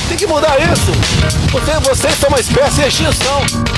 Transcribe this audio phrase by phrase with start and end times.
[0.08, 0.92] Tem que mudar isso!
[1.52, 3.77] Você, vocês são uma espécie de extinção!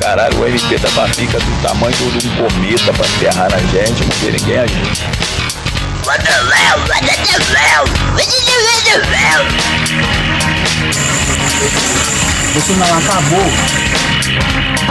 [0.00, 4.08] Caralho, o RP da barriga do tamanho de um cometa pra ferrar na gente, não
[4.20, 4.82] tem ninguém agir.
[12.56, 13.50] Isso não acabou.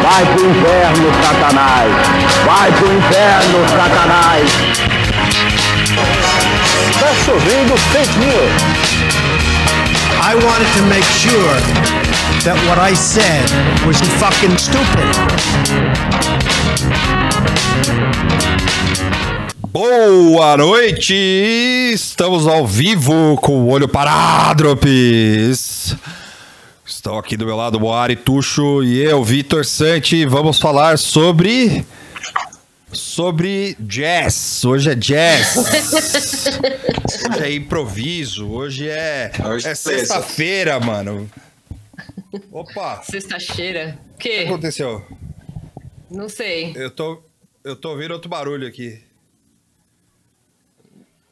[0.02, 1.92] Vai pro inferno, Satanás!
[2.46, 4.52] Vai pro inferno, Satanás!
[7.00, 8.84] Tá chovendo fake news!
[10.22, 11.93] I wanted to make sure
[12.44, 13.48] that what I said
[13.88, 15.08] was fucking stupid.
[19.72, 21.14] Boa noite!
[21.94, 25.96] Estamos ao vivo com o olho parádropes.
[26.86, 30.26] Estão aqui do meu lado Moari Tuxo e eu, Vitor Santi.
[30.26, 31.86] Vamos falar sobre.
[32.92, 34.66] Sobre jazz.
[34.66, 35.56] Hoje é jazz.
[37.32, 38.50] Hoje é improviso.
[38.50, 39.32] Hoje é.
[39.46, 41.30] Hoje é é sexta-feira, mano.
[42.52, 43.02] Opa!
[43.04, 44.00] Sexta-feira.
[44.16, 45.06] O que aconteceu?
[46.10, 46.74] Não sei.
[46.76, 47.24] Eu tô.
[47.64, 49.02] Eu tô ouvindo outro barulho aqui.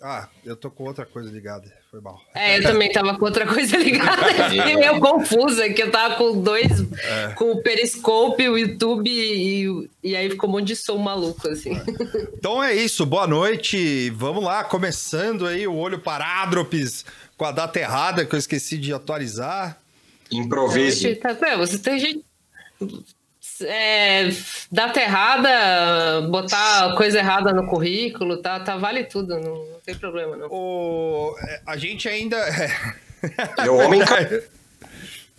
[0.02, 1.72] Ah, eu tô com outra coisa ligada.
[1.92, 2.20] Foi mal.
[2.34, 4.24] É, eu também tava com outra coisa ligada.
[4.50, 6.72] Fiquei meio confusa, que eu tava com dois.
[7.36, 11.80] Com o Periscope, o YouTube e, e aí ficou um monte de som maluco, assim.
[12.34, 14.10] Então é isso, boa noite.
[14.12, 17.06] Vamos lá, começando aí o olho parádropes
[17.38, 19.81] com a data errada que eu esqueci de atualizar.
[20.32, 21.16] Improvise.
[21.16, 22.26] Tá, é, você tem gente.
[23.64, 24.30] É,
[24.72, 30.36] data errada, botar coisa errada no currículo, tá, tá vale tudo, não, não tem problema,
[30.36, 30.48] não.
[30.50, 32.38] O, é, a gente ainda.
[33.64, 34.18] E o homem ca-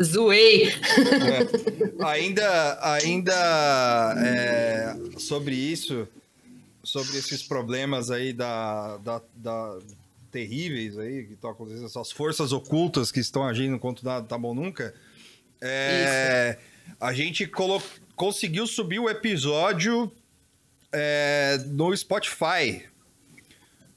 [0.01, 0.69] Zoei.
[0.69, 6.07] É, ainda ainda é, sobre isso,
[6.85, 9.79] sobre esses problemas aí da, da, da-
[10.33, 14.55] terríveis aí que estão acontecendo, essas forças ocultas que estão agindo contra nada tá bom
[14.55, 14.93] nunca.
[15.61, 16.59] É,
[16.99, 17.83] a gente colo-
[18.17, 20.11] conseguiu subir o episódio
[20.91, 22.85] é, no Spotify.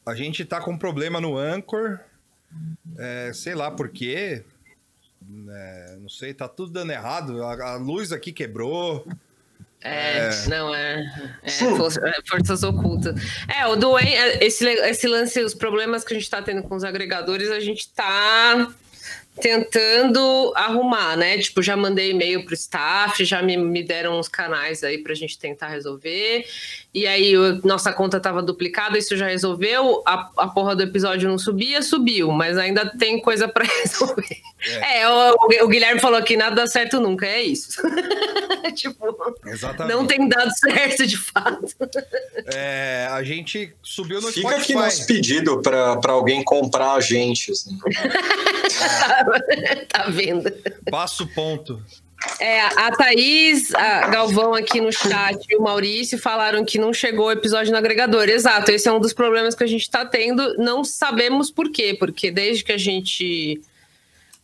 [0.06, 2.00] A gente tá com problema no Anchor.
[2.98, 4.44] É, sei lá por quê.
[5.50, 7.42] É, não sei, tá tudo dando errado.
[7.44, 9.08] A, a luz aqui quebrou.
[9.88, 11.06] É, não, é,
[11.44, 11.52] é, é,
[12.28, 13.22] forças ocultas.
[13.48, 16.76] É, o do é, esse, esse lance, os problemas que a gente tá tendo com
[16.76, 18.74] os agregadores, a gente tá
[19.40, 21.38] tentando arrumar, né?
[21.38, 25.38] Tipo, já mandei e-mail pro staff, já me, me deram uns canais aí pra gente
[25.38, 26.48] tentar resolver.
[26.96, 30.02] E aí, o- nossa conta tava duplicada, isso já resolveu.
[30.06, 34.38] A, a porra do episódio não subia, subiu, mas ainda tem coisa pra resolver.
[34.82, 37.82] É, o, o Guilherme falou que nada dá certo nunca, é isso.
[38.76, 39.14] tipo,
[39.46, 39.94] Exatamente.
[39.94, 41.66] não tem dado certo de fato.
[42.46, 44.62] É, a gente subiu no Fica Spotify.
[44.64, 47.52] aqui nosso pedido pra, pra alguém comprar a gente.
[47.52, 47.78] assim.
[49.90, 50.50] tá vendo?
[50.90, 51.82] Passa o ponto.
[52.40, 57.28] É, a Thaís, a Galvão aqui no chat e o Maurício falaram que não chegou
[57.28, 58.28] o episódio no agregador.
[58.28, 60.56] Exato, esse é um dos problemas que a gente tá tendo.
[60.58, 63.62] Não sabemos por quê, porque desde que a gente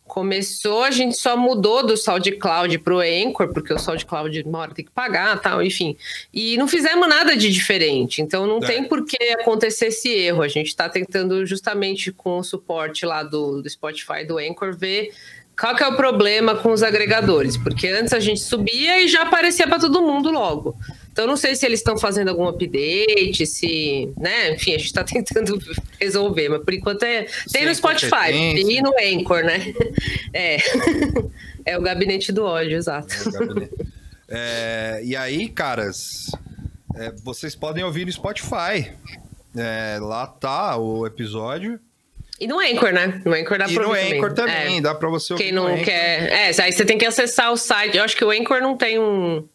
[0.06, 4.84] começou, a gente só mudou do SoundCloud pro Anchor, porque o SoundCloud uma hora tem
[4.84, 5.96] que pagar tal, enfim.
[6.34, 8.68] E não fizemos nada de diferente, então não É.
[8.68, 10.41] tem por que acontecer esse erro.
[10.41, 15.13] A gente está tentando justamente com o suporte lá do, do Spotify, do Anchor, ver
[15.61, 19.22] qual que é o problema com os agregadores, porque antes a gente subia e já
[19.22, 20.75] aparecia para todo mundo logo.
[21.11, 25.03] Então não sei se eles estão fazendo algum update, se, né, enfim, a gente está
[25.05, 25.61] tentando
[25.99, 28.72] resolver, mas por enquanto é tem no Sem Spotify competência.
[28.72, 29.73] e no Anchor, né?
[30.33, 30.57] É.
[31.63, 33.13] É o gabinete do ódio, exato.
[34.28, 34.97] É.
[34.97, 36.31] É, e aí, caras,
[36.95, 38.91] é, vocês podem ouvir no Spotify.
[39.55, 41.79] É, lá tá o episódio.
[42.41, 43.22] E no Anchor, né?
[43.23, 44.82] No Anchor dá e pra no ouvir Anchor também, É.
[44.82, 46.32] dá pra você ouvir Quem não quer.
[46.32, 47.97] É, aí você tem que acessar o site.
[47.97, 49.47] Eu acho que o Anchor não tem um,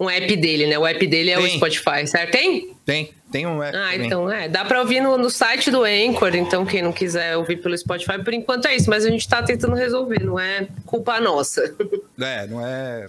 [0.00, 0.76] um app dele, né?
[0.76, 1.56] O app dele é o Tem.
[1.56, 2.32] Spotify, certo?
[2.32, 2.74] Tem?
[2.84, 4.06] Tem, tem um app Ah, também.
[4.06, 4.48] então é.
[4.48, 8.20] Dá pra ouvir no, no site do Anchor, então quem não quiser ouvir pelo Spotify,
[8.22, 8.90] por enquanto é isso.
[8.90, 11.62] Mas a gente tá tentando resolver, não é culpa nossa.
[12.20, 13.06] É, não é...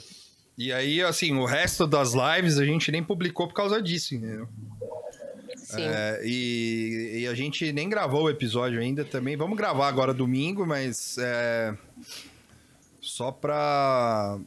[0.57, 4.47] E aí, assim, o resto das lives a gente nem publicou por causa disso, entendeu?
[5.69, 5.81] Sim.
[5.83, 9.35] É, e, e a gente nem gravou o episódio ainda também.
[9.35, 11.75] Vamos gravar agora domingo, mas é,
[13.01, 14.39] só pra.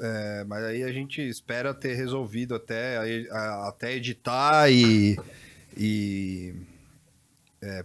[0.00, 5.18] é, mas aí a gente espera ter resolvido até, aí, a- até editar e,
[5.76, 6.54] e,
[7.60, 7.84] é,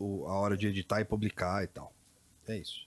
[0.00, 1.92] a hora de editar e publicar e tal.
[2.48, 2.86] É isso.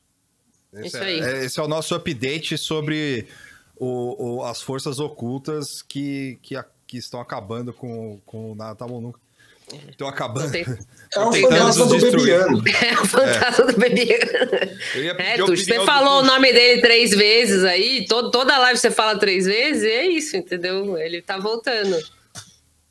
[0.74, 1.20] Esse, Isso é, aí.
[1.20, 3.28] é- esse é o nosso update sobre
[3.78, 8.76] o- o- as forças ocultas que, que, a- que estão acabando com, com o Nada
[8.76, 9.18] Tá Bom Nunca.
[9.90, 10.52] Estão acabando.
[10.52, 10.66] Tem-
[11.16, 11.98] É um Tentando fantasma do.
[12.12, 12.64] Bebiano.
[12.84, 18.06] É o fantasma do É, opinião você do falou o nome dele três vezes aí,
[18.10, 20.98] todo, toda live você fala três vezes, e é isso, entendeu?
[20.98, 21.98] Ele tá voltando.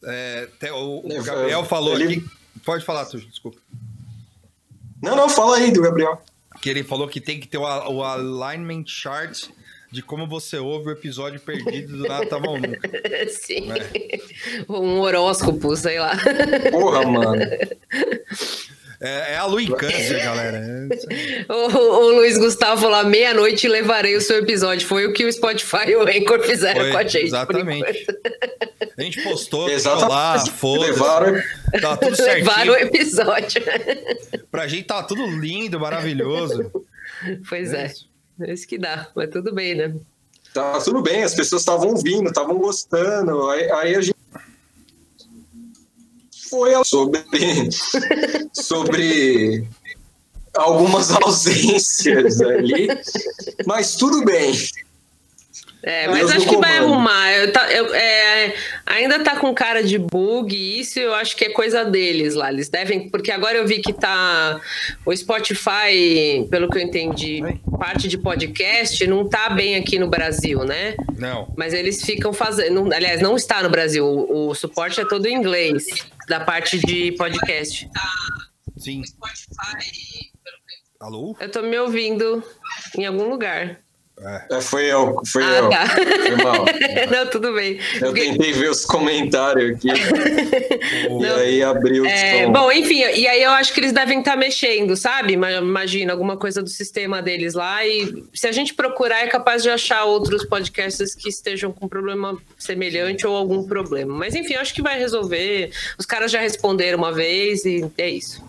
[0.02, 2.24] É, te- o, o É, Gabriel é, falou ele- aqui.
[2.64, 3.58] Pode falar, Tuxo, desculpa.
[5.02, 6.22] Não, não, fala aí do Gabriel.
[6.62, 9.48] Que ele falou que tem que ter o, o alignment chart
[9.90, 12.88] de como você ouve o episódio perdido do Nada Tá Bom Nunca.
[13.28, 13.68] Sim.
[13.72, 14.18] É.
[14.68, 16.16] Um horóscopo, sei lá.
[16.70, 17.42] Porra, mano.
[19.02, 20.58] É, é a lua em câncer, galera.
[20.58, 21.52] É.
[21.52, 24.86] O, o Luiz Gustavo falou: meia-noite levarei o seu episódio.
[24.86, 27.24] Foi o que o Spotify e o Anchor fizeram Foi, com a gente.
[27.24, 28.06] exatamente.
[28.98, 30.04] A gente postou, Exatamente.
[30.04, 30.90] ficou lá, foda-se.
[30.90, 31.42] Levaram.
[31.80, 32.94] Tá tudo Levaram o certinho.
[32.96, 33.62] episódio.
[34.50, 36.70] Pra gente tá tudo lindo, maravilhoso.
[37.48, 38.09] pois É é.
[38.40, 39.08] É isso que dá.
[39.14, 39.94] Mas tudo bem, né?
[40.52, 43.48] Tá tudo bem, as pessoas estavam ouvindo, estavam gostando.
[43.50, 44.16] Aí, aí a gente
[46.48, 47.20] foi sobre
[48.52, 49.68] sobre
[50.54, 52.88] algumas ausências ali,
[53.64, 54.52] mas tudo bem.
[55.82, 57.32] É, mas acho que vai arrumar.
[57.32, 58.54] Eu tá- eu- é,
[58.84, 62.52] ainda tá com cara de bug, e isso eu acho que é coisa deles lá.
[62.52, 63.08] Eles devem.
[63.08, 64.60] Porque agora eu vi que tá.
[65.06, 67.40] O Spotify, pelo que eu entendi,
[67.78, 70.94] parte de podcast não tá bem aqui no Brasil, né?
[71.16, 71.52] Não.
[71.56, 72.92] Mas eles ficam fazendo.
[72.92, 74.04] Aliás, não está no Brasil.
[74.06, 75.86] O, o suporte é todo em inglês,
[76.28, 77.88] da parte de podcast.
[78.76, 79.02] Sim.
[81.00, 81.34] Alô?
[81.40, 82.42] Eu tô me ouvindo
[82.98, 83.78] em algum lugar.
[84.50, 85.70] É, foi eu, foi Ah, eu.
[85.70, 85.86] tá.
[85.88, 86.64] Foi mal.
[87.10, 87.78] não, tudo bem.
[87.94, 89.88] Eu Porque- tentei ver os comentários aqui.
[91.20, 94.36] e aí abriu o É, bom, enfim, e aí eu acho que eles devem estar
[94.36, 95.36] mexendo, sabe?
[95.36, 97.86] Ma- Imagina, alguma coisa do sistema deles lá.
[97.86, 102.36] E se a gente procurar, é capaz de achar outros podcasts que estejam com problema
[102.58, 104.12] semelhante ou algum problema.
[104.14, 105.70] Mas enfim, eu acho que vai resolver.
[105.98, 108.44] Os caras já responderam uma vez e é isso.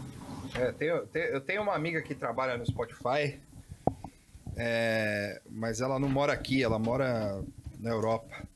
[0.60, 3.40] É, tenho- te- eu tenho uma amiga que trabalha no Spotify,
[4.63, 7.44] é, mas ela não mora aqui, ela mora
[7.80, 8.48] na Europa.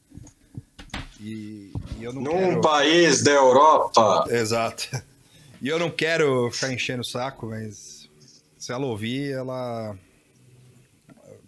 [1.20, 2.62] E, e eu não Num quero...
[2.62, 4.26] país da Europa.
[4.30, 4.88] Exato.
[5.62, 8.08] E eu não quero ficar enchendo o saco, mas
[8.56, 9.98] se ela ouvir, ela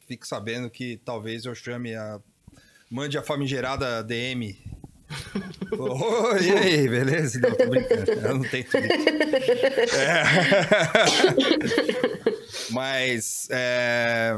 [0.08, 2.20] fique sabendo que talvez eu chame a.
[2.90, 4.58] Mande a famigerada DM.
[5.72, 7.40] Oi, e aí, beleza?
[7.40, 8.12] Não, tô brincando.
[8.12, 8.92] Ela não tem Twitter.
[9.94, 10.24] É.
[12.72, 14.36] Mas, é...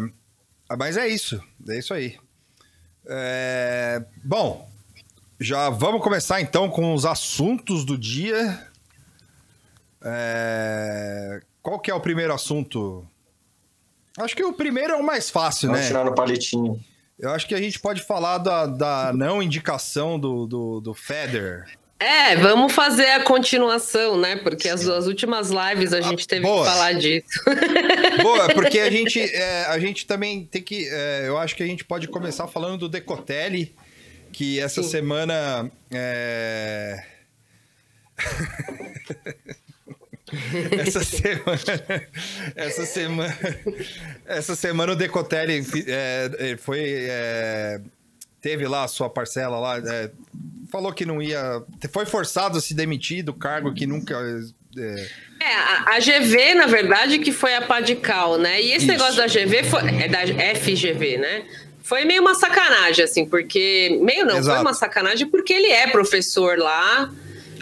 [0.78, 1.42] mas é isso.
[1.68, 2.18] É isso aí.
[3.08, 4.70] É, Bom,
[5.40, 8.68] já vamos começar então com os assuntos do dia.
[10.04, 13.08] É, Qual que é o primeiro assunto?
[14.18, 15.88] Acho que o primeiro é o mais fácil, Vamos né?
[15.88, 16.80] tirar no palitinho.
[17.20, 21.66] Eu acho que a gente pode falar da, da não indicação do, do, do Federer.
[22.00, 24.38] É, vamos fazer a continuação, né?
[24.38, 26.64] Porque as duas últimas lives a gente teve boa.
[26.64, 27.28] que falar disso.
[28.24, 30.88] Boa, porque a gente, é, a gente também tem que.
[30.88, 33.76] é, eu acho que a gente pode começar falando do Decotelli,
[34.32, 34.90] que essa Sim.
[34.90, 35.70] semana.
[35.92, 37.04] é,
[40.80, 42.04] essa semana.
[42.56, 43.38] Essa semana.
[44.26, 46.80] Essa semana o Decotelli é, é, foi.
[47.10, 47.82] é,
[48.42, 49.78] teve lá a sua parcela lá.
[49.78, 50.12] é,
[50.72, 51.62] falou que não ia.
[51.92, 54.16] Foi forçado a se demitir do cargo que nunca.
[54.78, 55.08] é,
[55.42, 58.62] É, a, a GV, na verdade, que foi a Padical, né?
[58.62, 58.88] E esse Isso.
[58.88, 60.22] negócio da GV foi, é da
[60.56, 61.44] FGV, né?
[61.82, 63.98] Foi meio uma sacanagem, assim, porque.
[64.02, 64.58] Meio não, Exato.
[64.58, 67.12] foi uma sacanagem porque ele é professor lá.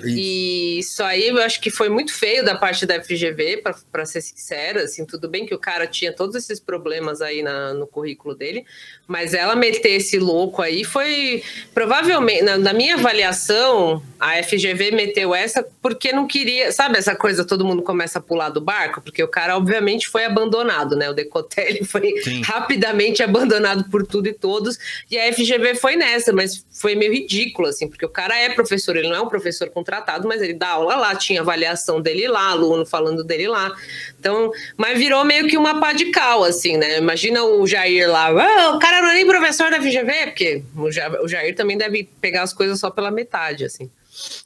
[0.05, 4.21] E isso aí eu acho que foi muito feio da parte da FGV, pra ser
[4.21, 8.35] sincera, assim, tudo bem que o cara tinha todos esses problemas aí na- no currículo
[8.35, 8.65] dele,
[9.07, 11.41] mas ela meter esse louco aí foi
[11.73, 17.45] provavelmente, na, na minha avaliação, a FGV meteu essa porque não queria, sabe essa coisa,
[17.45, 21.09] todo mundo começa a pular do barco, porque o cara obviamente foi abandonado, né?
[21.09, 22.41] O Decotelli foi Sim.
[22.41, 24.77] rapidamente abandonado por tudo e todos,
[25.09, 28.95] e a FGV foi nessa, mas foi meio ridículo, assim, porque o cara é professor,
[28.95, 32.49] ele não é um professor contratado, mas ele dá aula lá, tinha avaliação dele lá,
[32.49, 33.73] aluno falando dele lá.
[34.19, 36.97] Então, mas virou meio que uma pá de cal, assim, né?
[36.97, 40.91] Imagina o Jair lá, "Ah, o cara não é nem professor da FGV, porque o
[40.91, 43.89] Ja- o Jair também deve pegar as coisas só pela metade, assim.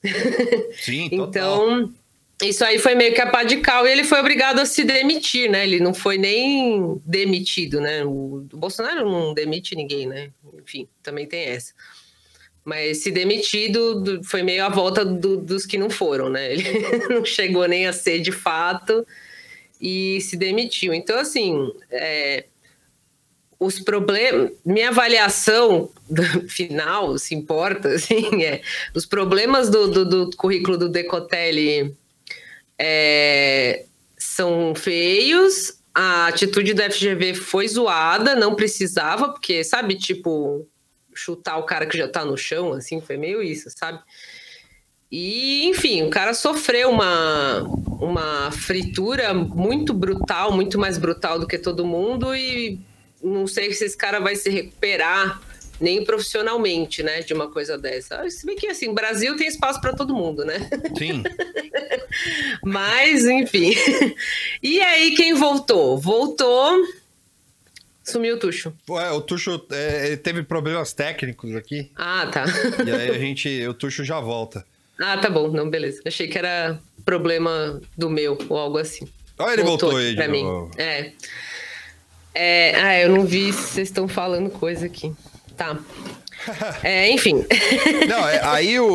[0.80, 1.10] Sim.
[1.12, 1.92] Então,
[2.44, 4.84] isso aí foi meio que a pá de cal e ele foi obrigado a se
[4.84, 5.64] demitir, né?
[5.64, 8.04] Ele não foi nem demitido, né?
[8.06, 10.30] O Bolsonaro não demite ninguém, né?
[10.62, 11.74] Enfim, também tem essa.
[12.64, 16.54] Mas se demitido do- foi meio a volta do- dos que não foram, né?
[16.54, 16.64] Ele
[17.10, 19.06] não chegou nem a ser de fato
[19.80, 20.94] e se demitiu.
[20.94, 21.56] Então, assim,
[21.90, 22.46] é,
[23.60, 24.52] os problemas.
[24.64, 25.90] Minha avaliação
[26.48, 28.62] final, se importa, assim, é
[28.94, 31.96] os problemas do, do, do currículo do Decotelli
[32.78, 33.86] é,
[34.18, 35.80] são feios.
[35.94, 40.66] A atitude do FGV foi zoada, não precisava, porque, sabe, tipo,
[41.22, 44.00] chutar o cara que já tá no chão, assim, foi meio isso, sabe?
[45.12, 47.64] E, enfim, o cara sofreu uma,
[48.00, 52.80] uma fritura muito brutal, muito mais brutal do que todo mundo, e
[53.22, 55.42] não sei se esse cara vai se recuperar
[55.80, 58.28] nem profissionalmente, né, de uma coisa dessa.
[58.30, 60.70] Se bem que, assim, Brasil tem espaço para todo mundo, né?
[60.98, 61.24] Sim.
[62.64, 63.74] Mas, enfim.
[64.62, 65.98] E aí, quem voltou?
[65.98, 67.01] Voltou.
[68.04, 68.74] Sumiu o Tuxo.
[68.90, 71.92] Ué, o Tuxo é, teve problemas técnicos aqui.
[71.96, 72.46] Ah, tá.
[72.86, 73.68] E aí a gente.
[73.68, 74.66] O Tuxo já volta.
[75.00, 75.50] Ah, tá bom.
[75.50, 76.02] Não, beleza.
[76.06, 79.08] Achei que era problema do meu ou algo assim.
[79.38, 80.44] Olha, ele voltou, aqui aí pra mim.
[80.44, 80.72] novo.
[80.78, 81.12] É.
[82.34, 82.76] é.
[82.76, 85.14] Ah, eu não vi se vocês estão falando coisa aqui.
[85.58, 85.78] Tá.
[86.82, 87.46] É, enfim.
[88.10, 88.88] Não, é, aí o,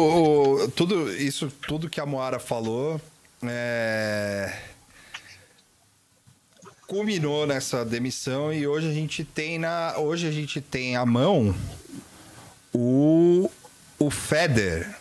[0.65, 3.01] o- tudo isso, tudo que a Moara falou,
[3.45, 4.53] é,
[6.87, 11.55] culminou nessa demissão e hoje a gente tem na, hoje a gente tem à mão
[12.73, 13.51] o
[13.99, 14.95] o Feder,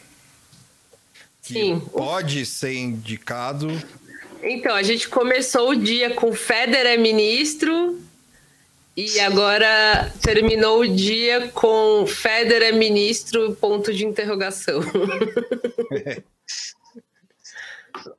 [1.41, 1.79] que Sim.
[1.91, 3.67] pode ser indicado.
[4.41, 7.99] Então, a gente começou o dia com Federer é ministro
[8.95, 14.79] e agora terminou o dia com Federer é ministro, ponto de interrogação.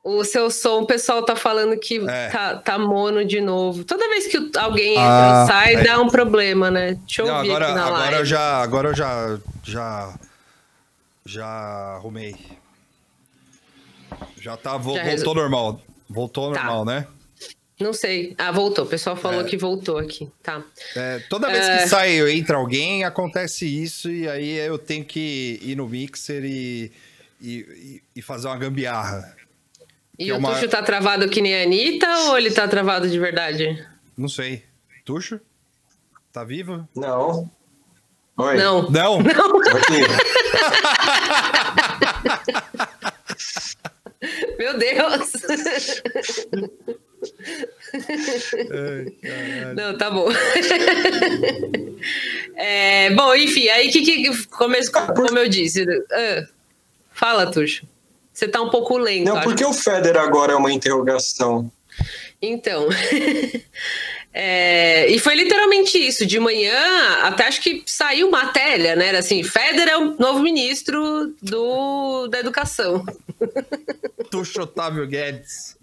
[0.02, 2.28] o seu som, o pessoal tá falando que É.
[2.28, 3.84] tá, tá mono de novo.
[3.84, 5.82] Toda vez que alguém entra Ah, sai, é.
[5.84, 6.94] dá um problema, né?
[7.06, 8.16] Deixa eu Não, ouvir agora, aqui na agora live.
[8.18, 10.14] eu já, agora eu já, já,
[11.24, 11.46] já
[11.96, 12.34] arrumei.
[14.40, 15.80] Já tá, vo- Já voltou normal.
[16.08, 16.62] Voltou Tá.
[16.64, 17.06] normal, né?
[17.78, 18.34] Não sei.
[18.38, 18.84] Ah, voltou.
[18.84, 19.44] O pessoal falou É.
[19.44, 20.30] que voltou aqui.
[20.42, 20.62] Tá.
[20.94, 21.78] É, toda vez É.
[21.82, 26.42] que sai ou entra alguém, acontece isso, e aí eu tenho que ir no mixer
[26.44, 26.90] e,
[27.42, 29.36] e- e fazer uma gambiarra.
[30.18, 33.08] E é o uma- Tuxo tá travado que nem a Anitta ou ele tá travado
[33.08, 33.86] de verdade?
[34.16, 34.64] Não sei.
[35.04, 35.40] Tuxo?
[36.32, 36.88] Tá vivo?
[36.94, 37.50] Não.
[38.38, 38.56] Oi.
[38.56, 38.90] Não.
[38.90, 39.18] Não?
[39.20, 40.00] Aqui.
[44.58, 45.32] Meu Deus!
[49.74, 50.28] Não, tá bom.
[52.58, 55.84] É, bom, enfim, aí que, que começo, como eu disse.
[56.10, 56.46] ah,
[57.12, 57.86] fala, Tuxo.
[58.36, 59.24] Você tá um pouco lento.
[59.24, 59.44] Não, acho.
[59.44, 61.72] por que o Feder agora é uma interrogação?
[62.42, 62.86] Então.
[64.30, 66.26] é, e foi literalmente isso.
[66.26, 66.78] De manhã,
[67.22, 69.06] até acho que saiu matéria, né?
[69.06, 73.06] Era assim: Federer é o novo ministro do, da educação.
[74.30, 75.78] Tuxo Otávio Guedes.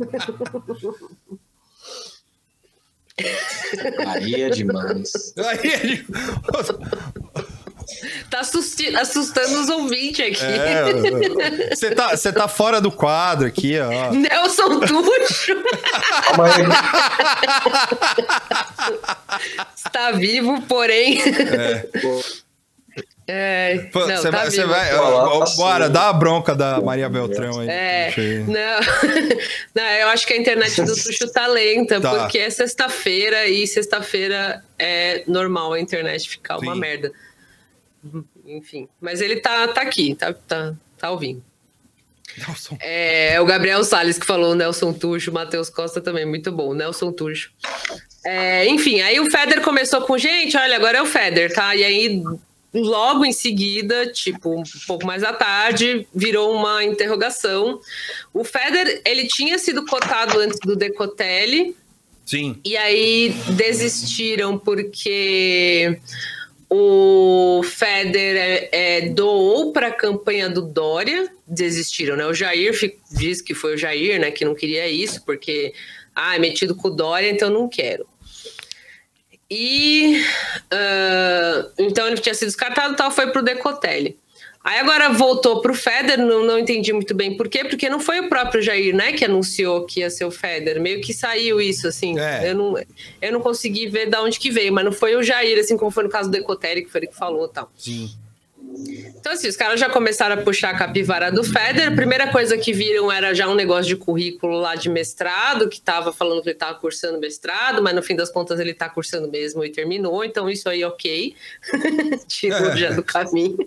[4.05, 5.33] Aí é demais.
[5.38, 6.05] Aí ele...
[8.30, 10.44] Tá assusti- assustando os ouvintes aqui.
[10.46, 14.12] É, você tá, você tá fora do quadro aqui, ó.
[14.12, 15.54] Nelson Tuxo
[19.75, 21.22] está vivo, porém.
[23.25, 24.68] É, Pô, não, Você tá vai, vivo.
[24.68, 25.63] vai, ó, ó, passou.
[25.63, 27.70] bora, dá a bronca da Maria Beltrão aí.
[27.70, 28.13] É,
[28.46, 28.80] não,
[29.74, 32.12] não, eu acho que a internet do Tuxo tá lenta, Tá.
[32.16, 36.80] porque é sexta-feira e sexta-feira é normal a internet ficar uma Sim.
[36.82, 37.12] merda.
[38.45, 41.43] Enfim, mas ele tá, tá aqui, tá, tá, tá ouvindo.
[42.38, 42.77] Nelson.
[42.79, 46.74] É o Gabriel Salles que falou, o Nelson Tuxo, o Matheus Costa também, muito bom,
[46.74, 47.51] Nelson Tuxo.
[48.25, 51.75] É, enfim, aí o Feder começou com, gente, olha, agora é o Feder, tá?
[51.75, 52.24] E aí,
[52.74, 57.79] logo em seguida, tipo, um pouco mais à tarde, virou uma interrogação.
[58.33, 61.75] O Feder, ele tinha sido cotado antes do Decotelli,
[62.25, 62.60] Sim.
[62.63, 66.00] e aí desistiram porque
[66.75, 72.25] o Feder é, é, doou para a campanha do Dória, desistiram, né?
[72.25, 72.74] O Jair
[73.12, 75.72] diz que foi o Jair, né, que não queria isso, porque
[76.15, 78.08] ah, é metido com o Dória, então não quero.
[79.51, 80.20] E
[80.72, 84.18] ah, então ele tinha sido descartado, tal, foi pro Decotelli.
[84.63, 88.22] Aí agora voltou pro Feder, não, não entendi muito bem por quê, porque não foi
[88.22, 90.79] o próprio Jair, né, que anunciou que ia ser o Feder.
[90.79, 92.17] Meio que saiu isso, assim.
[92.17, 92.50] É.
[92.50, 92.75] Eu, não,
[93.22, 95.91] eu não consegui ver de onde que veio, mas não foi o Jair, assim como
[95.91, 97.70] foi no caso do Decotelli, que foi ele que falou tal.
[97.77, 98.10] Sim.
[99.20, 101.89] Então, assim, os caras já começaram a puxar a capivara do Feder.
[101.89, 105.79] A primeira coisa que viram era já um negócio de currículo lá de mestrado, que
[105.79, 109.29] tava falando que ele tava cursando mestrado, mas no fim das contas ele tá cursando
[109.29, 110.24] mesmo e terminou.
[110.24, 111.36] Então, isso aí, ok.
[112.27, 112.77] Tirou É.
[112.77, 113.58] já do caminho.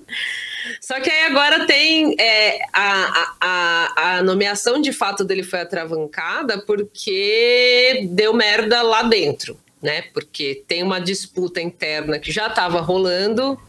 [0.81, 6.59] Só que aí agora tem é, a, a, a nomeação de fato dele foi atravancada
[6.61, 10.03] porque deu merda lá dentro, né?
[10.13, 13.61] Porque tem uma disputa interna que já estava rolando,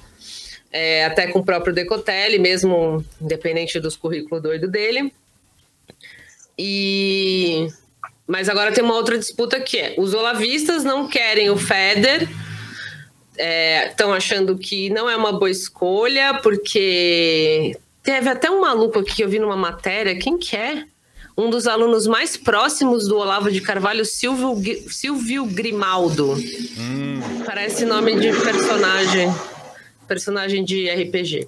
[0.71, 5.11] é, até com o próprio Decotelli, mesmo independente dos currículos doido dele.
[6.57, 7.67] E
[8.27, 12.27] mas agora tem uma outra disputa que é: os olavistas não querem o Feder
[13.37, 19.15] estão é, achando que não é uma boa escolha, porque teve até um maluco aqui
[19.15, 20.85] que eu vi numa matéria, quem que é?
[21.37, 26.33] Um dos alunos mais próximos do Olavo de Carvalho, Silvio, Silvio Grimaldo.
[26.33, 27.21] Hum.
[27.45, 29.31] Parece nome de personagem,
[30.07, 31.47] personagem de RPG.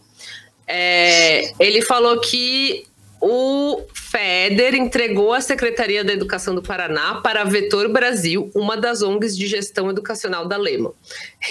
[0.67, 2.86] É, ele falou que
[3.21, 9.01] o FEDER entregou a Secretaria da Educação do Paraná para a Vetor Brasil, uma das
[9.01, 10.93] ONGs de gestão educacional da Lema.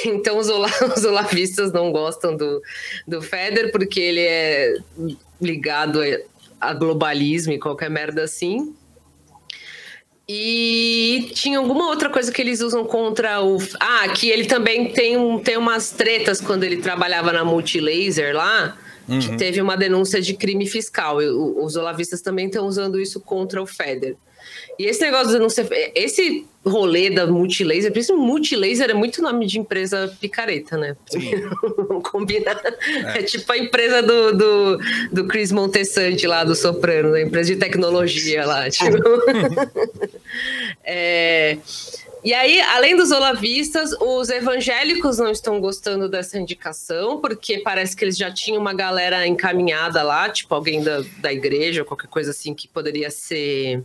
[0.05, 2.63] Então, os, ola, os olavistas não gostam do,
[3.07, 4.77] do FEDER porque ele é
[5.41, 6.01] ligado
[6.61, 8.75] a globalismo e qualquer merda assim.
[10.27, 13.59] E tinha alguma outra coisa que eles usam contra o.
[13.81, 18.77] Ah, que ele também tem, um, tem umas tretas quando ele trabalhava na Multilaser lá
[19.09, 19.21] uhum.
[19.21, 21.17] que teve uma denúncia de crime fiscal.
[21.17, 24.17] Os olavistas também estão usando isso contra o FEDER.
[24.79, 29.59] E esse negócio de denúncia, esse rolê da Multilaser, principalmente Multilaser é muito nome de
[29.59, 30.97] empresa picareta, né?
[31.11, 31.31] Sim.
[32.11, 32.53] Combina.
[33.15, 33.19] É.
[33.19, 33.23] é.
[33.23, 34.79] tipo a empresa do, do,
[35.13, 38.71] do Chris Montessante lá, do Soprano, a empresa de tecnologia lá.
[38.71, 38.97] Tipo.
[40.85, 41.59] é,
[42.25, 48.05] e aí, além dos olavistas, os evangélicos não estão gostando dessa indicação, porque parece que
[48.05, 52.55] eles já tinham uma galera encaminhada lá, tipo alguém da, da igreja, qualquer coisa assim
[52.55, 53.83] que poderia ser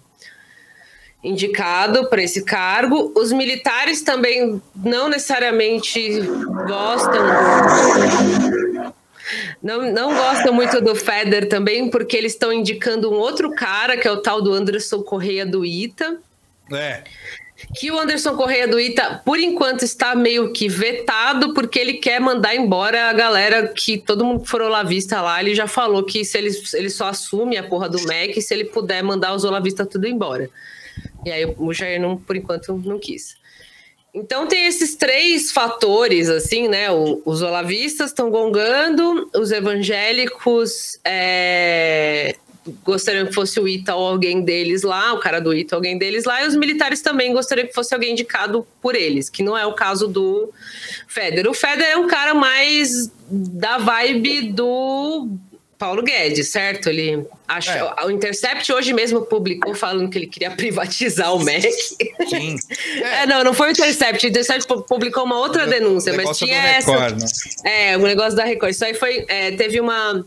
[1.23, 3.13] indicado para esse cargo.
[3.15, 6.21] Os militares também não necessariamente
[6.67, 7.23] gostam.
[9.61, 14.07] Não, não gostam muito do Feder também, porque eles estão indicando um outro cara, que
[14.07, 16.17] é o tal do Anderson Correia do ITA.
[16.71, 17.03] É
[17.75, 22.19] que o Anderson Correia do Ita, por enquanto, está meio que vetado, porque ele quer
[22.19, 25.41] mandar embora a galera que todo mundo que for olavista lá.
[25.41, 28.65] Ele já falou que se ele, ele só assume a porra do MEC se ele
[28.65, 30.49] puder mandar os olavistas tudo embora.
[31.25, 33.35] E aí o Jair, não, por enquanto, não quis.
[34.13, 36.91] Então tem esses três fatores, assim, né?
[36.91, 42.35] O, os olavistas estão gongando, os evangélicos é,
[42.83, 46.23] gostariam que fosse o Ita ou alguém deles lá, o cara do Ita, alguém deles
[46.25, 49.65] lá, e os militares também gostariam que fosse alguém indicado por eles, que não é
[49.65, 50.51] o caso do
[51.07, 51.49] Feder.
[51.49, 55.29] O Feder é um cara mais da vibe do
[55.77, 56.87] Paulo Guedes, certo?
[56.87, 58.05] Ele achou, é.
[58.05, 61.69] o Intercept hoje mesmo publicou falando que ele queria privatizar o MEC.
[62.29, 62.55] Sim.
[63.01, 63.23] É.
[63.23, 63.25] é.
[63.25, 64.25] não, não foi o Intercept.
[64.25, 67.63] O Intercept publicou uma outra denúncia, mas tinha Record, essa.
[67.63, 67.89] Né?
[67.91, 68.71] É, o negócio da Record.
[68.71, 69.25] Isso aí foi.
[69.27, 70.23] É, teve uma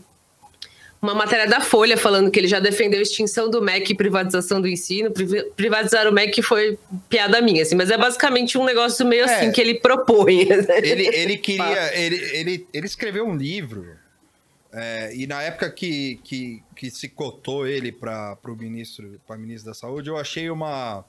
[1.01, 4.59] uma matéria da Folha falando que ele já defendeu a extinção do MEC e privatização
[4.59, 5.11] do ensino.
[5.55, 9.51] Privatizar o MEC foi piada minha, assim, mas é basicamente um negócio meio é, assim
[9.51, 10.47] que ele propõe.
[10.77, 11.97] Ele, ele queria.
[11.97, 13.87] ele, ele, ele escreveu um livro.
[14.71, 19.71] É, e na época que, que, que se cotou ele para o ministro, para ministro
[19.71, 21.03] da Saúde, eu achei uma,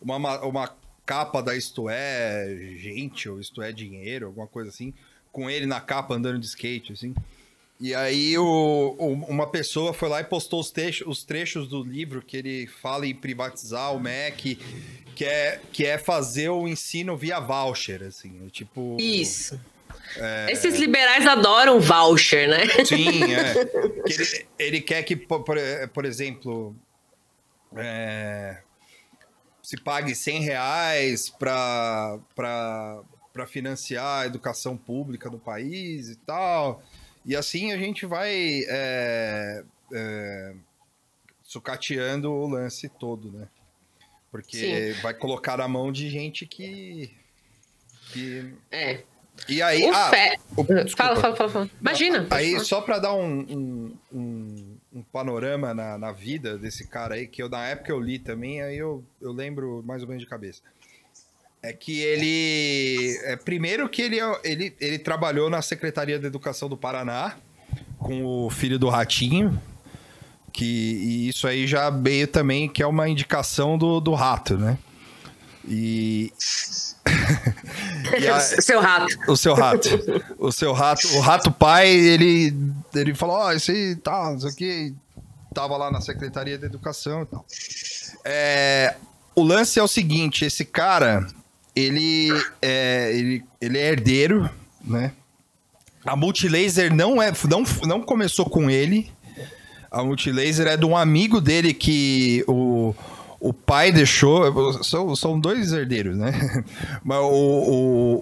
[0.00, 4.92] uma, uma capa da Isto É Gente, ou Isto É Dinheiro, alguma coisa assim,
[5.30, 7.14] com ele na capa andando de skate, assim.
[7.78, 11.82] E aí o, o, uma pessoa foi lá e postou os, trechos, os trechos do
[11.82, 14.56] livro que ele fala em privatizar o MEC,
[15.14, 18.96] que é, que é fazer o ensino via voucher, assim, tipo...
[18.98, 19.60] Isso.
[20.16, 20.50] É...
[20.50, 22.66] Esses liberais adoram voucher, né?
[22.84, 23.54] Sim, é.
[24.06, 25.44] Ele, ele, quer que, por,
[25.92, 26.76] por exemplo,
[27.74, 28.58] é,
[29.60, 32.20] se pague 100 reais para
[33.48, 36.82] financiar a educação pública do país e tal.
[37.26, 40.54] E assim a gente vai é, é,
[41.42, 43.48] sucateando o lance todo, né?
[44.30, 45.02] Porque Sim.
[45.02, 47.10] vai colocar a mão de gente que.
[48.12, 48.54] que...
[48.70, 49.02] É.
[49.48, 49.82] E aí.
[49.84, 50.38] O ah, fe...
[50.56, 50.64] o,
[50.96, 51.70] fala, fala, fala, fala.
[51.80, 52.26] Imagina.
[52.30, 57.26] Aí, só para dar um, um, um, um, panorama na, na vida desse cara aí,
[57.26, 60.28] que eu na época eu li também, aí eu, eu lembro mais ou menos de
[60.28, 60.62] cabeça.
[61.66, 63.18] É que ele.
[63.24, 67.34] É, primeiro que ele, é, ele, ele trabalhou na Secretaria da Educação do Paraná
[67.98, 69.60] com o filho do Ratinho.
[70.52, 74.78] Que, e isso aí já veio também, que é uma indicação do, do rato, né?
[75.66, 76.32] E.
[78.16, 78.36] e a...
[78.36, 79.18] o seu rato.
[79.26, 79.88] O seu rato.
[80.38, 81.08] O seu rato.
[81.16, 82.56] O rato pai, ele,
[82.94, 84.94] ele falou: Ó, oh, isso aí tá, isso aqui.
[85.52, 87.44] Tava lá na Secretaria da Educação e tal.
[88.24, 88.94] É,
[89.34, 91.26] o lance é o seguinte: esse cara,
[91.76, 92.30] ele
[92.62, 94.48] é, ele, ele é herdeiro,
[94.82, 95.12] né?
[96.04, 99.10] A Multilaser não, é, não, não começou com ele.
[99.90, 102.94] A Multilaser é de um amigo dele que o,
[103.40, 104.82] o pai deixou.
[104.84, 106.32] São, são dois herdeiros, né?
[107.04, 107.24] Mas o,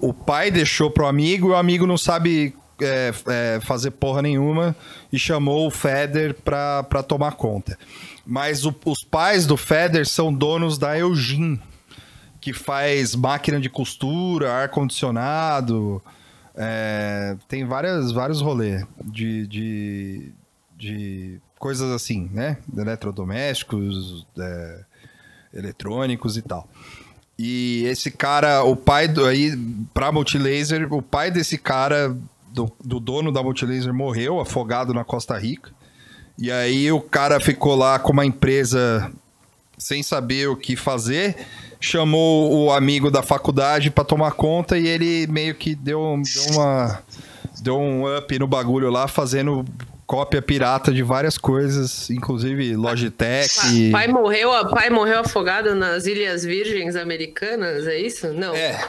[0.02, 4.22] o, o pai deixou pro amigo e o amigo não sabe é, é, fazer porra
[4.22, 4.74] nenhuma
[5.12, 7.78] e chamou o Feder pra, pra tomar conta.
[8.26, 11.60] Mas o- os pais do Feder são donos da Eugene,
[12.44, 16.02] que faz máquina de costura, ar-condicionado.
[16.54, 20.32] é, tem várias, vários rolês de, de,
[20.76, 22.58] de coisas assim, né?
[22.76, 24.80] Eletrodomésticos, é,
[25.54, 26.68] eletrônicos e tal.
[27.38, 29.56] E esse cara, o pai do aí,
[29.94, 32.14] pra Multilaser, o pai desse cara,
[32.52, 35.70] do, do dono da Multilaser, morreu afogado na Costa Rica.
[36.36, 39.10] E aí o cara ficou lá com uma empresa
[39.78, 41.46] sem saber o que fazer,
[41.84, 47.02] chamou o amigo da faculdade pra tomar conta e ele meio que deu, deu uma
[47.62, 49.64] deu um up no bagulho lá, fazendo
[50.06, 53.90] cópia pirata de várias coisas, inclusive Logitech.
[53.90, 58.28] Pai morreu, pai morreu afogado nas Ilhas Virgens Americanas, é isso?
[58.32, 58.54] Não.
[58.54, 58.78] É.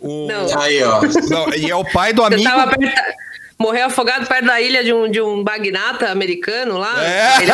[0.00, 0.60] O- Não.
[0.60, 1.00] Aí, ó.
[1.30, 2.50] Não, e é o pai do Você amigo.
[2.50, 3.12] tava perto,
[3.58, 7.04] morreu afogado perto da ilha de um, de um magnata americano lá?
[7.04, 7.42] É.
[7.42, 7.52] Ele-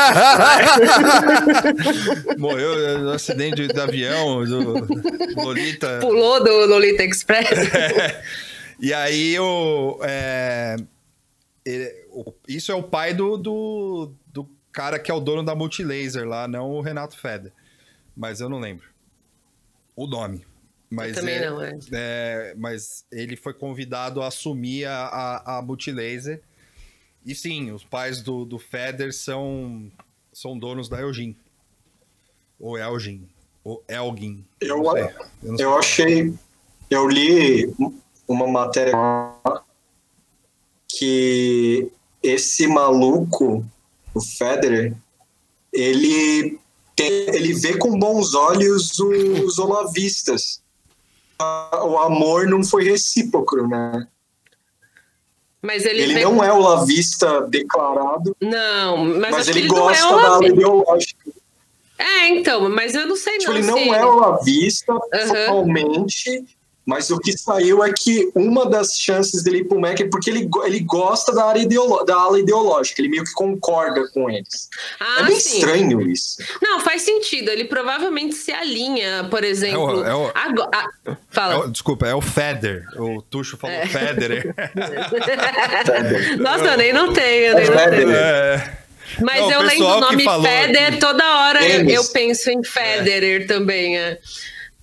[2.39, 4.87] Morreu no acidente de avião do
[5.37, 5.99] Lolita.
[6.01, 7.49] Pulou do Lolita Express.
[8.83, 10.75] E aí o, é,
[11.67, 15.55] ele- o- isso é o pai do, do, do cara que é o dono da
[15.55, 17.53] Multilaser lá, não o Renato Feder.
[18.17, 18.87] Mas eu não lembro
[19.95, 20.47] o nome.
[20.91, 21.79] Mas também é- não, é.
[21.93, 26.43] é, mas ele foi convidado a assumir a, a, a Multilaser.
[27.25, 29.91] E sim, os pais do, do Feder são,
[30.33, 31.37] são donos da Elgin.
[32.59, 33.29] Ou Elgin.
[33.63, 34.45] Ou Elgin.
[34.61, 34.83] Eu.
[34.85, 35.65] Eu sei.
[35.67, 36.35] eu achei.
[36.91, 37.73] Eu li
[38.27, 38.93] uma matéria
[40.89, 41.91] que
[42.23, 43.65] esse maluco,
[44.15, 44.95] o Federer,
[45.73, 46.59] ele,
[46.97, 50.60] tem- ele vê com bons olhos os olavistas.
[51.85, 54.07] O amor não foi recíproco, né?
[55.63, 60.23] Mas ele, Ele não é olavista declarado, Não, mas, mas ele não é gosta uma
[60.23, 60.53] da ala vez.
[60.53, 61.31] ideológica.
[61.99, 63.59] É, então, mas eu não sei Tipo, não.
[63.59, 65.47] ele não se é olavista Aham.
[65.47, 66.45] formalmente,
[66.91, 70.29] mas o que saiu é que uma das chances dele ir pro MEC é porque
[70.29, 74.69] ele, ele gosta da, área ideolo- da ala ideológica, ele meio que concorda com eles.
[74.99, 75.59] Ah, é bem sim.
[75.59, 76.39] estranho isso.
[76.61, 77.49] Não, faz sentido.
[77.49, 80.05] Ele provavelmente se alinha, por exemplo.
[80.05, 81.59] É o- é o- Ago- ah, É fala.
[81.61, 82.85] o- desculpa, é o Feder.
[82.99, 83.87] O Tuxo falou É.
[83.87, 84.53] Federer.
[86.39, 87.85] Nossa, eu nem notei, eu nem É notei.
[87.85, 88.15] Federer.
[88.17, 88.81] É.
[89.21, 92.63] Mas Não, eu lembro o que nome falou Federer, toda hora eu, eu penso em
[92.63, 93.99] Federer também.
[93.99, 94.19] É.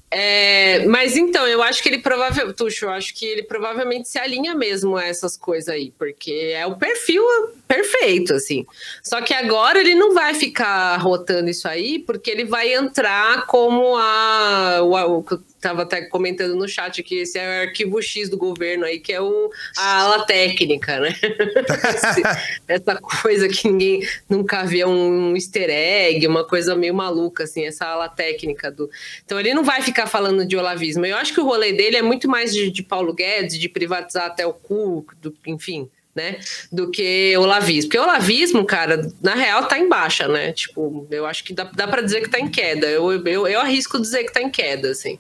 [0.10, 4.17] É, mas então, eu acho que ele provavelmente, Tuxo, eu acho que ele provavelmente se
[4.17, 7.24] alinha mesmo a essas coisas aí, porque é o perfil
[7.67, 8.65] perfeito, assim.
[9.03, 13.97] Só que agora ele não vai ficar rotando isso aí, porque ele vai entrar como
[13.97, 14.80] a.
[14.82, 18.38] O, que eu tava até comentando no chat aqui, esse é o arquivo X do
[18.38, 21.13] governo aí, que é o, a ala técnica, né?
[22.67, 27.86] Essa coisa que ninguém nunca vê um easter egg, uma coisa meio maluca, assim, essa
[27.86, 28.89] ala técnica do.
[29.25, 31.06] Então ele não vai ficar falando de olavismo.
[31.06, 34.25] Eu acho que o rolê dele é muito mais de, de Paulo Guedes, de privatizar
[34.25, 35.89] até o cu, do- enfim.
[36.17, 36.39] Né,
[36.71, 37.91] do que olavismo.
[37.91, 40.51] Porque olavismo, cara, na real tá em baixa, né?
[40.51, 42.88] Tipo, eu acho que dá, dá para dizer que tá em queda.
[42.88, 45.19] Eu, eu, eu arrisco dizer que tá em queda, assim.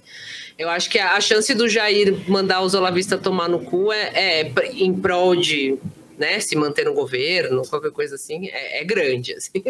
[0.57, 4.09] Eu acho que a, a chance do Jair mandar os olavistas tomar no cu é,
[4.15, 5.77] é em prol de
[6.17, 9.33] né, se manter no governo, qualquer coisa assim, é, é grande.
[9.33, 9.63] Assim.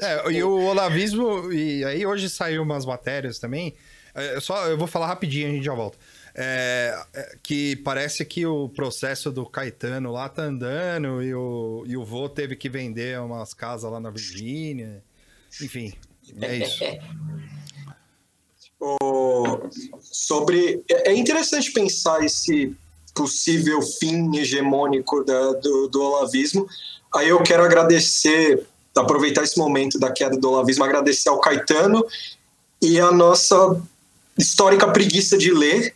[0.00, 3.72] É, e o olavismo, e aí hoje saiu umas matérias também.
[4.16, 5.96] é, só eu vou falar rapidinho, a gente já volta.
[6.34, 11.94] É, é, que parece que o processo do Caetano lá tá andando e o, e
[11.96, 15.02] o vô teve que vender umas casas lá na Virgínia.
[15.60, 15.92] Enfim,
[16.40, 16.82] é isso.
[18.80, 19.68] O-
[20.00, 22.74] sobre é é interessante pensar esse
[23.14, 26.66] possível fim hegemônico da- do, do olavismo.
[27.14, 28.66] Aí eu quero agradecer,
[28.96, 32.04] aproveitar esse momento da queda do olavismo, agradecer ao Caetano
[32.80, 33.80] e a nossa
[34.38, 35.94] histórica preguiça de ler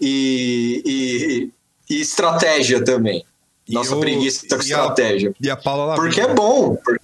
[0.00, 1.50] e, e-
[1.94, 3.24] e estratégia também.
[3.68, 5.34] Nossa o- preguiça com e a- estratégia.
[5.40, 5.94] E a Paula.
[5.96, 6.76] Porque é bom.
[6.76, 7.00] por-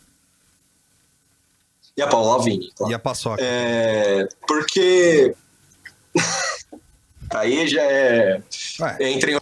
[1.97, 2.91] E a Paula Lavigne, claro.
[2.93, 3.43] E a Paçoca.
[3.43, 5.35] É, porque
[7.31, 8.43] aí já é
[8.81, 8.97] Ué.
[9.01, 9.39] entra em.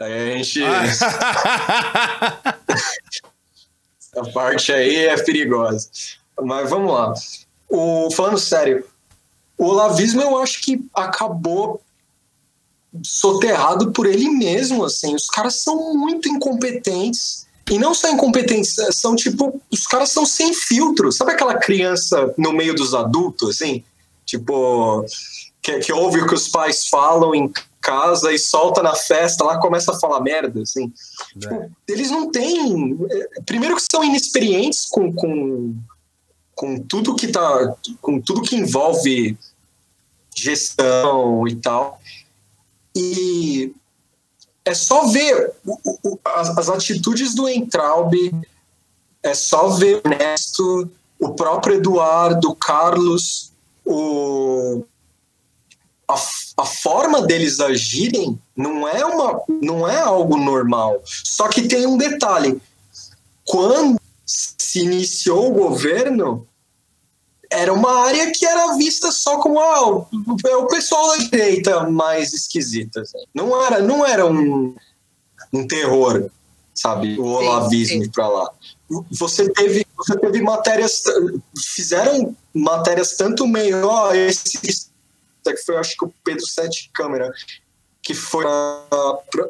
[0.00, 0.84] Aí a gente Ah.
[4.00, 5.88] essa parte aí é perigosa.
[6.40, 7.12] Mas vamos lá.
[7.68, 8.86] O falando sério,
[9.58, 11.82] o olavismo eu acho que acabou
[13.02, 15.14] soterrado por ele mesmo, assim.
[15.14, 17.46] Os caras são muito incompetentes.
[17.70, 21.12] E não só incompetentes, são tipo, os caras são sem filtro.
[21.12, 23.84] Sabe aquela criança no meio dos adultos, assim?
[24.24, 25.04] Tipo,
[25.60, 29.58] que, que ouve o que os pais falam em casa e solta na festa, lá
[29.58, 30.92] começa a falar merda, assim.
[31.36, 31.38] É.
[31.40, 32.98] Tipo, eles não têm.
[33.10, 35.74] É, primeiro que são inexperientes com, com,
[36.58, 37.72] com tudo que tá.
[38.02, 39.38] com tudo que envolve
[40.34, 42.00] gestão e tal.
[42.96, 43.72] E
[44.64, 48.12] é só ver o, o, as, as, atitudes do Entraub,
[49.22, 50.90] é só ver o Ernesto,
[51.20, 53.52] o próprio Eduardo, o Carlos,
[53.84, 54.84] o,
[56.08, 56.14] a,
[56.56, 61.00] a forma deles agirem não é, uma, não é algo normal.
[61.04, 62.60] Só que tem um detalhe:
[63.44, 63.97] quando
[64.68, 66.46] se iniciou o governo,
[67.50, 70.06] era uma área que era vista só como ah,
[70.46, 73.00] é o pessoal da direita mais esquisita.
[73.00, 73.16] Assim.
[73.32, 74.76] Não era, não era um,
[75.54, 76.30] um terror,
[76.74, 77.18] sabe?
[77.18, 78.50] O olavismo para lá.
[79.12, 81.02] Você teve, você teve matérias,
[81.56, 87.32] fizeram matérias tanto meio, ó, oh, esse que foi acho que o Pedro Sete Câmara,
[88.02, 88.44] que foi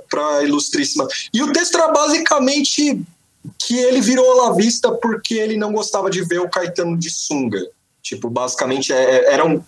[0.09, 1.09] para a Ilustríssima.
[1.35, 3.05] E o texto era basicamente
[3.59, 7.61] que ele virou olavista porque ele não gostava de ver o Caetano de sunga.
[8.03, 9.65] Tipo, basicamente é, é, eram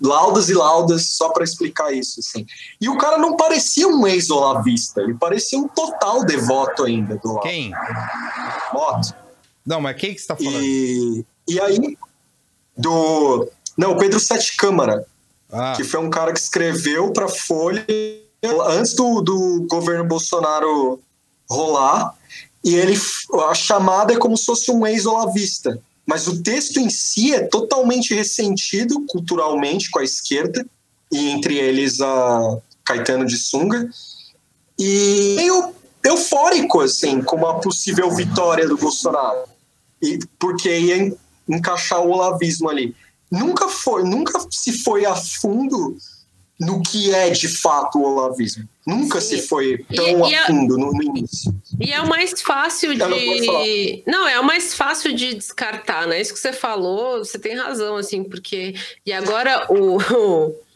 [0.00, 2.46] laudas e laudas só para explicar isso, assim.
[2.80, 7.42] E o cara não parecia um ex-olavista, ele parecia um total devoto ainda do Olavo.
[7.42, 7.72] Quem?
[8.72, 9.14] Moto.
[9.64, 10.62] Não, mas quem que você tá falando?
[10.62, 11.96] E, e aí,
[12.76, 13.48] do...
[13.76, 15.06] Não, Pedro Sete Câmara,
[15.50, 15.74] ah.
[15.76, 17.86] que foi um cara que escreveu para Folha
[18.66, 21.00] antes do, do governo Bolsonaro
[21.48, 22.14] rolar,
[22.64, 22.98] e ele
[23.48, 25.80] a chamada é como se fosse um ex-olavista.
[26.06, 30.64] Mas o texto em si é totalmente ressentido culturalmente com a esquerda,
[31.10, 33.88] e entre eles a Caetano de Sunga,
[34.78, 35.72] e meio
[36.02, 39.44] eufórico, assim, com uma possível vitória do Bolsonaro,
[40.00, 41.16] e, porque ia
[41.48, 42.94] encaixar o olavismo ali.
[43.30, 45.96] Nunca foi, nunca se foi a fundo
[46.60, 48.68] no que é de fato o olavismo.
[48.86, 49.36] Nunca Sim.
[49.36, 51.54] se foi tão e, e a é fundo no, no, início.
[51.80, 52.98] E é o mais fácil de.
[52.98, 53.10] Não,
[54.06, 56.20] não, é o mais fácil de descartar, né?
[56.20, 58.74] Isso que você falou, você tem razão, assim, porque.
[59.06, 59.98] E agora o.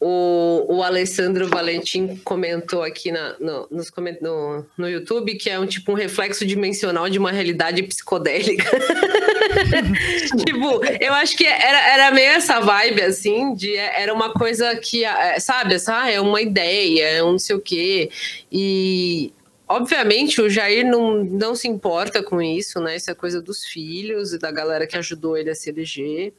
[0.00, 5.66] O, o Alessandro Valentim comentou aqui na, no, nos, no, no YouTube que é um
[5.66, 8.70] tipo um reflexo dimensional de uma realidade psicodélica.
[10.44, 15.04] tipo, eu acho que era, era meio essa vibe, assim, de era uma coisa que,
[15.04, 18.10] é, sabe, essa, ah, é uma ideia, é um não sei o quê.
[18.50, 19.32] E
[19.68, 22.96] obviamente o Jair não, não se importa com isso, né?
[22.96, 26.32] Isso é coisa dos filhos e da galera que ajudou ele a se eleger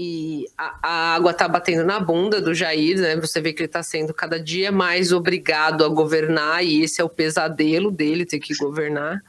[0.00, 3.16] e a, a, água tá batendo na bunda do Jair, né?
[3.16, 7.04] Você vê que ele tá sendo cada dia mais obrigado a governar, e esse é
[7.04, 9.20] o pesadelo dele, ter que governar.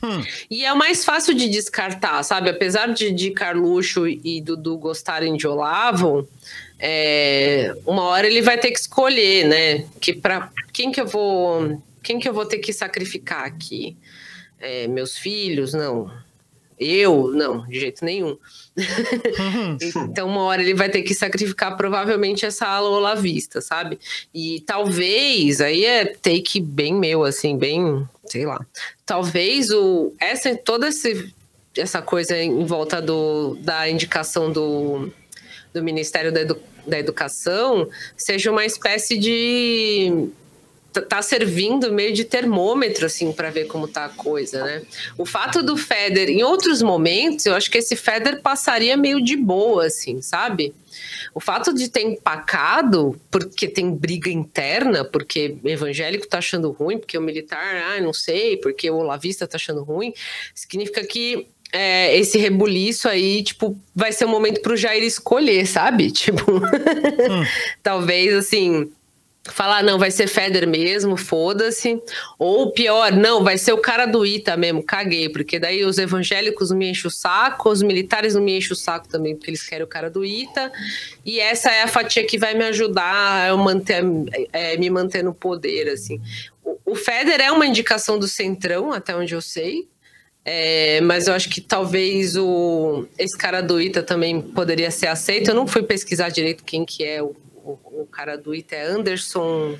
[0.00, 0.22] Hum.
[0.48, 2.48] E é o mais fácil de descartar, sabe?
[2.48, 6.28] Apesar de, de Carluxo e Dudu gostarem de Olavo,
[6.78, 9.84] é, uma hora ele vai ter que escolher, né?
[10.00, 13.96] Que para quem que eu vou, quem que eu vou ter que sacrificar aqui?
[14.60, 15.74] É, meus filhos?
[15.74, 16.08] Não.
[16.78, 17.32] Eu?
[17.32, 18.36] Não, de jeito nenhum.
[20.10, 23.98] então, uma hora ele vai ter que sacrificar provavelmente essa ala olavista, sabe?
[24.32, 28.64] E talvez, aí é take bem meu, assim, bem, sei lá.
[29.04, 31.34] Talvez o, essa, toda esse,
[31.76, 35.10] essa coisa em volta do, da indicação do,
[35.72, 40.28] do Ministério da, Edu, da Educação seja uma espécie de
[40.92, 44.82] tá servindo meio de termômetro assim para ver como tá a coisa, né?
[45.16, 49.36] O fato do Feder em outros momentos, eu acho que esse Feder passaria meio de
[49.36, 50.74] boa assim, sabe?
[51.34, 56.98] O fato de ter empacado porque tem briga interna, porque o evangélico tá achando ruim,
[56.98, 60.12] porque o militar, ah, não sei, porque o olavista tá achando ruim,
[60.54, 66.10] significa que é, esse rebuliço aí, tipo, vai ser um momento pro Jair escolher, sabe?
[66.18, 67.44] Tipo, hum.
[67.82, 68.90] talvez assim,
[69.44, 72.00] falar, não, vai ser Feder mesmo, foda-se.
[72.38, 76.70] Ou pior, não, vai ser o cara do Ita mesmo, caguei, porque daí os evangélicos
[76.70, 79.62] não me enchem o saco, os militares não me enchem o saco também, porque eles
[79.62, 80.72] querem o cara do Ita.
[81.24, 84.02] E essa é a fatia que vai me ajudar a manter,
[84.52, 86.20] é, me manter no poder, assim.
[86.84, 89.88] O, Feder é uma indicação do Centrão, até onde eu sei.
[90.44, 95.50] É, mas eu acho que talvez o, esse cara do Ita também poderia ser aceito.
[95.50, 97.34] Eu não fui pesquisar direito quem que é o
[98.02, 99.78] o, cara do IT é Anderson.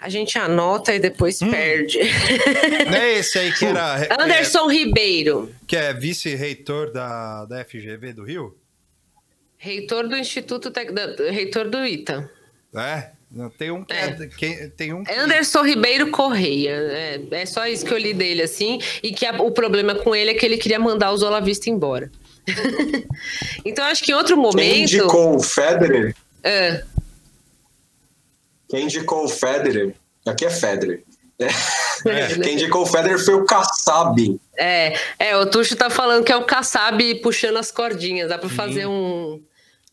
[0.00, 1.50] A gente anota e depois hum.
[1.50, 1.98] perde.
[2.90, 4.04] Não é esse aí que era.
[4.04, 5.54] É, Anderson é, Ribeiro.
[5.66, 8.56] Que é vice-reitor da, da FGV do Rio?
[9.56, 10.70] Reitor do Instituto.
[10.70, 10.90] Tec...
[11.30, 12.30] reitor do ITA.
[12.74, 13.10] É,
[13.56, 14.04] tem um que é.
[14.06, 14.26] É.
[14.26, 16.70] quem- tem um que- Anderson Ribeiro Correia.
[16.70, 18.78] É, é só isso que eu li dele, assim.
[19.02, 22.10] E que a- o problema com ele é que ele queria mandar os Olavista embora.
[23.64, 24.76] então, acho que em outro Quem momento.
[24.76, 26.14] indicou o Federer?
[26.46, 26.84] É,
[28.68, 29.94] Quem indicou o Federer?
[30.26, 31.02] Aqui é Federer.
[31.38, 31.46] É.
[32.08, 32.38] É.
[32.38, 34.38] Quem indicou o Federer foi o Kassab.
[34.56, 38.28] é, é, o Tuxo tá falando que é o Kassab puxando as cordinhas.
[38.28, 39.42] Dá pra fazer um.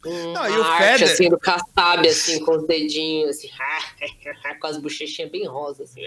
[0.05, 3.49] um Não, e o arte, Federer- assim, do Kassab, assim, com os dedinhos, assim,
[4.59, 6.01] com as bochechinhas bem rosas, assim.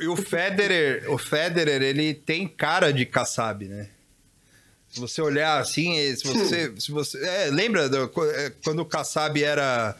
[0.00, 3.88] E o Federer, o Federer, ele tem cara de Kassab, né?
[4.90, 8.84] Se você olhar assim, eh, se você, se você, é, lembra do- é, quando o
[8.84, 9.94] Kassab era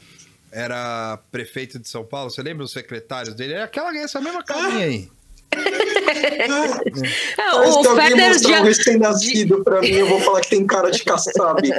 [0.53, 2.29] era prefeito de São Paulo?
[2.29, 3.53] Você lembra os secretários dele?
[3.55, 5.09] Era aquela essa mesma carinha aí.
[6.11, 8.63] É, Mas se o alguém mostrar um já.
[8.65, 11.63] recém-nascido pra mim, eu vou falar que tem cara de Kassab.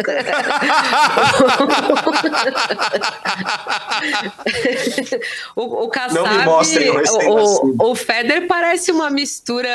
[5.56, 7.76] o, o Kassab, Não me mostrem o o, recém-nascido.
[7.80, 9.69] o, o Federer parece uma mistura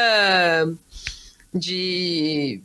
[1.54, 2.60] de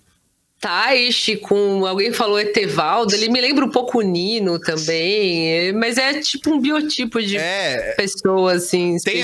[0.61, 3.15] Taishi com alguém falou Etevaldo.
[3.15, 7.93] Ele me lembra um pouco o Nino também, mas é tipo um biotipo de É,
[7.97, 9.23] pessoa assim tem,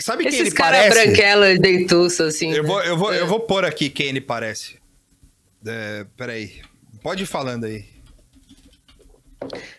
[0.00, 1.04] sabe quem Esses ele caras parece?
[1.06, 2.50] branquela dentuço assim.
[2.52, 3.20] Eu vou, eu vou, É.
[3.20, 4.76] eu vou pôr aqui quem ele parece.
[5.66, 6.62] É, peraí.
[7.02, 7.84] Pode ir falando aí.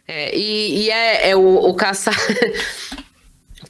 [0.07, 2.15] É, e, e é, é o, o Kassab.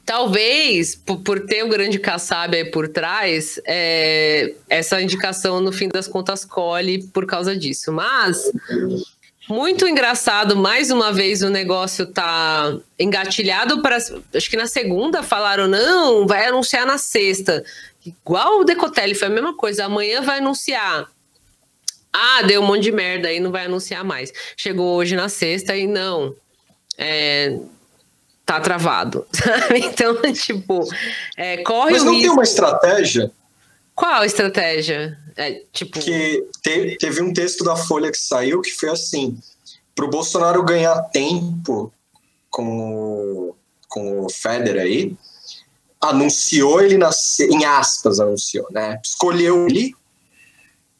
[0.04, 5.88] Talvez, por, por ter o grande Kassab aí por trás, é, essa indicação, no fim
[5.88, 7.92] das contas, colhe por causa disso.
[7.92, 8.50] Mas,
[9.48, 13.96] muito engraçado, mais uma vez o negócio tá engatilhado para.
[13.96, 17.64] Acho que na segunda falaram, não, vai anunciar na sexta.
[18.04, 19.84] Igual o Decotelli, foi a mesma coisa.
[19.84, 21.08] Amanhã vai anunciar.
[22.12, 24.32] Ah, deu um monte de merda aí, não vai anunciar mais.
[24.56, 26.34] Chegou hoje na sexta e não.
[26.98, 27.58] É,
[28.54, 29.26] tá travado.
[29.32, 29.78] sabe?
[29.80, 30.80] Então, tipo,
[31.36, 32.34] é, corre Mas o não tem risco.
[32.34, 33.30] uma estratégia
[33.94, 35.18] Qual estratégia?
[35.36, 39.38] É, tipo, que te- teve um texto da Folha que saiu que foi assim:
[39.94, 41.92] para o Bolsonaro ganhar tempo
[42.50, 42.64] com
[43.50, 43.56] o,
[43.88, 45.16] com o Federer aí,
[46.00, 49.00] anunciou ele na, se- em aspas, anunciou, né?
[49.04, 49.94] Escolheu ele,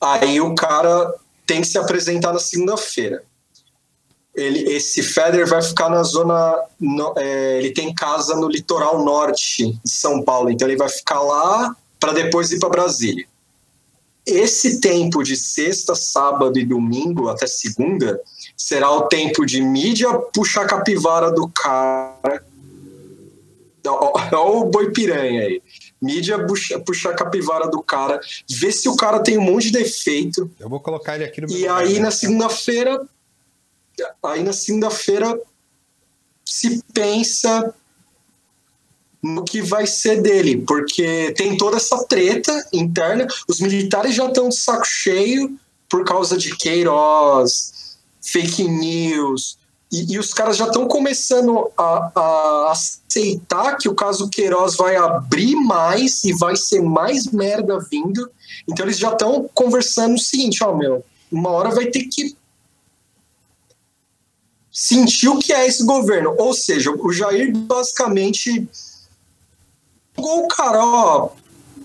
[0.00, 1.12] aí o cara
[1.46, 3.22] tem que se apresentar na segunda-feira.
[4.34, 6.58] Ele, esse Federer vai ficar na zona.
[6.80, 11.20] no- é, ele tem casa no litoral norte de São Paulo, então ele vai ficar
[11.20, 13.26] lá para depois ir para Brasília
[14.24, 18.20] esse tempo de sexta, sábado e domingo até segunda
[18.56, 22.44] será o tempo de mídia puxar a capivara do cara.
[23.84, 25.60] Olha o boi piranha aí.
[26.00, 29.78] Mídia puxa, puxar a capivara do cara, ver se o cara tem um monte de
[29.80, 30.48] defeito.
[30.58, 32.00] Eu vou colocar ele aqui no meu E lugar, aí né?
[32.00, 33.00] na segunda-feira,
[34.22, 35.40] aí na segunda-feira
[36.44, 37.74] se pensa
[39.22, 44.48] no que vai ser dele, porque tem toda essa treta interna, os militares já estão
[44.48, 45.56] de saco cheio
[45.88, 49.58] por causa de Queiroz, fake news,
[49.92, 54.96] e, e os caras já estão começando a, a aceitar que o caso Queiroz vai
[54.96, 58.28] abrir mais e vai ser mais merda vindo,
[58.66, 62.36] então eles já estão conversando o seguinte, ó meu, uma hora vai ter que
[64.82, 66.34] sentir o que é esse governo.
[66.36, 68.68] Ou seja, o Jair basicamente
[70.16, 71.30] jogou o cara, ó,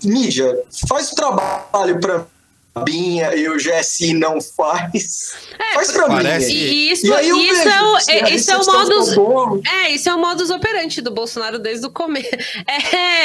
[0.02, 2.26] mídia, faz o trabalho pra
[2.84, 5.32] Binha e o GSI não faz.
[5.74, 6.60] faz pra parece- mim.
[6.60, 8.72] E isso, E aí eu isso, vejo, é o, a é, isso é o recepção
[8.88, 9.62] modus.
[9.66, 12.28] É, isso é o modus operandi do Bolsonaro desde o começo.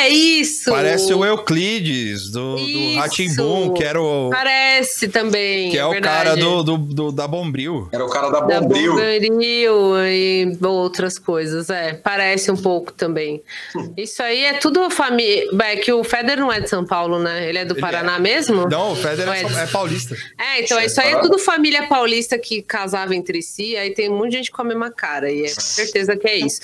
[0.03, 0.69] É, isso.
[0.71, 2.99] Parece o Euclides do, do Isso.
[2.99, 5.69] Ratimbum, que era o Parece também.
[5.71, 6.15] que é o verdade.
[6.15, 7.87] cara do, do, do- da Bombril.
[7.91, 8.91] Era o cara da Da Bombril.
[8.93, 11.93] Bombril e outras coisas, é.
[11.93, 13.41] Parece um pouco também.
[13.97, 15.45] Isso aí é tudo família.
[15.63, 17.47] É que o Federer não é de São Paulo, né?
[17.47, 18.67] Ele é do Ele Paraná é- mesmo?
[18.69, 20.15] Não, o Federer Não é, é só- é paulista.
[20.39, 24.17] É, então isso aí é tudo família paulista que casava entre si, aí tem um
[24.17, 26.61] monte de gente com a mesma cara, e é certeza que é isso.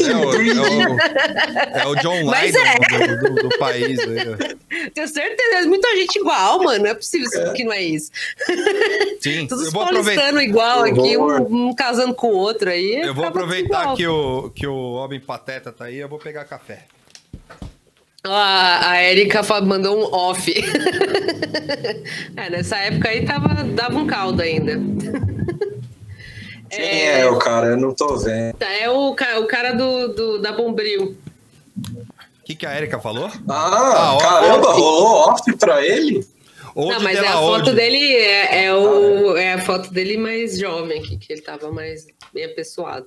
[0.00, 3.06] É o, é o, é o John Lydon é.
[3.16, 3.98] do, do- do país.
[3.98, 4.90] aí.
[4.94, 6.84] Tenho certeza, é muita gente igual, mano.
[6.84, 8.10] Não é possível que não é isso.
[9.20, 10.22] Sim, Todos eu vou aproveitar.
[10.32, 13.00] paulistano igual aqui, um, um casando com o outro aí.
[13.02, 16.84] Eu vou aproveitar que o, que o homem pateta tá aí, eu vou pegar café.
[18.26, 20.52] Ó, A, a Erika mandou um off.
[22.36, 24.72] é, nessa época aí tava, dava um caldo ainda.
[26.70, 27.68] Quem é o cara?
[27.68, 28.56] Eu não tô vendo.
[28.60, 31.16] É o, o cara do, do- da Bombril.
[31.78, 33.30] O que, que a Erika falou?
[33.48, 36.24] Ah, Ah, caramba, rolou off pra ele?
[36.74, 40.18] Ou Não, mas é a Della foto dele é, é o, é a foto dele
[40.18, 43.06] mais jovem aqui, que ele tava mais bem apessoado.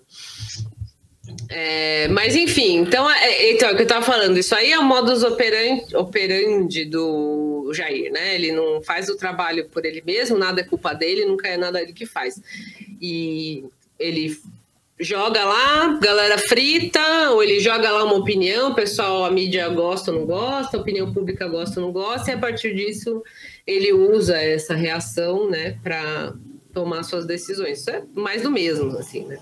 [1.50, 4.78] É, mas enfim, então é, então, é o que eu estava falando, isso aí é
[4.78, 8.36] o modus operandi, operandi do Jair, né?
[8.36, 11.82] Ele não faz o trabalho por ele mesmo, nada é culpa dele, nunca é nada
[11.82, 12.40] ele que faz.
[13.02, 13.64] E
[13.98, 14.38] ele
[15.00, 20.20] joga lá, galera frita, ou ele joga lá uma opinião, pessoal, a mídia gosta ou
[20.20, 23.24] não gosta, a opinião pública gosta ou não gosta, e a partir disso
[23.66, 26.34] ele usa essa reação, né, para
[26.74, 27.80] tomar suas decisões.
[27.80, 29.40] Isso é mais do mesmo, assim, né?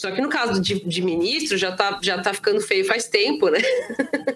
[0.00, 3.50] Só que no caso de, de, ministro já tá, já tá ficando feio faz tempo,
[3.50, 3.58] né?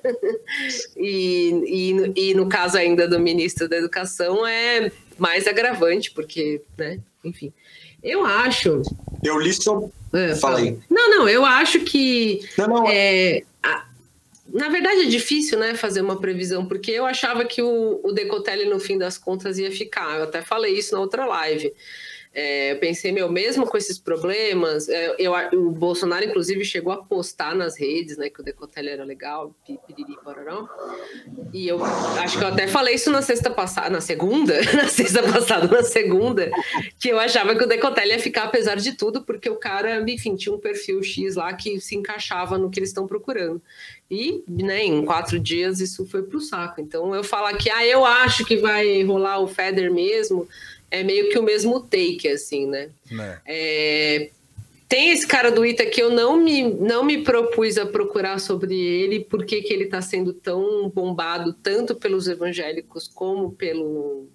[0.94, 7.00] e, e, e, no caso ainda do ministro da Educação é mais agravante, porque, né?
[7.24, 7.50] Enfim.
[8.02, 8.82] Eu acho.
[9.22, 9.88] Eu li sobre.
[10.12, 10.78] É, Falei.
[10.90, 12.46] Não, não, eu acho que.
[12.58, 12.86] Não, não.
[12.86, 13.86] É, a,
[14.52, 18.66] na verdade é difícil, né, fazer uma previsão, porque eu achava que o, o Decotelli,
[18.66, 20.18] no fim das contas, ia ficar.
[20.18, 21.72] Eu até falei isso na outra live.
[22.34, 26.96] É, eu pensei, meu, mesmo com esses problemas, é, eu, o Bolsonaro, inclusive, chegou a
[26.96, 30.16] postar nas redes, né, que o Decotelli era legal, piriri.
[31.52, 35.22] E eu acho que eu até falei isso na sexta passada, na segunda, na sexta
[35.22, 36.50] passada, na segunda,
[36.98, 40.34] que eu achava que o Decotelli ia ficar apesar de tudo, porque o cara, enfim,
[40.34, 43.62] tinha um perfil X lá que se encaixava no que eles estão procurando.
[44.10, 46.80] E, né, em quatro dias isso foi pro saco.
[46.80, 50.48] Então, eu falar que, ah, eu acho que vai rolar o Feder mesmo
[50.94, 52.90] é meio que o mesmo take, assim, né?
[53.10, 53.40] É.
[53.46, 54.30] É,
[54.88, 58.78] tem esse cara do Ita que eu não me, não me propus a procurar sobre
[58.78, 64.28] ele, porque que ele está sendo tão bombado, tanto pelos evangélicos como pelo,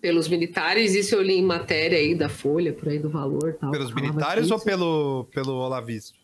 [0.00, 0.96] pelos militares.
[0.96, 3.56] Isso eu li em matéria aí da Folha, por aí do valor.
[3.60, 6.23] Tal, pelos militares ou pelo, pelo Olavisto?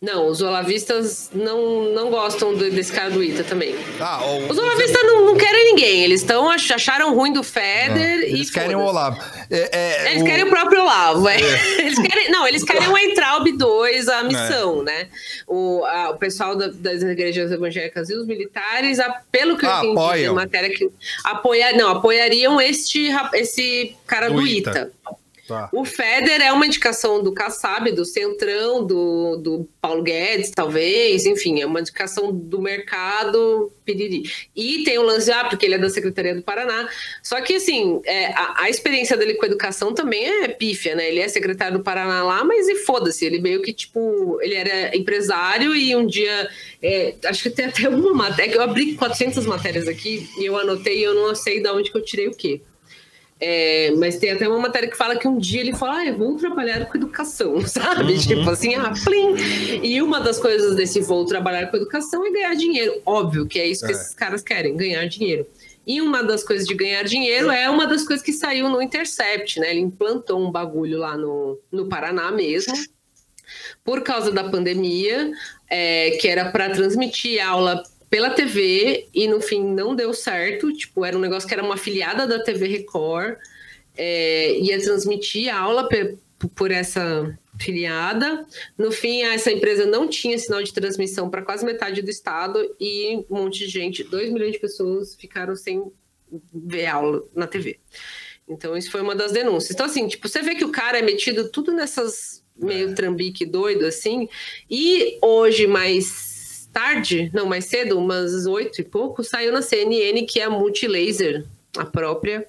[0.00, 3.74] Não, os olavistas não, não gostam desse cara do Ita também.
[3.98, 6.04] Ah, o, os olavistas não, não querem ninguém.
[6.04, 9.20] Eles estão acharam ruim do Feder é, Eles querem o Olavo.
[9.50, 10.24] É, é, eles o...
[10.24, 11.28] querem o próprio Olavo.
[11.28, 11.40] É.
[11.40, 11.80] é.
[11.88, 15.08] Eles querem, não, eles querem o Entraub 2, a missão, né?
[15.46, 19.70] O, a, o pessoal da, das igrejas evangélicas e os militares, a, pelo que eu
[19.70, 20.90] ah, entendi na matéria, que
[21.24, 24.70] apoia, não, apoiariam este, esse cara do, do Ita.
[24.70, 25.17] Ita.
[25.48, 25.70] Tá.
[25.72, 31.62] O Feder é uma indicação do Kassab, do Centrão, do, do Paulo Guedes, talvez, enfim,
[31.62, 34.24] é uma indicação do mercado piriri.
[34.54, 36.86] E tem o lance, porque ele é da Secretaria do Paraná.
[37.22, 41.08] Só que, assim, é, a, a, experiência dele com a educação também é pífia, né?
[41.08, 44.94] Ele é secretário do Paraná lá, mas e foda-se, ele meio que, tipo, ele era
[44.94, 46.50] empresário e um dia,
[46.82, 50.98] é, acho que tem até uma matéria, eu abri 400 matérias aqui e eu anotei
[50.98, 52.60] e eu não sei de onde que eu tirei o quê.
[53.40, 56.18] É, mas tem até uma matéria que fala que um dia ele fala, ah, eu
[56.18, 58.14] vou trabalhar com educação, sabe?
[58.14, 58.18] Uhum.
[58.18, 59.36] Tipo assim, ah, plim!
[59.82, 63.00] E uma das coisas desse vou trabalhar com educação é ganhar dinheiro.
[63.06, 63.94] Óbvio que é isso que é.
[63.94, 65.46] esses caras querem, ganhar dinheiro.
[65.86, 69.60] E uma das coisas de ganhar dinheiro é uma das coisas que saiu no Intercept,
[69.60, 69.70] né?
[69.70, 72.74] Ele implantou um bagulho lá no, no Paraná mesmo,
[73.82, 75.32] por causa da pandemia,
[75.70, 80.72] é, que era para transmitir aula pela TV e no fim não deu certo.
[80.72, 83.36] Tipo, era um negócio que era uma afiliada da TV Record,
[83.96, 85.88] é, ia transmitir a aula
[86.54, 88.46] por essa filiada.
[88.76, 93.24] No fim, essa empresa não tinha sinal de transmissão para quase metade do estado e
[93.28, 95.90] um monte de gente, 2 milhões de pessoas, ficaram sem
[96.52, 97.78] ver aula na TV.
[98.48, 99.72] Então, isso foi uma das denúncias.
[99.72, 103.84] Então, assim, tipo, você vê que o cara é metido tudo nessas meio trambique doido,
[103.86, 104.28] assim,
[104.68, 106.37] e hoje, mais
[106.72, 111.44] tarde, não, mais cedo, umas oito e pouco, saiu na CNN que é a Multilaser,
[111.76, 112.46] a própria.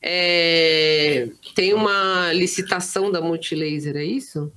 [0.00, 4.52] É, tem uma licitação da Multilaser, é isso?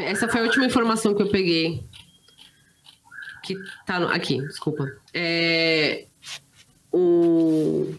[0.00, 1.84] Essa foi a última informação que eu peguei.
[3.42, 4.90] Que tá no, aqui, desculpa.
[5.14, 6.06] É,
[6.92, 7.94] o.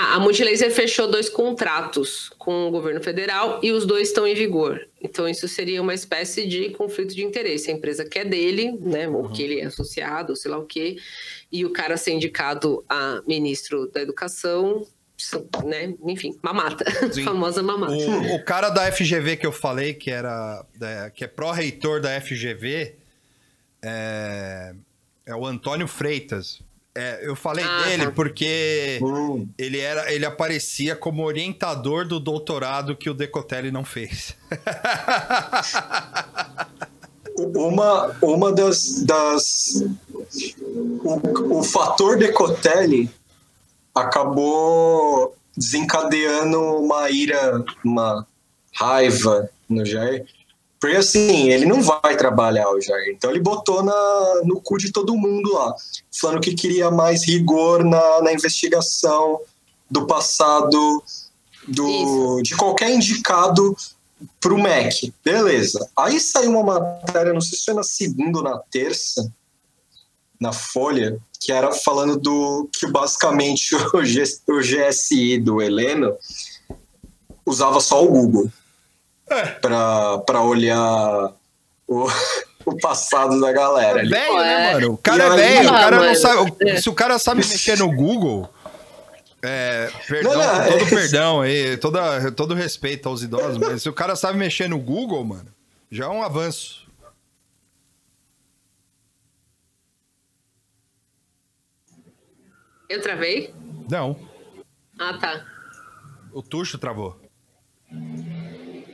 [0.00, 4.34] Ah, a Multilaser fechou dois contratos com o governo federal e os dois estão em
[4.34, 4.86] vigor.
[5.02, 7.68] Então, isso seria uma espécie de conflito de interesse.
[7.68, 10.98] A empresa que é dele, né, ou que ele é associado, sei lá o quê,
[11.50, 14.86] e o cara ser indicado a ministro da Educação,
[15.64, 15.92] né?
[16.04, 16.84] Enfim, mamata.
[17.24, 17.92] Famosa mamata.
[17.92, 22.20] O, o, cara da FGV que eu falei, que era é, que é pró-reitor da
[22.20, 22.94] FGV,
[23.82, 24.74] é,
[25.26, 26.62] é o Antônio Freitas.
[27.00, 28.10] É, eu falei ah, dele tá.
[28.10, 29.46] porque hum.
[29.56, 34.34] ele, era, ele aparecia como orientador do doutorado que o Decotelli não fez.
[37.54, 39.04] uma, uma das.
[39.04, 39.84] das
[41.04, 43.08] o, o fator Decotelli
[43.94, 48.26] acabou desencadeando uma ira, uma
[48.74, 50.26] raiva no Jair,
[50.80, 53.12] porque assim, ele não vai trabalhar o Jair.
[53.14, 55.74] Então ele botou na, no cu de todo mundo lá,
[56.20, 59.40] falando que queria mais rigor na, na investigação
[59.90, 61.02] do passado
[61.66, 63.76] do, de qualquer indicado
[64.40, 65.12] para o MEC.
[65.24, 65.88] Beleza.
[65.96, 69.32] Aí saiu uma matéria, não sei se foi na segunda ou na terça,
[70.40, 76.16] na Folha, que era falando do que basicamente o, G, o GSI do Heleno
[77.44, 78.52] usava só o Google
[79.30, 79.46] É.
[79.60, 81.32] para olhar
[81.86, 82.06] o,
[82.64, 84.00] o passado da galera.
[84.00, 84.72] É velho, né, É.
[84.74, 84.92] mano?
[84.92, 86.52] O cara E é velho, o cara não sabe.
[86.62, 86.80] É.
[86.80, 88.48] Se o cara sabe mexer no Google.
[89.40, 93.80] É, perdão, Não, não, com todo é- perdão aí, toda, todo respeito aos idosos, mas
[93.82, 95.46] se o cara sabe mexer no Google, mano,
[95.92, 96.88] já é um avanço.
[102.88, 103.54] Eu travei?
[103.90, 104.16] Não,
[104.98, 105.44] Ah, tá.
[106.32, 107.20] o Tuxo travou.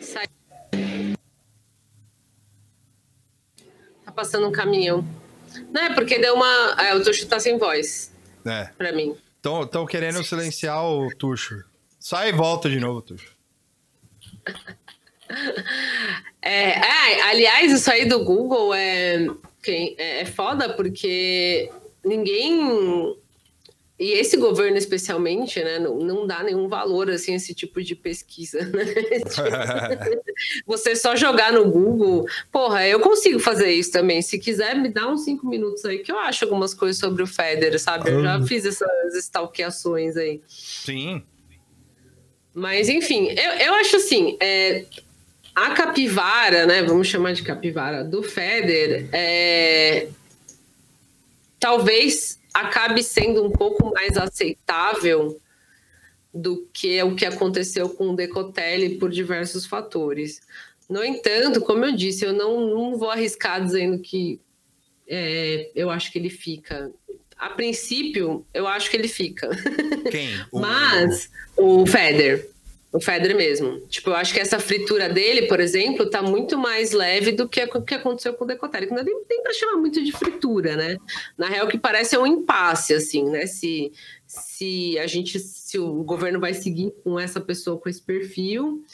[0.05, 0.27] Sai.
[4.05, 5.05] Tá passando um caminhão.
[5.71, 6.77] Não, é porque deu uma.
[6.79, 8.13] É, o Tuxo tá sem voz
[8.45, 8.65] É.
[8.77, 9.17] pra mim.
[9.37, 11.65] Estão querendo silenciar o Tuxo.
[11.99, 13.35] Sai e volta de novo, Tuxo.
[16.47, 16.79] É,
[17.23, 19.27] aliás, isso aí do Google é,
[19.67, 21.73] é, é foda porque
[22.05, 23.17] ninguém.
[23.97, 27.95] E esse governo, especialmente, né, não, não dá nenhum valor assim, a esse tipo de
[27.95, 28.59] pesquisa.
[28.75, 28.85] Né?
[30.67, 32.27] Você só jogar no Google.
[32.51, 34.21] Porra, eu consigo fazer isso também.
[34.21, 37.27] Se quiser, me dá uns cinco minutos aí que eu acho algumas coisas sobre o
[37.27, 38.11] Federer, sabe?
[38.11, 40.41] Eu já fiz essas stalkeações aí.
[40.49, 41.23] Sim.
[42.53, 44.87] Mas, enfim, eu, eu acho assim, é,
[45.55, 46.83] a capivara, né?
[46.83, 50.09] Vamos chamar de capivara do Feder, é,
[51.61, 55.39] talvez acabe sendo um pouco mais aceitável
[56.33, 60.41] do que o que aconteceu com o Decotelli por diversos fatores.
[60.89, 64.41] No entanto, como eu disse, eu não, não vou arriscar dizendo que
[65.07, 66.91] é, eu acho que ele fica.
[67.37, 69.51] A princípio, eu acho que ele fica.
[70.11, 70.29] Quem?
[70.53, 72.49] O- Mas o Feder,
[72.95, 73.81] o Feder mesmo.
[73.89, 77.61] Tipo, eu acho que essa fritura dele, por exemplo, tá muito mais leve do que
[77.61, 80.77] o que aconteceu com o Decotelli, que não nem tem pra chamar muito de fritura,
[80.77, 80.97] né?
[81.37, 83.47] Na real, que parece é um impasse, assim, né?
[83.47, 83.91] Se,
[84.29, 88.85] se a gente, se o governo vai seguir com essa pessoa com esse perfil,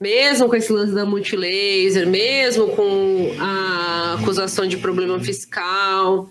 [0.00, 6.30] mesmo com esse lance da multilaser, mesmo com a acusação de problema fiscal,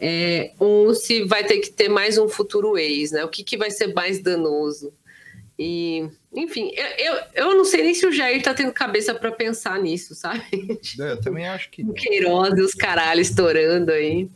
[0.00, 3.24] é, ou se vai ter que ter mais um futuro ex, né?
[3.24, 4.92] O que, que vai ser mais danoso?
[5.56, 9.32] E, enfim, eu, eu, eu não sei nem se o Jair tá tendo cabeça para
[9.32, 10.44] pensar nisso, sabe?
[10.98, 11.92] É, Eu também acho que O.
[11.92, 14.30] Queiroz e os caralhos estourando aí.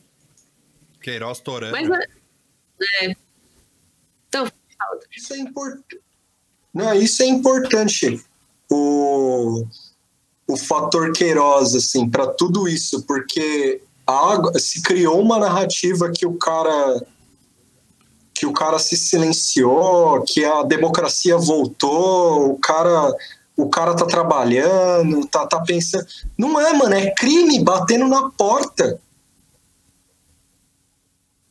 [1.00, 1.72] Queiroz torando.
[1.72, 1.88] Mas,
[3.02, 3.14] é.
[4.28, 5.00] Então, fala.
[5.16, 6.00] Isso é importante.
[6.72, 8.20] Não, isso é importante.
[8.68, 9.64] O,
[10.48, 16.34] o fator Queiroz, assim, para tudo isso, porque a, se criou uma narrativa que o
[16.34, 17.06] cara
[18.44, 23.10] que o cara se silenciou, que a democracia voltou, o cara
[23.56, 26.04] o cara tá trabalhando, tá, tá pensando.
[26.36, 29.00] Não é, mano, é crime batendo na porta.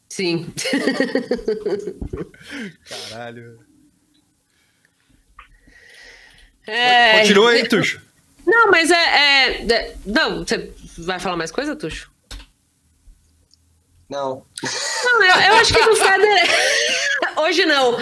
[0.10, 0.54] Sim.
[3.10, 3.60] Caralho.
[6.68, 8.02] É, Continua aí, Tuxo.
[8.46, 12.12] Não, mas é, é- é- Não, você vai falar mais coisa, Tuxo?
[14.14, 14.44] Não.
[15.04, 16.44] Não, eu, eu acho que do Feder.
[17.36, 17.94] Hoje não.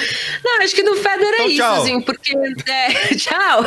[0.43, 1.82] Não, acho que do Feder é Então, isso, tchau.
[1.82, 2.38] assim, porque.
[2.70, 3.64] é, tchau.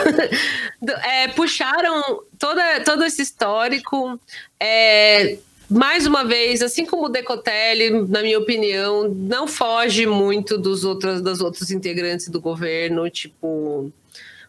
[1.03, 4.21] É, puxaram toda, todo esse histórico.
[4.61, 5.39] é,
[5.71, 11.23] mais uma vez, assim como o Decotelli, na minha opinião, não foge muito dos outros,
[11.23, 13.91] das outros integrantes do governo, tipo.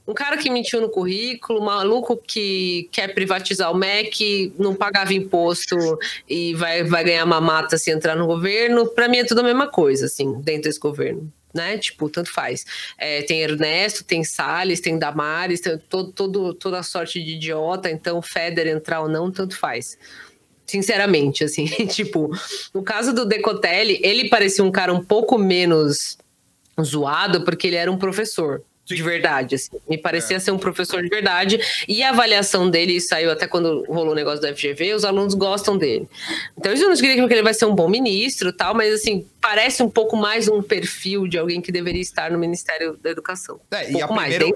[0.08, 5.14] Um cara que mentiu no currículo, um maluco que quer privatizar o MEC, não pagava
[5.14, 5.76] imposto
[6.30, 8.88] e vai, vai ganhar mamata se entrar no governo.
[8.88, 11.32] Para mim é tudo a mesma coisa, assim, dentro desse governo.
[11.52, 11.78] Né?
[11.80, 12.66] Tipo, tanto faz.
[12.98, 18.22] É, tem Ernesto, tem Salles, tem Damares, tem todo, todo, toda sorte de idiota, então
[18.22, 19.98] Feder entrar ou não, tanto faz.
[20.68, 22.30] Sinceramente, assim, tipo,
[22.74, 26.18] no caso do Decotelli, ele parecia um cara um pouco menos
[26.80, 28.62] zoado porque ele era um professor.
[28.86, 29.72] De verdade, assim.
[29.90, 31.60] Me parecia ser um professor de verdade.
[31.88, 35.76] E a avaliação dele saiu até quando rolou o negócio da FGV, os alunos gostam
[35.76, 36.08] dele.
[36.56, 39.82] Então, isso não significa que ele vai ser um bom ministro tal, mas assim, parece
[39.82, 43.60] um pouco mais um perfil de alguém que deveria estar no Ministério da Educação.
[43.72, 44.36] É, um e a pouco mais.
[44.36, 44.56] primeiro-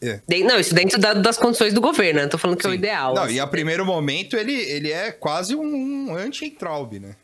[0.00, 0.38] Dentro- É.
[0.42, 2.26] não, isso dentro da- das condições do governo, né?
[2.26, 2.78] Tô falando que é o Sim.
[2.78, 3.14] ideal.
[3.14, 3.34] Não, assim.
[3.34, 7.14] e a primeiro momento ele, ele é quase um anti-Entraub, né?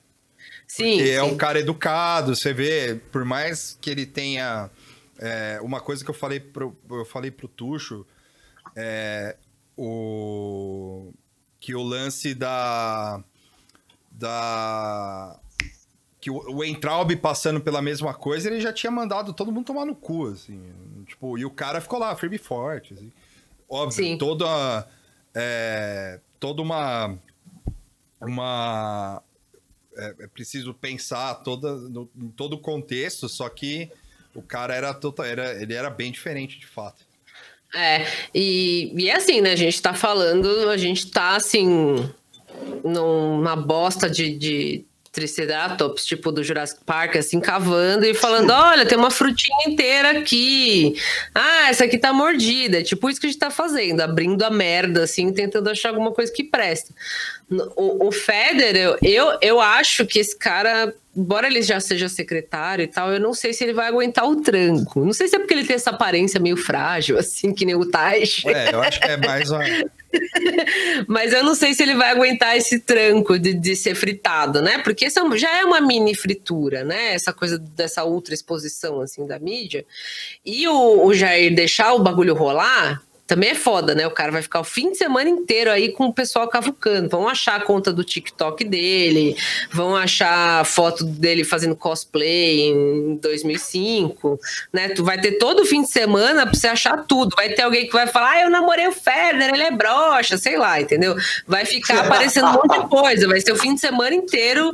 [0.69, 1.27] Sim, Porque é sim.
[1.27, 4.71] um cara educado, você vê, por mais que ele tenha.
[5.19, 8.07] É, uma coisa que eu falei pro, eu falei pro Tuxo,
[8.77, 9.37] é,
[9.77, 11.13] o,
[11.59, 13.23] que o lance da.
[14.11, 15.39] da
[16.21, 19.85] que o, o Entraub passando pela mesma coisa, ele já tinha mandado todo mundo tomar
[19.85, 20.61] no cu, assim.
[21.07, 22.95] tipo, e o cara ficou lá, firme e forte.
[22.95, 23.13] Assim.
[23.69, 24.19] Óbvio, Sim.
[24.19, 24.89] toda.
[25.35, 27.19] É, toda uma.
[28.21, 29.23] Uma.
[29.97, 33.91] É, é preciso pensar toda, no, em todo o contexto, só que
[34.39, 35.61] o cara era, total, era.
[35.61, 37.05] Ele era bem diferente de fato.
[37.75, 39.53] É, e, e é assim, né?
[39.53, 42.09] A gente tá falando, a gente tá assim,
[42.83, 48.99] numa bosta de, de Triceratops, tipo do Jurassic Park, assim, cavando e falando: olha, tem
[48.99, 50.95] uma frutinha inteira aqui.
[51.35, 52.81] Ah, essa aqui tá mordida.
[52.81, 56.13] É tipo isso que a gente tá fazendo, abrindo a merda, assim, tentando achar alguma
[56.13, 56.93] coisa que presta.
[57.77, 62.87] O, o Federer, eu, eu, acho que esse cara, embora ele já seja secretário e
[62.87, 65.03] tal, eu não sei se ele vai aguentar o tranco.
[65.03, 67.91] Não sei se é porque ele tem essa aparência meio frágil, assim, que nem o
[67.91, 68.43] Taj.
[68.47, 69.65] É, eu acho que é mais uma.
[71.07, 74.79] Mas eu não sei se ele vai aguentar esse tranco de, de ser fritado, né?
[74.79, 77.15] Porque isso é- já é uma mini fritura, né?
[77.15, 79.85] Essa coisa dessa ultra exposição, assim, da mídia.
[80.45, 83.03] E o, o Jair deixar o bagulho rolar...
[83.29, 84.07] Também é foda, né?
[84.07, 87.11] O cara vai ficar o fim de semana inteiro aí com o pessoal cavucando.
[87.11, 89.37] Vão achar a conta do TikTok dele,
[89.71, 94.41] vão achar a foto dele fazendo cosplay em 2005,
[94.73, 94.89] né?
[94.89, 97.37] Tu vai ter todo o fim de semana pra você achar tudo.
[97.37, 100.57] Vai ter alguém que vai falar, ah, eu namorei o Federer, ele é broxa, sei
[100.57, 101.15] lá, entendeu?
[101.47, 103.29] Vai ficar aparecendo um monte de coisa.
[103.29, 104.73] Vai ser o fim de semana inteiro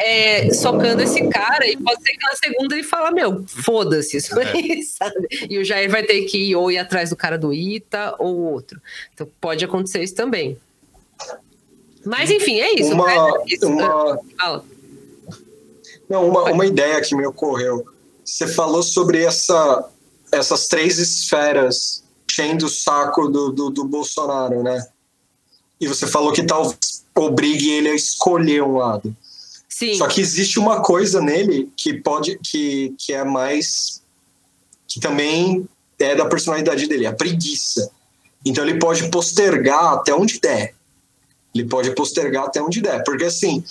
[0.00, 4.36] é, socando esse cara e pode ser que na segunda ele fala, meu, foda-se isso
[4.38, 5.28] aí, sabe?
[5.48, 8.36] E o Jair vai ter que ir ou ir atrás do cara do Ita ou
[8.38, 8.80] outro.
[9.12, 10.58] Então pode acontecer isso também.
[12.04, 12.92] Mas enfim, é isso.
[12.92, 13.44] Uma- né?
[13.46, 14.64] Isso, uma- Fala.
[16.08, 17.86] Não, uma, uma ideia que me ocorreu.
[18.24, 19.88] Você falou sobre essa,
[20.32, 24.86] essas três esferas enchendo o saco do, do, do Bolsonaro, né?
[25.80, 29.14] E você falou que talvez obrigue ele a escolher um lado.
[29.68, 34.02] Sim, Só que existe uma coisa nele que pode que, que é mais
[34.86, 35.68] que também
[36.00, 37.90] é da personalidade dele, a preguiça.
[38.44, 40.74] Então ele pode postergar até onde der.
[41.54, 43.62] Ele pode postergar até onde der, porque assim,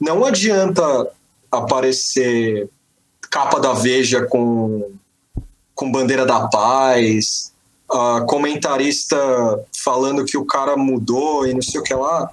[0.00, 0.82] não adianta
[1.50, 2.68] aparecer
[3.30, 4.92] capa da Veja com
[5.74, 7.52] com bandeira da paz,
[7.88, 9.16] ah, comentarista
[9.72, 12.30] falando que o cara mudou e não sei o que lá.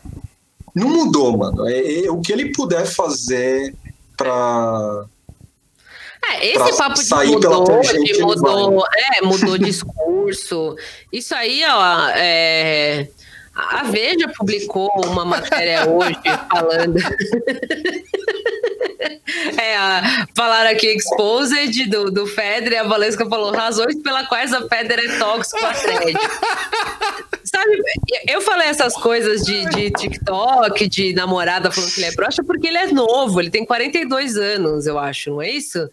[0.73, 1.67] Não mudou, mano.
[1.67, 3.75] É, é o que ele puder fazer
[4.17, 5.05] pra.
[6.31, 10.75] É, esse papo de mudou, de mudou, é, mudou discurso.
[11.11, 13.07] Isso aí, ó, é,
[13.53, 16.19] a Veja publicou uma matéria hoje
[16.49, 16.95] falando.
[19.61, 24.53] É, a- falaram aqui Exposed do, do Federer, e a Valesca falou razões pela quais
[24.53, 26.13] a Federer é tóxico a thread.
[27.43, 27.77] Sabe,
[28.27, 32.67] eu falei essas coisas de, de TikTok, de namorada falando que ele é broxa, porque
[32.67, 35.89] ele é novo, ele tem 42 anos, eu acho, não é isso?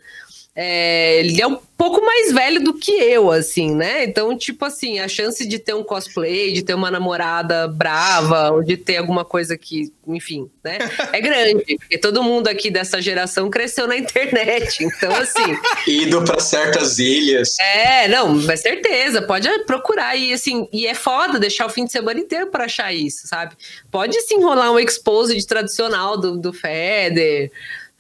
[0.55, 4.05] É, ele é um pouco mais velho do que eu, assim, né?
[4.05, 8.63] Então, tipo assim, a chance de ter um cosplay, de ter uma namorada brava, ou
[8.63, 10.77] de ter alguma coisa que, enfim, né?
[11.11, 11.77] É grande.
[11.79, 14.85] Porque todo mundo aqui dessa geração cresceu na internet.
[14.85, 15.57] Então, assim.
[15.89, 17.59] Ido para certas ilhas.
[17.59, 21.93] É, não, mas certeza, pode procurar e assim, e é foda deixar o fim de
[21.93, 23.57] semana inteiro para achar isso, sabe?
[23.91, 27.51] Pode sim rolar um expose de tradicional do, do Feder,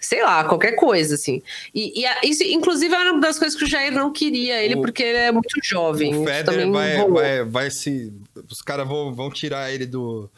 [0.02, 1.40] sei lá, qualquer coisa, assim.
[1.74, 4.74] E, e a- isso, inclusive, era uma das coisas que o Jair não queria ele,
[4.74, 6.14] O- porque ele é muito jovem.
[6.14, 7.14] O Federer também vai, rolou.
[7.14, 8.12] vai, vai se.
[8.50, 10.28] Os caras vão, vão tirar ele do,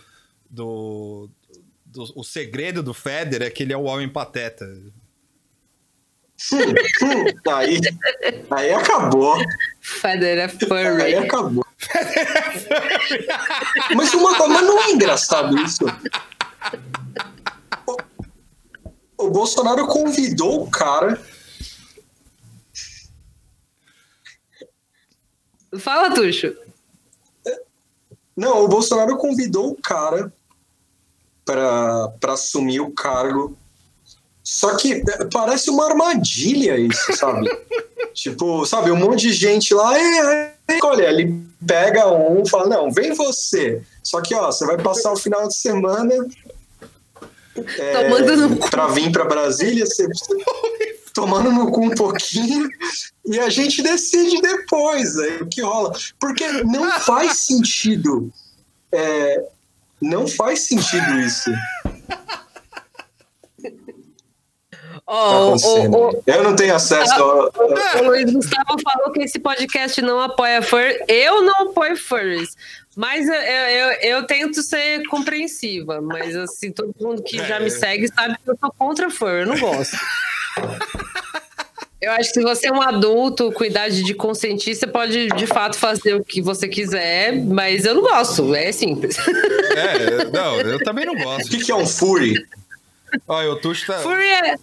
[0.50, 1.28] do,
[1.86, 4.64] do- O segredo do Federer é que ele é o homem pateta.
[6.52, 6.60] Hum,
[7.52, 7.80] aí,
[8.50, 9.36] aí acabou.
[9.80, 11.14] Federer é Aí furry.
[11.14, 11.64] acabou.
[13.94, 15.84] Mas uma coisa, mas não é engraçado isso.
[19.24, 21.20] O, Bolsonaro convidou o cara.
[25.78, 26.54] Fala, Tuxo.
[28.36, 30.32] Não, o Bolsonaro convidou o cara
[31.44, 33.56] para assumir o cargo.
[34.42, 37.48] Só que é, parece uma armadilha isso, sabe?
[38.12, 42.68] tipo, sabe, um monte de gente lá, é, é, olha, ele pega um e fala,
[42.68, 43.82] não, vem você.
[44.02, 46.14] Só que, ó, você vai passar o final de semana
[47.78, 48.70] é, Tomando no cu.
[48.70, 50.06] pra vir pra Brasília, você
[51.12, 52.68] tomando no cu um pouquinho
[53.26, 55.92] e a gente decide depois aí, o que rola.
[56.20, 58.30] Porque não faz sentido.
[58.92, 59.44] é,
[60.00, 61.50] não faz sentido isso.
[65.06, 65.96] Ó, Tá o- acontecendo.
[65.96, 67.50] o- o- Eu não tenho acesso a.
[68.00, 70.96] O Luiz Gustavo falou que esse podcast não apoia furry.
[71.08, 72.56] Eu não apoio furries.
[72.96, 76.00] Mas eu, eu, eu tento ser compreensiva.
[76.00, 79.40] Mas assim, todo mundo que já me segue sabe que eu sou contra furry.
[79.40, 79.96] Eu não gosto.
[82.00, 85.46] Eu acho que se você é um adulto com idade de consentir, você pode de
[85.46, 89.16] fato fazer o que você quiser, mas eu não gosto, é simples.
[89.18, 91.48] É, não, eu também não O gosto.
[91.48, 92.46] que, que é um furry?
[93.26, 94.00] Olha, o Tuxo tá.
[94.00, 94.54] Furry é,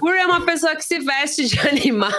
[0.00, 2.10] furry é uma pessoa que se veste de animal,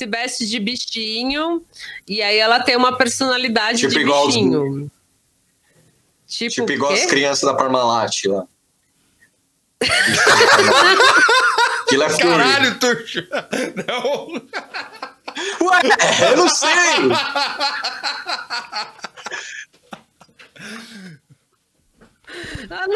[0.00, 1.62] se veste de bichinho,
[2.08, 4.90] e aí ela tem uma personalidade Tipo de igual os- bichinho.
[6.26, 8.44] Tipo, Tipo igual as crianças da Parmalat lá.
[11.82, 12.22] Aquilo é furry.
[12.22, 13.26] Caralho, Tuxo!
[13.86, 14.32] Não!
[15.66, 15.80] Ué,
[16.30, 16.70] eu não sei.
[22.70, 22.86] Ah,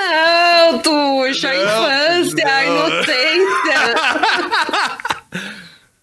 [0.70, 2.86] não, Tuxa, a infância, a não.
[2.88, 3.80] inocência.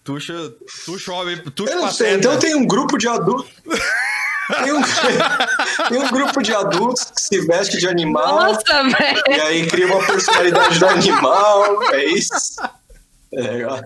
[0.04, 0.50] Tuxo,
[0.84, 2.14] Tuxo homem, Tuxo Eu não sei.
[2.14, 3.52] Então tem um grupo de adultos.
[4.64, 4.82] Tem um,
[5.88, 9.22] tem um grupo de adultos que se veste de animal Nossa, velho.
[9.28, 11.82] e aí cria uma personalidade do animal.
[11.92, 12.60] É isso.
[13.34, 13.80] É, ó.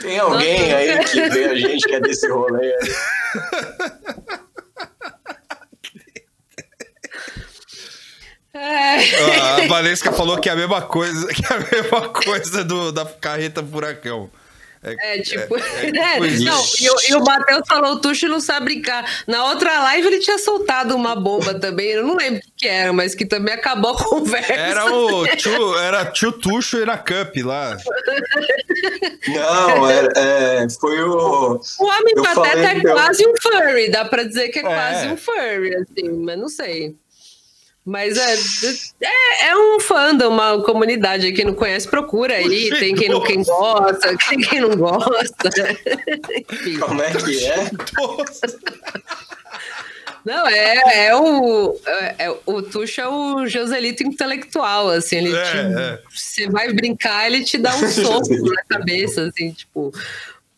[0.00, 2.92] Tem alguém aí que vê a gente que é desse rolê aí.
[8.54, 12.92] Ah, A Valesca falou que é a mesma coisa, que é a mesma coisa do,
[12.92, 14.30] da carreta furacão.
[14.84, 15.56] É, tipo.
[15.56, 15.60] é
[15.96, 16.44] é, tipo isso.
[16.44, 19.22] não, e, o- e o Matheus falou: o Tuxo não sabe brincar.
[19.28, 21.90] Na outra live ele tinha soltado uma bomba também.
[21.90, 24.52] Eu não lembro o que era, mas que também acabou a conversa.
[24.52, 27.76] Era o tio, era tio Tuxo e na Cup lá.
[29.28, 30.08] Não, é,
[30.64, 31.60] é, foi o.
[31.78, 34.64] O homem pateta é eu- quase um furry, dá pra dizer que é, É.
[34.64, 36.96] quase um furry, assim, mas não sei.
[37.84, 38.34] Mas é,
[39.08, 41.32] é, é um fandom, uma comunidade.
[41.32, 42.68] Quem não conhece, procura aí.
[42.68, 45.50] Puxa, Tem quem não quem gosta, tem quem não gosta.
[46.86, 47.70] Como é que é?
[50.24, 51.76] Não, é, é o.
[51.84, 55.16] É, é- o Tuxo é o Joselito intelectual, assim.
[55.16, 55.98] Ele É, te- é.
[56.08, 59.92] Você vai brincar, ele te dá um soco na cabeça, assim, tipo.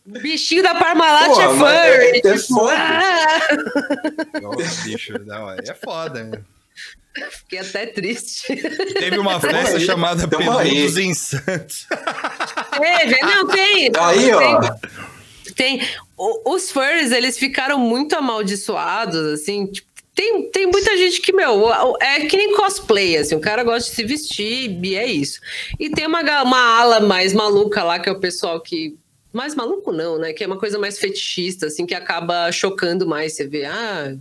[0.07, 2.21] O bichinho da Parmalat Pô, é furry.
[2.23, 2.75] é- é foda.
[2.77, 3.41] ah!
[4.43, 6.25] Nossa, bicho, não, é foda.
[6.25, 6.43] né?
[7.31, 8.55] Fiquei até triste.
[8.95, 10.27] Teve uma festa aí, chamada.
[10.27, 11.87] Peludos em Santos.
[12.79, 13.91] Teve, não, tem.
[13.97, 14.61] Aí, tem, ó.
[15.55, 15.89] Tem.
[16.17, 21.73] O- Os furries, eles ficaram muito amaldiçoados, assim, tipo, tem, tem muita gente que, meu,
[22.01, 25.41] é que nem cosplay, assim, o cara gosta de se vestir e é isso.
[25.79, 28.97] E tem uma, uma ala mais maluca lá, que é o pessoal que.
[29.33, 30.33] Mais maluco não, né?
[30.33, 33.35] Que é uma coisa mais fetichista, assim, que acaba chocando mais.
[33.35, 34.15] Você vê, ah,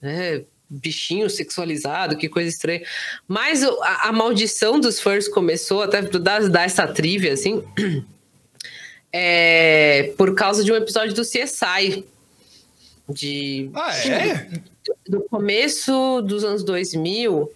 [0.00, 2.82] é, bichinho sexualizado, que coisa estranha.
[3.26, 7.62] Mas o- a, a maldição dos furries começou, até dar, dar essa trivia, assim,
[9.12, 12.04] é, por causa de um episódio do CSI.
[13.08, 14.48] De, Ah, é?
[15.08, 17.50] do começo dos anos 2000,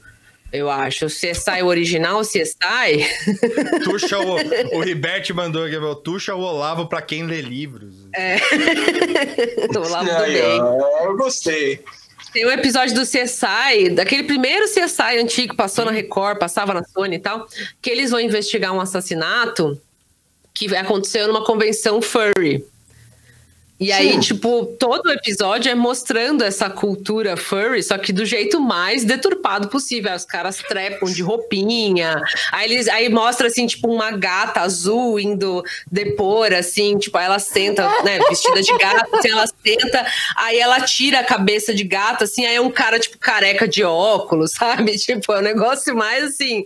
[0.52, 1.06] eu acho.
[1.06, 3.06] O CSI original, o CSI.
[3.84, 7.94] Tuxa, o, o Ribert mandou aqui, meu, Tuxa o Olavo pra quem lê livros.
[9.72, 10.60] Muito Aí, bem.
[10.60, 11.80] ó, eu gostei.
[12.34, 16.82] Tem um episódio do CSI, daquele primeiro CSI antigo que passou na Record, passava na
[16.82, 17.46] Sony e tal,
[17.80, 19.80] que eles vão investigar um assassinato
[20.52, 22.66] que aconteceu numa convenção furry.
[23.84, 24.20] E aí, Sim.
[24.20, 29.68] tipo, todo o episódio é mostrando essa cultura furry, só que do jeito mais deturpado
[29.68, 30.10] possível.
[30.10, 32.22] Aí os caras trepam de roupinha.
[32.50, 35.62] Aí eles aí mostra assim, tipo, uma gata azul indo
[35.92, 40.80] depor, assim, tipo, aí ela senta, né, vestida de gata, assim, ela senta, aí ela
[40.80, 44.96] tira a cabeça de gato, assim, aí é um cara, tipo, careca de óculos, sabe?
[44.96, 46.64] Tipo, é um negócio mais assim.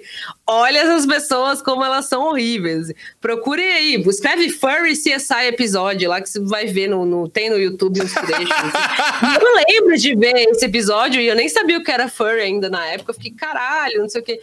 [0.50, 2.90] Olha essas pessoas como elas são horríveis.
[3.20, 7.58] Procurem aí, escreve Furry CSI episódio lá que você vai ver no, no- tem no
[7.58, 8.48] YouTube uns trechos.
[9.36, 12.40] eu não lembro de ver esse episódio e eu nem sabia o que era furry
[12.40, 13.10] ainda na época.
[13.10, 14.40] Eu fiquei, caralho, não sei o que.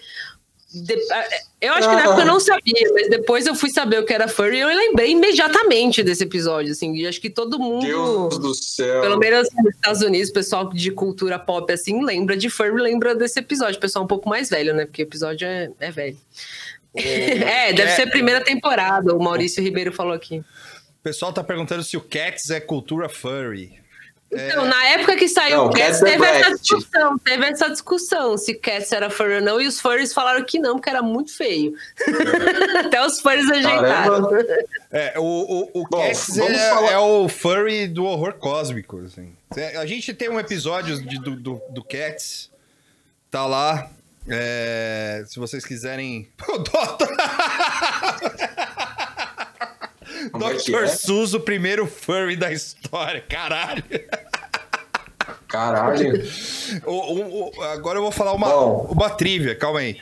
[1.62, 4.14] Eu acho que na época eu não sabia, mas depois eu fui saber o que
[4.14, 6.94] era furry e eu lembrei imediatamente desse episódio, assim.
[6.96, 7.86] E acho que todo mundo.
[7.86, 9.02] Deus do céu.
[9.02, 13.16] Pelo menos nos Estados Unidos, o pessoal de cultura pop, assim, lembra de Furry, lembra
[13.16, 13.78] desse episódio.
[13.78, 14.86] O pessoal um pouco mais velho, né?
[14.86, 16.18] Porque o episódio é, é velho.
[16.96, 17.96] é, deve É.
[17.96, 20.40] ser a primeira temporada, o Maurício Ribeiro falou aqui.
[20.40, 23.74] O pessoal tá perguntando se o Cats é cultura furry.
[24.36, 28.38] Então, na época que saiu Não, o Cats, é teve essa discussão, teve essa discussão
[28.38, 31.36] se Cats era furry ou não, e os furries falaram que não, porque era muito
[31.36, 31.74] feio.
[32.86, 34.30] Até os furries ajeitaram.
[34.92, 39.00] É, o, o, o Bom, Cats vamos é, falar- é o furry do horror cósmico,
[39.06, 39.34] assim.
[39.80, 42.52] A gente tem um episódio de- do, do, do Cats,
[43.32, 43.90] tá lá.
[44.28, 46.28] é, se vocês quiserem.
[46.50, 47.08] O Doutor...
[50.34, 50.84] É Dr.
[50.84, 50.88] é?
[50.88, 53.84] Sus, o primeiro furry da história, caralho.
[55.48, 56.24] Caralho.
[56.86, 58.88] O- o- agora eu vou falar uma, Bom.
[58.92, 60.00] uma trivia, calma aí.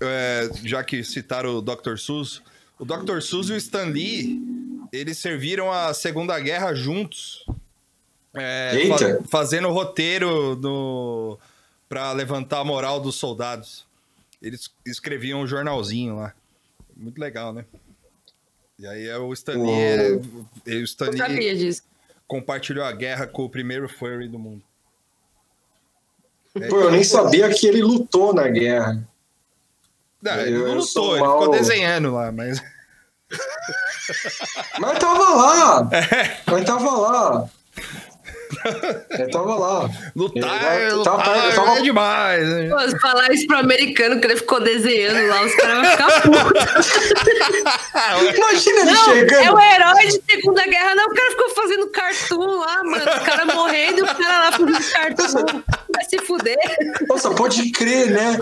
[0.00, 1.96] É, já que citaram o Dr.
[1.96, 2.42] Sus,
[2.78, 3.20] O Dr.
[3.20, 4.40] Seuss e o Stan Lee,
[4.92, 7.44] eles serviram a Segunda Guerra juntos.
[8.34, 11.38] É, fa- fazendo roteiro no,
[11.88, 13.84] pra levantar a moral dos soldados.
[14.40, 16.32] Eles escreviam um jornalzinho lá.
[16.96, 17.64] Muito legal, né?
[18.78, 19.70] E aí é o Stan Lee,
[20.66, 21.82] é- o Stan Não Lee sabia disso.
[22.26, 24.62] compartilhou a guerra com o primeiro furry do mundo.
[26.68, 29.06] Pô, eu nem sabia que ele lutou na guerra.
[30.22, 32.60] Não, ele Eu- não eu sou lutou, ele mal- ficou desenhando lá, mas.
[34.80, 35.90] Mas tava lá!
[36.46, 37.50] Mas tava lá!
[39.10, 39.90] Ele tava lá.
[40.16, 42.48] Lutar, lutar tava- tava- é demais.
[42.48, 42.68] né?
[42.68, 46.22] Pô, se falar isso pro americano que ele ficou desenhando lá, os caras vão ficar
[46.22, 46.90] putos.
[48.36, 49.42] Imagina ele Não, chegando.
[49.44, 51.04] é o herói de Segunda Guerra, não.
[51.06, 52.96] O cara ficou fazendo cartoon lá, mano.
[52.96, 55.62] Os caras morrendo e o cara lá fazendo cartoon.
[55.94, 56.58] Vai se fuder.
[57.08, 58.40] Nossa, pode crer, né?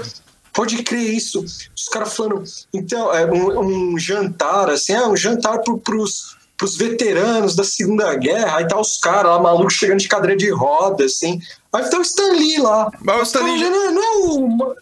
[0.53, 1.41] Pode crer isso.
[1.45, 2.43] Os caras falando.
[2.73, 8.15] Então, é um, um jantar, assim, é um jantar pro, pros, pros veteranos da Segunda
[8.15, 8.57] Guerra.
[8.59, 11.41] Aí tá os caras lá, malucos chegando de cadeira de roda, assim.
[11.73, 12.91] Aí tá o Stan Lee lá.
[13.03, 14.75] Mas o Stan Lee Não, é- não é o.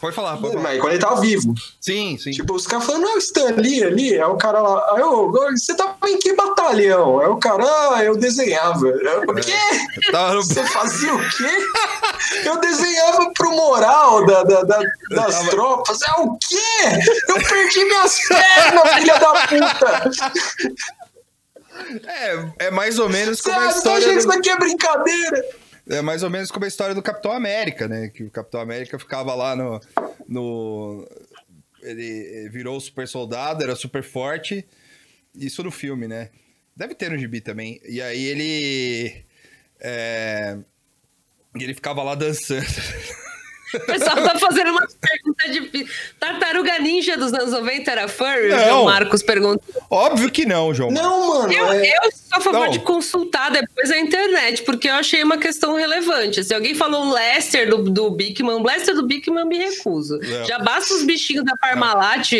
[0.00, 0.62] Pode falar, pode falar.
[0.62, 1.52] Mas quando ele tava vivo.
[1.80, 2.30] Sim, sim.
[2.30, 4.94] Tipo, os caras falando, não é o Stan Lee ali, é o cara lá.
[4.94, 7.20] Aí eu, você tava em que batalhão?
[7.20, 8.86] É o cara, ah, eu desenhava.
[8.86, 9.52] Eu, o quê?
[10.12, 11.66] Tava no- Você fazia o quê?
[12.44, 15.98] Eu desenhava pro moral da, da- da- das tava- tropas.
[16.02, 17.10] É o quê?
[17.28, 20.10] Eu perdi minhas pernas, filha da puta!
[22.06, 25.44] É, é mais ou menos Você como a acha que história isso daqui é brincadeira?
[25.90, 28.08] É mais ou menos como a história do Capitão América, né?
[28.08, 29.80] Que o Capitão América ficava lá no
[30.28, 31.08] no
[31.82, 34.66] ele virou super soldado, era super forte.
[35.34, 36.30] Isso no filme, né?
[36.76, 37.80] Deve ter no gibi também.
[37.84, 39.24] E aí ele
[39.80, 40.58] é,
[41.54, 42.64] ele ficava lá dançando.
[43.74, 45.88] O pessoal tá fazendo uma pergunta difícil.
[46.18, 48.46] Tartaruga Ninja dos anos 90 era furry?
[48.48, 48.64] O Não.
[48.64, 49.82] João Marcos perguntou.
[49.90, 50.90] Óbvio que não, João.
[50.90, 51.52] Não, mano.
[51.52, 52.70] Eu, é- eu sou a favor Não.
[52.70, 56.42] de consultar depois a internet, porque eu achei uma questão relevante.
[56.44, 60.18] Se alguém falou Lester do, do Bigman, Lester do Bigman me recuso.
[60.18, 60.44] Não.
[60.46, 62.32] Já basta os bichinhos da Parmalat.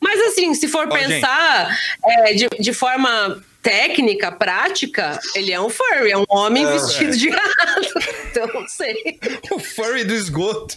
[0.00, 5.68] Mas assim, se for Ó, pensar é, de, de forma técnica, prática, ele é um
[5.68, 6.70] furry, é um homem É.
[6.72, 7.46] vestido de gado.
[8.36, 9.18] Então, não sei.
[9.50, 10.76] O furry do esgoto.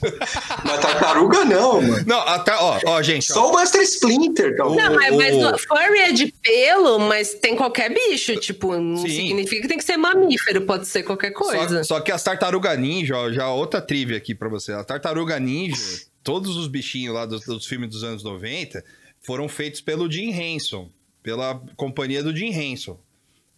[0.63, 2.05] Mas tartaruga não, mano.
[2.07, 3.29] Não, até, ó, ó, gente.
[3.31, 3.35] ó.
[3.35, 4.73] Só o Master Splinter, então.
[4.75, 8.37] Não, mas, o- mas no- furry é de pelo, mas tem qualquer bicho.
[8.37, 9.09] Tipo, não Sim.
[9.09, 11.83] significa que tem que ser mamífero, pode ser qualquer coisa.
[11.83, 14.71] Só, só que as tartaruga ninja, ó, já outra trivia aqui pra você.
[14.71, 15.75] A tartaruga ninja,
[16.23, 18.81] todos os bichinhos lá dos, dos filmes dos anos 90
[19.21, 20.89] foram feitos pelo Jim Henson,
[21.23, 22.99] pela companhia do Jim Henson.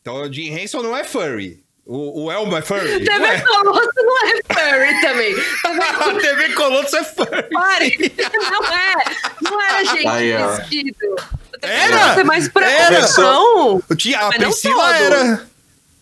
[0.01, 1.63] Então o Jim Henson não é furry.
[1.85, 2.99] O, o Elmo é furry?
[3.03, 3.41] TV é.
[3.41, 5.35] Colosso não é furry também.
[5.61, 7.49] Tá TV Colosso é furry.
[7.51, 8.13] Pare!
[8.51, 8.93] Não é!
[9.41, 11.15] Não era gente Aí, vestido.
[11.61, 12.19] Era!
[12.19, 13.07] É mais pra Era!
[13.17, 15.47] não, Tinha, a Mas Priscila era.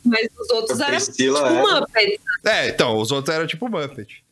[0.06, 1.80] mas os outros eram tipo era.
[1.82, 2.22] Muppets.
[2.46, 4.24] É, então, os outros eram tipo Muppet.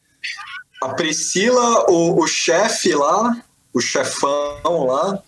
[0.81, 3.35] A Priscila, o, o chefe lá,
[3.73, 5.21] o chefão lá.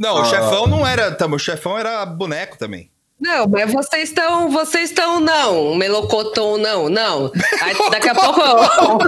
[0.00, 0.24] Não, o Ah.
[0.24, 1.12] chefão não era.
[1.12, 2.90] Tamo, o chefão era boneco também.
[3.20, 7.30] Não, mas vocês estão, vocês estão não, melocotão não, não.
[7.60, 8.40] Aí, daqui a pouco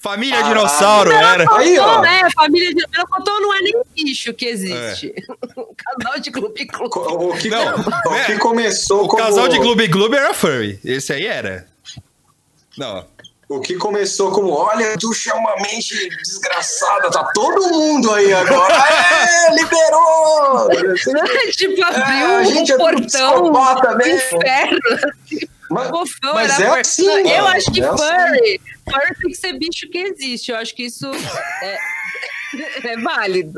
[0.00, 1.18] Família Ah, dinossauro não.
[1.18, 1.44] era.
[1.56, 2.00] Aí, ó.
[2.00, 2.28] Melocotão, né?
[2.34, 5.12] Família de melocotão não é nem bicho que existe.
[5.58, 6.94] Um casal de clube clube.
[6.96, 7.74] O, o que, Não,
[8.06, 8.24] o é.
[8.26, 10.78] que começou O como, casal de Gloob Gloob era furry.
[10.84, 11.66] Esse aí era.
[12.76, 13.04] Não.
[13.48, 18.74] O que começou como, olha, Ducha é uma mente desgraçada, tá todo mundo aí agora.
[19.28, 20.68] É, liberou!
[21.52, 24.78] tipo, É, abriu a gente um é portão do inferno.
[25.70, 26.80] Mas, Fofão mas era é furry.
[26.80, 27.96] assim, Não, Eu acho que é assim.
[27.96, 30.50] furry, furry tem que ser bicho que existe.
[30.50, 31.06] Eu acho que isso
[31.62, 31.78] é,
[32.84, 33.52] é válido.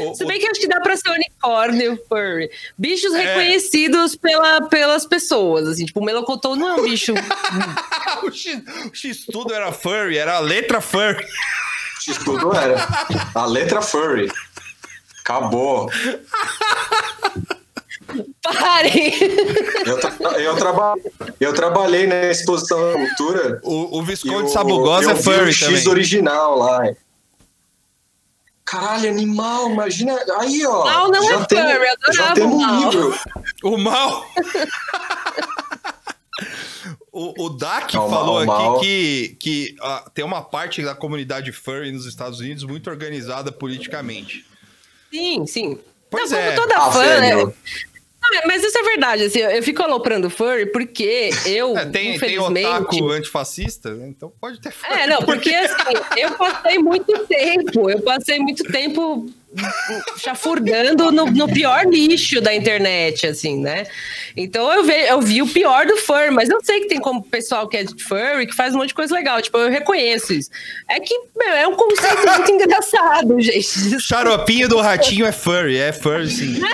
[0.00, 2.50] O- Se bem que eu acho que dá pra ser unicórnio furry.
[2.78, 3.22] Bichos É.
[3.24, 5.66] reconhecidos pela, pelas pessoas.
[5.68, 7.12] Assim, tipo, o melocotão não é um bicho.
[8.22, 11.26] o, X, o X tudo era furry, era a letra furry.
[12.00, 12.76] X tudo era.
[13.34, 14.30] A letra furry.
[15.20, 15.90] Acabou.
[18.42, 19.12] Pare!
[19.84, 20.94] Eu, tra- eu, traba-
[21.40, 23.60] eu trabalhei na exposição da cultura.
[23.64, 25.88] O, o Visconde o- Sabugosa eu é vi furry o X também.
[25.88, 26.92] original lá.
[28.66, 30.18] Caralho, animal, imagina.
[30.40, 30.84] Aí, ó.
[30.84, 32.90] Mal não é tem, furry, eu já adorava tem o um mal.
[32.90, 33.18] livro.
[33.62, 34.26] O mal.
[37.12, 41.52] o, o Dak Não, falou aqui mal- que, que ah, tem uma parte da comunidade
[41.52, 44.44] furry nos Estados Unidos muito organizada politicamente.
[45.12, 45.78] Sim, sim.
[46.10, 46.54] Pois não, é.
[46.56, 47.52] como toda Ah, fã, né?
[48.34, 52.14] Ah, mas isso é verdade, assim, eu, fico aloprando furry porque eu, É, tem, tem
[52.16, 52.66] infelizmente...
[52.66, 54.08] otaku antifascista, né?
[54.08, 59.28] então pode ter É, não, porque assim, eu passei muito tempo, eu passei muito tempo
[60.18, 63.86] chafurdando no, no pior nicho da internet, assim, né?
[64.36, 67.22] Então eu, ve, eu vi o pior do fur, mas eu sei que tem como
[67.22, 70.32] pessoal que é de furry que faz um monte de coisa legal, tipo, eu reconheço
[70.32, 70.50] isso.
[70.88, 74.00] É que, meu, é um conceito muito engraçado, gente.
[74.00, 76.60] Xaropinho do ratinho é furry, é furry sim.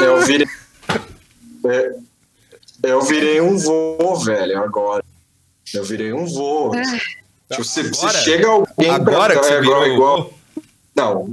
[0.00, 0.46] Eu virei.
[2.82, 5.04] eu virei um vô, velho, agora.
[5.72, 6.70] Eu virei um vô.
[6.70, 7.23] Tipo,
[7.62, 8.18] se, se Agora?
[8.18, 10.32] chega alguém Agora pra, que você é, virou igual, igual-
[10.96, 11.32] Não.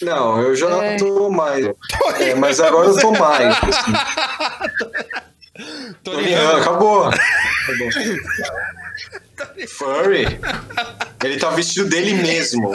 [0.00, 0.96] Não, eu já É.
[0.96, 1.64] tô mais.
[2.18, 3.56] É, mas agora eu tô mais.
[3.62, 3.92] Assim.
[5.54, 6.62] Ah, Ramos.
[6.62, 7.04] acabou.
[7.04, 7.90] Acabou.
[9.68, 10.26] Furry.
[11.22, 12.72] Ele tá vestido dele mesmo.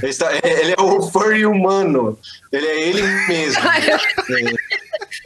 [0.00, 2.18] Ele, está- ele é o furry humano.
[2.52, 3.60] Ele é ele mesmo.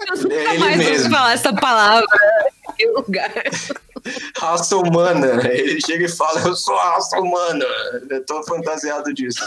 [0.09, 1.11] Eu nunca É ele mais ouvi mesmo.
[1.14, 2.07] falar essa palavra
[2.79, 3.33] em lugar.
[4.37, 5.47] Raça humana.
[5.49, 7.64] Ele chega e fala: Eu sou a raça humana.
[8.11, 9.45] Eu tô fantasiado disso.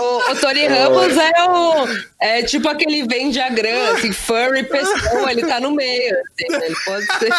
[0.00, 1.86] O, o Tony Ramos é o.
[2.20, 6.16] É tipo aquele Venn diagrama, assim, furry pessoa, ele tá no meio.
[6.16, 6.66] assim, né?
[6.66, 7.32] ele pode ser.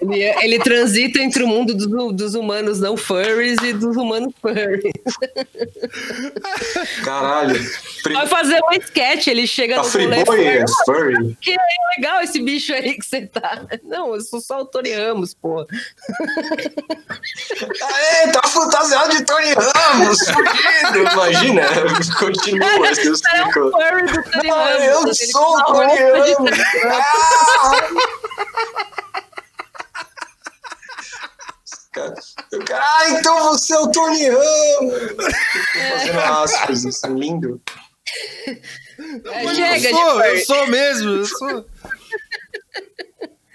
[0.00, 4.92] Ele, ele transita entre o mundo dos, dos humanos não furries e dos humanos furries.
[7.04, 7.58] Caralho.
[8.12, 11.36] Vai fazer um sketch, ele chega A no rolê Friboi é furry.
[11.40, 11.56] Que
[11.96, 13.45] legal esse bicho aí que você tá.
[13.84, 15.60] Não, eu sou só o Tony Ramos, pô.
[17.82, 20.98] Aê, tá fantasiado de Tony Ramos, fudido.
[21.12, 21.62] Imagina,
[22.18, 23.70] continua esse É um ciclo.
[23.72, 25.20] furry do Tony Ah, Ramos.
[25.20, 26.50] eu sou o Tony Ramos.
[26.84, 27.80] Ah!
[32.72, 34.94] Ah, então você é o Tony Ramos!
[35.90, 37.60] Fazendo aspas, assim, lindo.
[38.46, 41.66] É, chega de eu sou, eu sou mesmo, eu sou.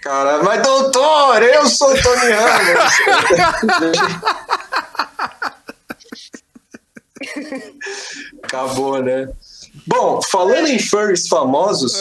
[0.02, 2.92] Cara, mas doutor, eu sou o Tony Ramos!
[8.42, 9.32] Acabou, né?
[9.86, 11.96] Bom, falando em furries famosos,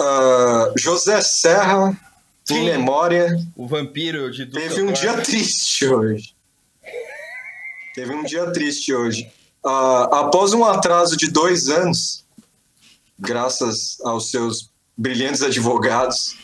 [0.00, 1.90] ah, José Serra,
[2.48, 2.64] em Sim.
[2.66, 6.36] memória, o vampiro de Teve um dia triste hoje.
[7.96, 9.28] Teve um dia triste hoje.
[9.64, 12.24] Ah, após um atraso de dois anos,
[13.18, 14.69] graças aos seus
[15.00, 16.36] brilhantes advogados,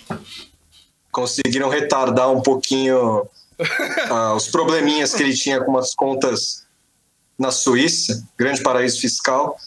[1.13, 3.29] conseguiram retardar um pouquinho
[4.11, 6.65] ah, os probleminhas que ele tinha com umas contas
[7.39, 9.59] na Suíça, grande paraíso fiscal.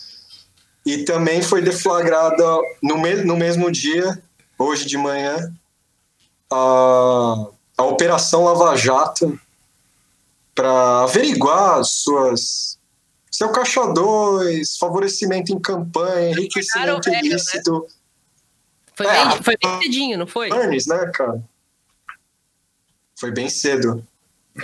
[0.83, 2.43] E também foi deflagrada
[2.81, 4.19] no, me no mesmo dia,
[4.57, 5.53] hoje de manhã,
[6.51, 7.45] a,
[7.77, 9.39] a Operação Lava Jato
[10.55, 12.79] para averiguar suas
[13.29, 17.81] seu caixa 2, favorecimento em campanha, enriquecimento velho, né?
[18.99, 20.49] Foi, É, bem, foi bem cedinho, não foi?
[20.49, 21.41] Burns, né, cara?
[23.17, 24.05] Foi bem cedo.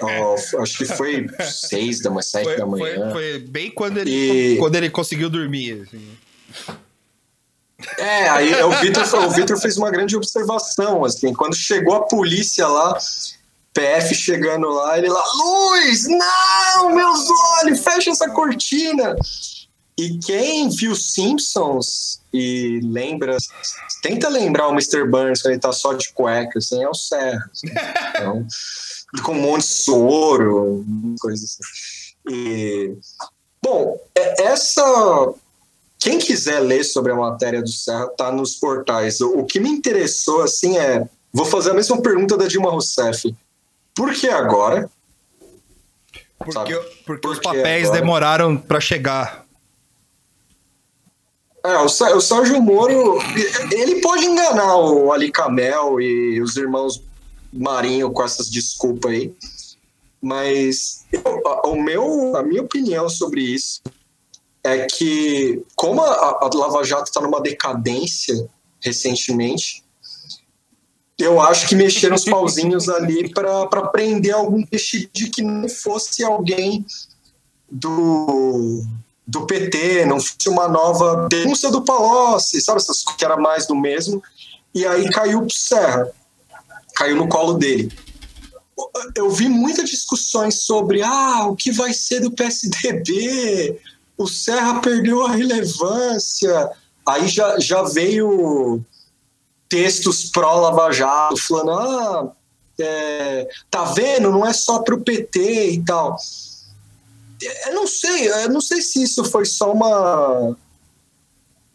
[0.02, 3.12] Ó, acho que foi seis da manhã, sete Foi, da foi, manhã.
[3.14, 5.84] foi bem quando ele, E- quando ele conseguiu dormir.
[5.88, 6.18] assim.
[7.98, 12.68] É, aí o Vitor, o Vitor fez uma grande observação, assim, quando chegou a polícia
[12.68, 12.98] lá,
[13.74, 17.26] PF chegando lá, ele lá, luz, não, meus
[17.62, 19.16] olhos, fecha essa cortina.
[19.98, 23.38] E quem viu Simpsons e lembra,
[24.02, 25.06] tenta lembrar o Mr.
[25.08, 27.50] Burns quando ele tá só de cueca, assim, é o Serra.
[27.52, 27.68] assim.
[28.16, 28.48] Então,
[29.24, 30.86] com um monte de soro,
[31.20, 32.34] coisas assim.
[32.34, 32.98] E,
[33.62, 35.34] bom, é- essa
[36.00, 39.22] quem quiser ler sobre a matéria do Serra tá nos portais.
[39.22, 43.36] O, que me interessou assim é, vou fazer a mesma pergunta da Dilma Rousseff.
[43.96, 44.90] Por que agora?
[46.38, 46.76] Porque, Sabe?
[47.06, 48.02] porque os papéis agora?
[48.02, 49.45] demoraram pra chegar.
[51.66, 53.18] É, o, Sé- o Sérgio Moro,
[53.72, 57.02] ele pode enganar o Ali Camel e os irmãos
[57.52, 59.34] Marinho com essas desculpas aí,
[60.22, 63.82] mas eu- a, o meu, a minha opinião sobre isso
[64.64, 68.48] é que, como a, a Lava Jato está numa decadência
[68.80, 69.84] recentemente,
[71.18, 76.24] eu acho que mexeram os pauzinhos ali para prender algum peixe de que não fosse
[76.24, 76.86] alguém
[77.72, 78.84] do,
[79.28, 82.78] do PT, não fosse uma nova denúncia do Palocci, sabe?
[82.78, 84.22] Essas que era mais do mesmo.
[84.74, 86.12] E aí caiu pro Serra,
[86.96, 87.92] caiu no colo dele.
[89.16, 93.80] Eu vi muitas discussões sobre ah, o que vai ser do PSDB,
[94.18, 96.72] o Serra perdeu a relevância.
[97.08, 98.84] Aí já, já veio
[99.70, 102.32] textos pró-Lava Jato falando: ah,
[102.80, 106.18] é, tá vendo, não é só pro PT e tal.
[107.42, 110.56] Eu não sei, eu não sei se isso foi só uma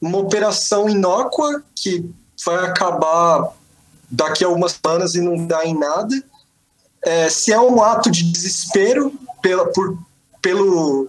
[0.01, 2.09] uma operação inócua que
[2.45, 3.53] vai acabar
[4.11, 6.25] daqui a algumas semanas e não dá em nada.
[7.03, 9.99] É, se é um ato de desespero pela, por,
[10.41, 11.09] pelo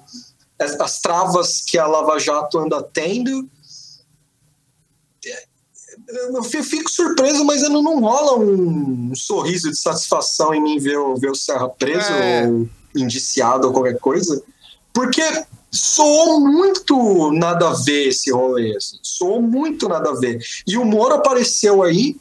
[0.59, 3.49] as, as travas que a Lava Jato anda tendo.
[6.07, 11.29] Eu fico surpreso, mas não, não rola um, sorriso de satisfação em mim ver, ver
[11.29, 12.47] o Serra preso É.
[12.47, 14.41] ou indiciado ou qualquer coisa.
[14.93, 15.21] Porque
[15.71, 18.75] soou muito nada a ver esse rolê.
[18.75, 18.97] Assim.
[19.01, 20.39] Soou muito nada a ver.
[20.67, 22.17] E o Moro apareceu aí,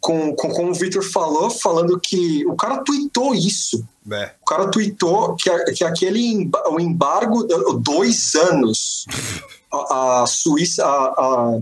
[0.00, 3.84] com, com, como o Victor falou, falando que o cara tweetou isso.
[4.10, 4.32] É.
[4.40, 7.46] O cara tweetou que, que aquele o embargo,
[7.80, 9.06] dois anos,
[9.72, 11.60] a, a Suíça, a, a,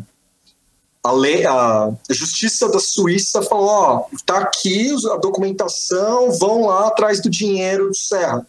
[1.03, 7.21] a, lei, a justiça da Suíça falou: ó, tá aqui a documentação, vão lá atrás
[7.21, 8.47] do dinheiro do Serra.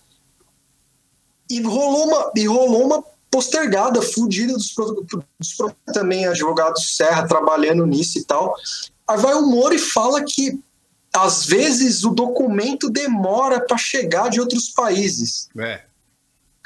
[1.49, 4.73] E rolou uma, e rolou uma postergada fudida dos,
[5.39, 5.57] dos
[5.93, 8.55] também advogados Serra trabalhando nisso e tal.
[9.07, 10.59] Aí vai o Moro e fala que
[11.13, 15.49] às vezes o documento demora para chegar de outros países.
[15.57, 15.81] É.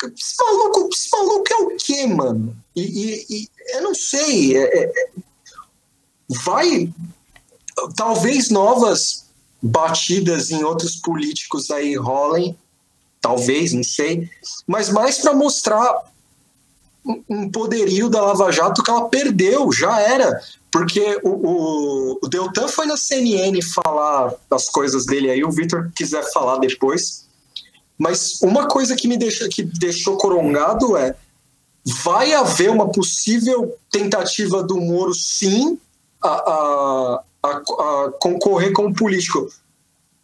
[0.04, 2.56] Esse maluco, esse maluco é o quê, mano?
[2.76, 4.58] E, e- e eu não sei.
[4.58, 4.92] é- é-
[6.30, 6.92] vai.
[7.96, 9.26] Talvez novas
[9.62, 12.58] batidas em outros políticos aí rolem.
[13.22, 14.30] Talvez, não sei.
[14.68, 16.12] Mas mais para mostrar
[17.30, 20.42] um- poderio da Lava Jato que ela perdeu, já era.
[20.72, 25.92] Porque o, o, o Deltan foi na CNN falar das coisas dele aí, o Vitor
[25.96, 27.28] quiser falar depois.
[27.98, 31.16] Mas uma coisa que me deixa, que deixou corongado é:
[32.04, 35.78] vai haver uma possível tentativa do Moro, sim,
[36.24, 39.48] a, a, a, a concorrer como político.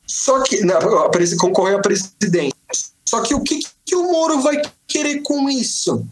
[0.08, 0.62] Só que.
[0.62, 2.54] Não, a presi- concorrer à presidência.
[3.06, 6.06] Só que o que, que o Moro vai querer com isso?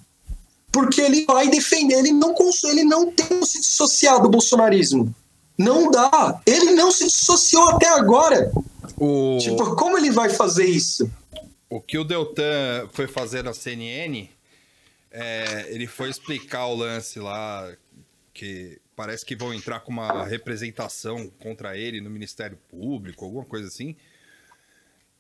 [0.71, 2.35] Porque ele vai defender, ele não,
[2.65, 5.13] ele não tem se dissociar do bolsonarismo.
[5.57, 6.39] Não dá.
[6.45, 8.51] Ele não se dissociou até agora.
[8.99, 11.09] O, Tipo, como ele vai fazer isso?
[11.69, 14.29] o que o Deltan foi fazer na CNN,
[15.11, 17.69] é, ele foi explicar o lance lá,
[18.33, 23.67] que parece que vão entrar com uma representação contra ele no Ministério Público, alguma coisa
[23.67, 23.95] assim.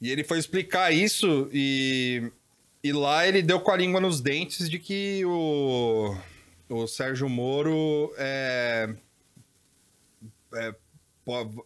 [0.01, 2.31] E ele foi explicar isso e,
[2.83, 6.17] e lá ele deu com a língua nos dentes de que o,
[6.67, 8.95] o Sérgio Moro é,
[10.55, 10.75] é,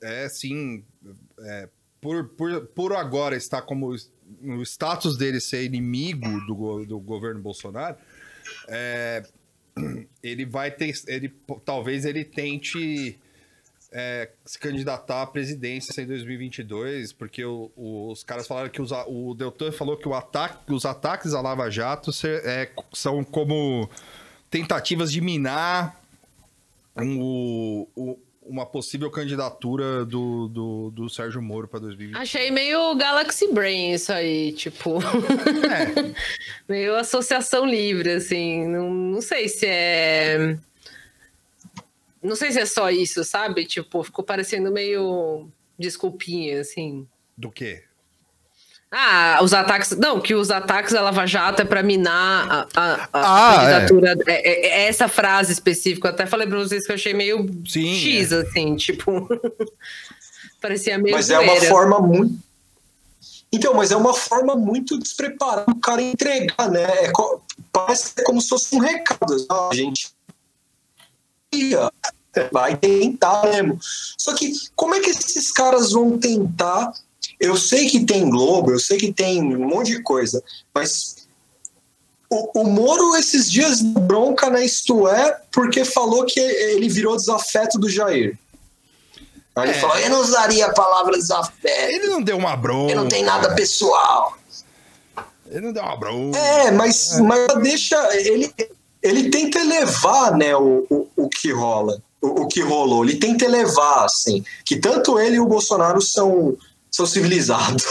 [0.02, 0.84] é sim,
[1.40, 1.70] é,
[2.02, 3.96] por, por, por agora está como
[4.42, 7.96] no status dele ser inimigo do, do governo Bolsonaro,
[8.68, 9.24] é,
[10.22, 11.34] ele vai ter, ele
[11.66, 13.18] talvez ele tente
[13.94, 18.92] é, se candidatar à presidência em 2022, porque o- o- os caras falaram que os
[18.92, 23.90] o Deltan falou que ataque, os ataques à Lava Jato ser- é, são como
[24.50, 26.00] tentativas de minar
[26.96, 27.20] um-
[27.96, 28.20] o-
[28.52, 32.22] uma possível candidatura do, do, do Sérgio Moro para 2022.
[32.22, 35.00] Achei meio Galaxy Brain isso aí, tipo.
[35.00, 36.14] É,
[36.68, 38.68] meio associação livre, assim.
[38.68, 40.58] Não, não sei se é.
[42.22, 43.66] Não sei se é só isso, sabe?
[43.66, 45.48] Tipo, ficou parecendo meio
[45.80, 47.08] desculpinha, assim.
[47.38, 47.84] do quê?
[48.94, 49.92] Ah, os ataques.
[49.92, 54.16] Não, que os ataques à Lava Jato é pra minar a, a, a Ah, candidatura.
[54.28, 54.34] É.
[54.34, 56.10] É, é essa frase específica.
[56.10, 59.28] Eu até falei pra vocês que eu achei meio Sim, X, assim, tipo.
[60.62, 61.16] Parecia meio.
[61.16, 61.70] Mas é uma zoeira.
[61.70, 62.36] forma muito.
[63.54, 66.84] Então, mas é uma forma muito despreparada do cara entregar, né?
[67.06, 67.42] É co-
[67.72, 69.46] Parece que é como se fosse um recado.
[69.50, 70.10] A gente
[71.54, 71.92] ia,
[72.52, 73.78] vai tentar mesmo.
[74.18, 76.92] Só que como é que esses caras vão tentar?
[77.42, 80.42] Eu sei que tem Globo, eu sei que tem um monte de coisa,
[80.74, 81.28] mas
[82.30, 87.78] o, o Moro esses dias bronca na Isto É porque falou que ele virou desafeto
[87.80, 88.38] do Jair.
[89.56, 89.82] Aí ele É.
[89.82, 91.68] falou, eu não usaria a palavra desafeto.
[91.68, 92.94] Ele não deu uma bronca.
[92.94, 94.38] Eu não tenho nada pessoal.
[95.50, 96.38] Ele não deu uma bronca.
[96.38, 97.98] É, mas, mas deixa.
[98.16, 98.54] Ele,
[99.02, 103.04] ele tenta elevar né, o, o, o que rola, o, o que rolou.
[103.04, 104.42] Ele tenta elevar, assim.
[104.64, 106.56] Que tanto ele e o Bolsonaro são,
[106.92, 107.84] são civilizados.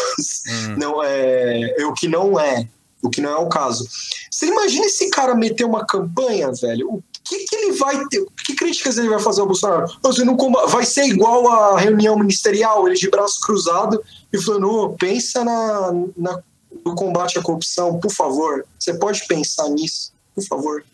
[0.77, 2.69] Não é, é o que não é.
[3.03, 3.89] O que não é o caso.
[4.31, 6.87] Você imagina esse cara meter uma campanha, velho?
[6.97, 8.25] O que, que ele vai ter?
[8.45, 9.87] Que críticas ele vai fazer ao Bolsonaro?
[10.03, 14.69] Você não comba- vai ser igual a reunião ministerial, ele de braço cruzado e falando:
[14.71, 16.43] "Ô, pensa na, na,
[16.85, 18.67] no combate à corrupção, por favor.
[18.79, 20.85] Você pode pensar nisso, por favor.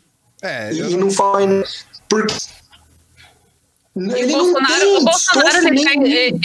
[0.43, 1.41] É, E, eu e não fala.
[2.09, 2.35] Porque
[3.97, 5.93] Ele o não Bolsonaro, tem o Bolsonaro ele, tá-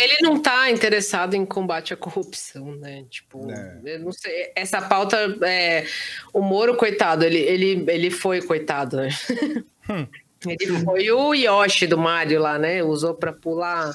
[0.04, 3.04] ele não está interessado em combate à corrupção, né?
[3.10, 3.80] Tipo, É.
[3.86, 4.52] eu não sei.
[4.56, 5.86] Essa pauta, é,
[6.34, 9.10] o Moro, coitado, ele, ele, ele foi coitado, né?
[10.48, 12.82] Ele foi o Yoshi do Mario lá, né?
[12.82, 13.94] Usou para pular,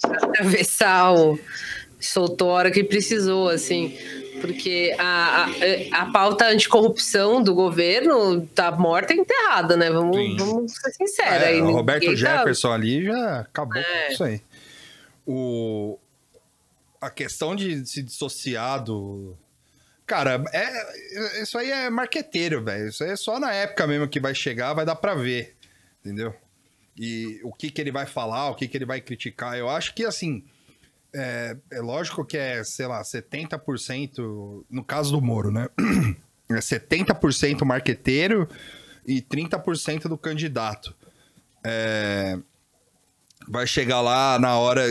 [0.00, 1.36] pra atravessar o.
[1.98, 3.96] Soltou a hora que precisou, assim.
[4.42, 9.88] Porque a, a, a pauta anticorrupção do governo tá morta e enterrada, né?
[9.88, 10.36] Vamos, Sim.
[10.36, 11.32] vamos ser sinceros.
[11.42, 14.06] É, aí, o Roberto tá- Jefferson ali já acabou É.
[14.06, 14.42] com isso aí.
[15.24, 15.96] O...
[17.00, 19.36] A questão de se dissociar do.
[20.04, 21.40] Cara, é...
[21.42, 22.88] isso aí é marqueteiro, velho.
[22.88, 25.54] Isso aí é só na época mesmo que vai chegar, vai dar pra ver.
[26.04, 26.34] Entendeu?
[26.98, 29.56] E o que, que ele vai falar, o que, que ele vai criticar.
[29.56, 30.44] Eu acho que, assim.
[31.14, 34.64] É, é lógico que é, sei lá, 70%.
[34.70, 35.68] No caso do Moro, né?
[36.50, 38.46] É 70% marqueteiro
[39.06, 40.94] e 30% do candidato.
[41.64, 42.38] É,
[43.48, 44.82] vai chegar lá na hora.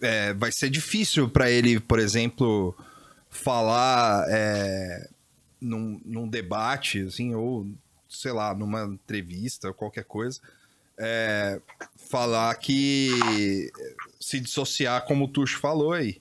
[0.00, 2.76] é, vai ser difícil para ele, por exemplo,
[3.28, 5.08] falar é,
[5.60, 7.66] num, num debate, assim, ou
[8.08, 10.40] sei lá, numa entrevista, qualquer coisa,
[10.98, 11.60] é,
[12.10, 13.70] falar que
[14.20, 16.20] se dissociar, como o Tuxo falou aí.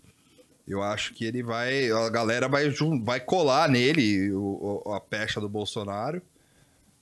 [0.68, 1.92] Eu acho que ele vai.
[1.92, 2.70] A galera vai,
[3.04, 6.22] vai colar nele o, o- a pecha do Bolsonaro.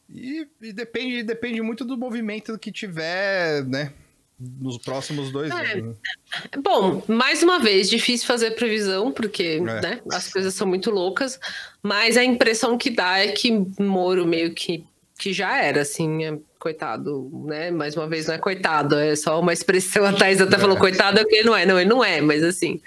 [0.09, 3.93] E, e depende, depende muito do movimento que tiver, né?
[4.39, 5.73] Nos próximos dois É.
[5.73, 5.95] anos.
[5.95, 6.61] né?
[6.63, 9.81] Bom, mais uma vez, difícil fazer previsão, porque É.
[9.81, 11.39] né, as coisas são muito loucas,
[11.83, 14.83] mas a impressão que dá é que Moro meio que,
[15.19, 17.71] que já era, assim, é, coitado, né?
[17.71, 21.19] Mais uma vez, não é coitado, é só uma expressão, a Thais até falou coitado,
[21.19, 22.79] é porque ele não é, não, ele não é, mas assim.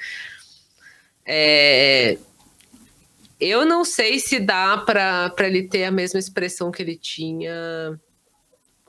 [1.27, 2.17] É,
[3.41, 7.99] eu não sei se dá para ele ter a mesma expressão que ele tinha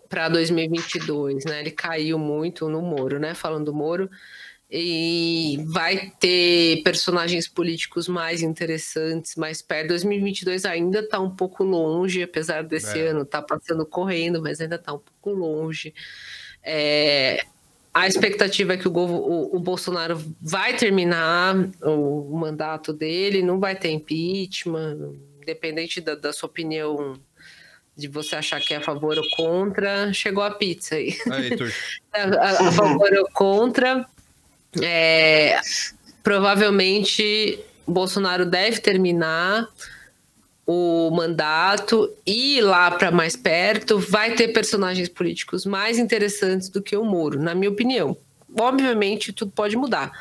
[0.07, 1.61] para 2022, né?
[1.61, 3.33] Ele caiu muito no Moro, né?
[3.33, 4.07] Falando do Moro.
[4.69, 9.89] E vai ter personagens políticos mais interessantes, mais perto.
[9.89, 13.07] 2022 ainda está um pouco longe, apesar desse É.
[13.09, 15.93] ano estar passando correndo, mas ainda está um pouco longe.
[16.63, 17.41] É,
[17.93, 23.75] a expectativa é que o, o- o Bolsonaro vai terminar o mandato dele, não vai
[23.75, 27.19] ter impeachment, independente da, da sua opinião,
[27.95, 31.15] de você achar que é a favor ou contra, chegou a pizza aí.
[31.31, 31.51] Aí,
[32.11, 34.05] a, a- a favor ou contra.
[34.81, 35.60] É,
[36.23, 39.68] provavelmente Bolsonaro deve terminar
[40.65, 46.97] o mandato e lá para mais perto vai ter personagens políticos mais interessantes do que
[46.97, 48.18] o Moro, na minha opinião.
[48.60, 50.11] Obviamente, tudo pode mudar.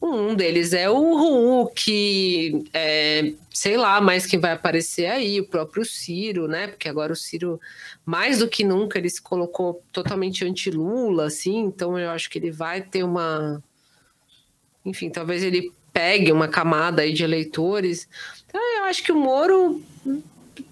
[0.00, 5.84] Um deles é o Hulk, é, sei lá mais quem vai aparecer aí, o próprio
[5.84, 6.68] Ciro, né?
[6.68, 7.60] Porque agora o Ciro,
[8.06, 12.52] mais do que nunca, ele se colocou totalmente anti-Lula, assim, então eu acho que ele
[12.52, 13.60] vai ter uma.
[14.88, 18.08] Enfim, talvez ele pegue uma camada aí de eleitores.
[18.46, 19.82] Então eu acho que o Moro.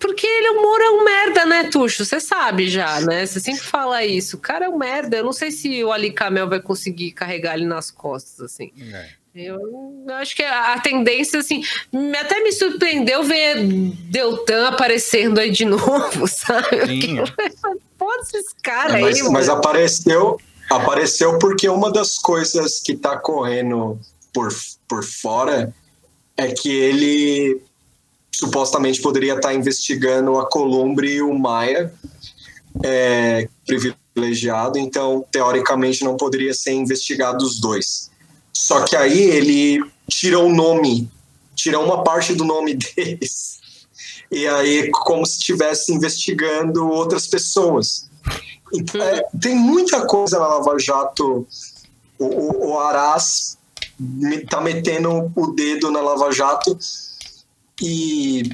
[0.00, 2.04] Porque ele, o Moro é um merda, né, Tuxo?
[2.04, 3.24] Você sabe já, né?
[3.24, 4.36] Você sempre fala isso.
[4.36, 5.16] O cara é um merda.
[5.18, 8.72] Eu não sei se o Ali Camel vai conseguir carregar ele nas costas, assim.
[8.92, 9.10] É.
[9.38, 9.60] Eu
[10.14, 11.62] acho que a tendência, assim,
[11.92, 13.62] me- até me surpreendeu ver
[14.10, 16.86] Deltan aparecendo aí de novo, sabe?
[16.86, 17.18] Sim.
[17.98, 19.58] Pode esses caras É, mas, aí, mas mano.
[19.60, 20.40] apareceu,
[20.70, 23.98] apareceu porque uma das coisas que tá correndo
[24.32, 24.48] por,
[24.88, 25.74] por fora
[26.36, 27.60] é que ele
[28.32, 31.92] supostamente poderia estar investigando a Columbre e o Maia,
[32.84, 38.10] é, privilegiado, então teoricamente não poderia ser investigado os dois.
[38.52, 41.10] Só que aí ele tira o nome,
[41.54, 43.56] tira uma parte do nome deles.
[44.30, 48.10] E aí, como se estivesse investigando outras pessoas.
[49.00, 51.46] É, tem muita coisa na Lava Jato.
[52.18, 53.58] O, o, o Arás
[53.98, 56.78] me- tá metendo o dedo na Lava Jato
[57.80, 58.50] e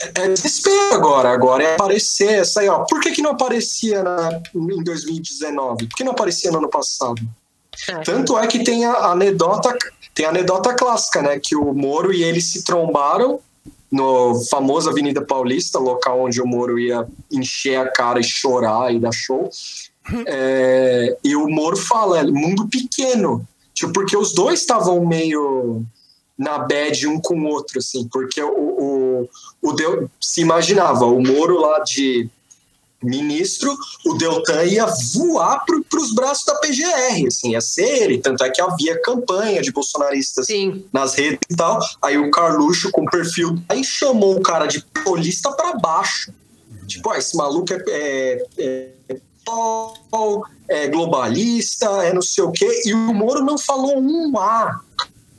[0.00, 1.30] é é desespero agora.
[1.30, 2.80] Agora é aparecer essa aí, ó.
[2.80, 5.86] Por que, que não aparecia na, em 2019?
[5.88, 7.20] Por que não aparecia no ano passado?
[7.88, 8.00] É.
[8.00, 9.76] Tanto é que tem a anedota,
[10.14, 11.38] tem a anedota clássica, né?
[11.38, 13.40] Que o Moro e ele se trombaram
[13.94, 18.98] no famoso Avenida Paulista, local onde o Moro ia encher a cara e chorar e
[18.98, 19.48] dar show.
[20.26, 23.46] É, e o Moro fala, é mundo pequeno.
[23.72, 25.84] Tipo, porque os dois estavam meio
[26.36, 29.28] na bad um com o outro, assim, porque o, o,
[29.62, 32.28] o Del, se imaginava, o Moro lá de
[33.04, 38.42] ministro, o Deltan ia voar para os braços da PGR, assim, ia ser ele, tanto
[38.44, 40.84] é que havia campanha de bolsonaristas Sim.
[40.92, 45.52] nas redes e tal, aí o Carluxo com perfil, aí chamou o cara de polista
[45.52, 46.32] para baixo,
[46.86, 48.46] tipo, ah, esse maluco é, é,
[49.08, 49.20] é,
[50.68, 54.80] é globalista, é não sei o quê, e o Moro não falou um A,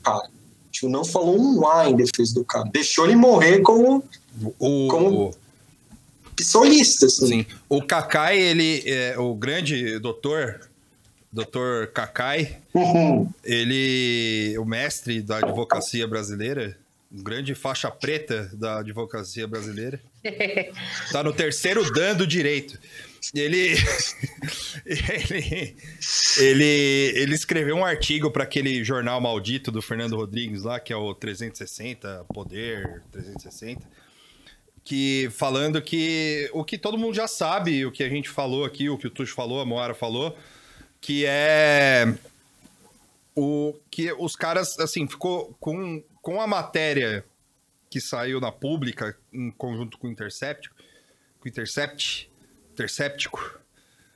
[0.04, 0.30] cara.
[0.72, 2.70] Tipo, não falou um A em defesa do cara.
[2.72, 4.04] Deixou ele morrer como,
[4.60, 5.34] O, como
[6.36, 7.28] psolista, assim.
[7.28, 7.46] Sim.
[7.70, 10.60] O Kakai, ele é o grande doutor,
[11.32, 13.32] doutor Kakai, Uhum.
[13.44, 16.78] ele, o mestre da advocacia brasileira,
[17.12, 20.00] um grande faixa preta da advocacia brasileira,
[21.12, 22.78] tá no terceiro dan do direito.
[23.34, 23.76] Ele,
[24.86, 25.76] ele,
[26.38, 26.64] ele,
[27.16, 31.14] ele escreveu um artigo para aquele jornal maldito do Fernando Rodrigues lá, que é o
[31.14, 33.82] 360 Poder 360,
[34.86, 38.88] que falando que o que todo mundo já sabe, o que a gente falou aqui,
[38.88, 40.38] o que o Tuxo falou, a Moara falou,
[41.02, 42.16] que é
[43.36, 47.26] o que os caras assim ficou com, com a matéria
[47.90, 50.70] que saiu na pública em conjunto com o Intercept,
[51.40, 52.32] com o Intercept,
[52.72, 53.60] Interceptico,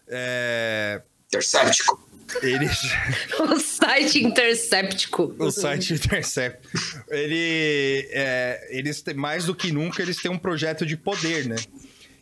[0.07, 2.08] é, Interséptico.
[2.41, 2.79] Eles
[3.39, 5.35] O site interceptico.
[5.37, 6.67] o site Intercept,
[7.09, 11.55] ele, é, eles têm, mais do que nunca eles têm um projeto de poder, né?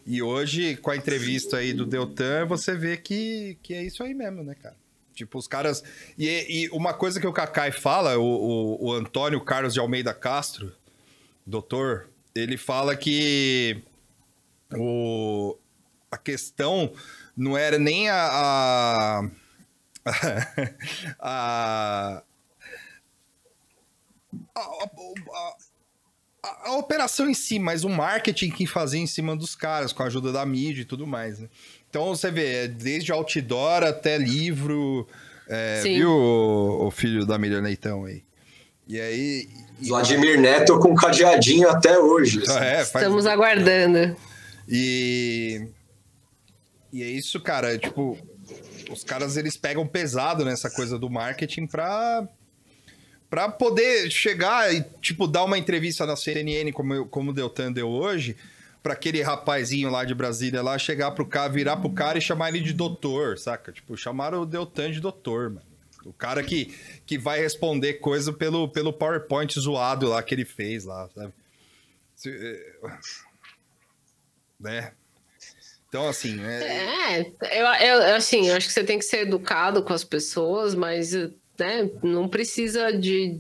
[0.06, 4.14] E hoje, com a entrevista aí do Deltan, você vê que, que é isso aí
[4.14, 4.76] mesmo, né, cara?
[5.14, 5.84] Tipo, os caras.
[6.18, 10.14] E, e uma coisa que o Kakai fala, o, o, o Antônio Carlos de Almeida
[10.14, 10.72] Castro,
[11.46, 13.82] doutor, ele fala que
[14.76, 15.58] o,
[16.12, 16.94] a questão
[17.36, 18.16] não era nem a.
[18.16, 19.30] a,
[21.20, 22.22] a,
[24.56, 25.56] a, a-
[26.44, 30.04] a- a operação em si, mas o marketing que fazia em cima dos caras, com
[30.04, 31.50] a ajuda da mídia e tudo mais, né?
[31.90, 35.08] Então você vê, é desde outdoor até livro,
[35.50, 35.96] é, Sim.
[35.98, 38.24] viu o, o filho da Miriam Leitão aí?
[38.88, 39.50] E aí.
[39.82, 42.42] e- Vladimir Neto com cadeadinho até hoje.
[42.44, 42.58] assim.
[42.58, 44.16] É, faz- Estamos aguardando.
[44.68, 45.68] E.
[46.94, 47.78] E é isso, cara.
[47.78, 48.18] Tipo,
[48.90, 52.28] os caras eles pegam pesado nessa coisa do marketing pra.
[53.30, 57.74] Pra poder chegar e, tipo, dar uma entrevista na CNN, como, eu- como o Deltan
[57.74, 58.38] deu hoje,
[58.82, 62.48] pra aquele rapazinho lá de Brasília lá chegar pro cara, virar pro cara e chamar
[62.50, 63.74] ele de doutor, saca?
[63.74, 65.66] Tipo, chamaram o Deltan de doutor, mano.
[66.06, 66.74] O cara que,
[67.06, 71.34] que vai responder coisa pelo, pelo PowerPoint zoado lá que ele fez lá, sabe?
[72.28, 72.74] É,
[74.58, 74.92] Né?
[75.90, 79.82] Então, assim, é, É, eu, eu, assim, eu acho que você tem que ser educado
[79.84, 83.40] com as pessoas, mas né, não precisa de,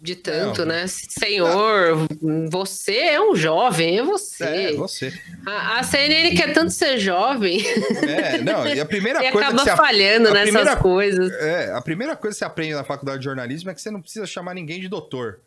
[0.00, 0.74] de tanto, Não.
[0.74, 0.84] né?
[0.86, 2.06] Senhor,
[2.50, 4.44] você é um jovem, é você.
[4.44, 5.12] é você.
[5.46, 7.60] A, a CNN quer tanto ser jovem
[8.06, 11.32] É, não, e a primeira e coisa acaba que você, falhando a nessas primeira- coisas.
[11.40, 14.02] é, a primeira coisa que você aprende na faculdade de jornalismo é que você não
[14.02, 15.40] precisa chamar ninguém de doutor,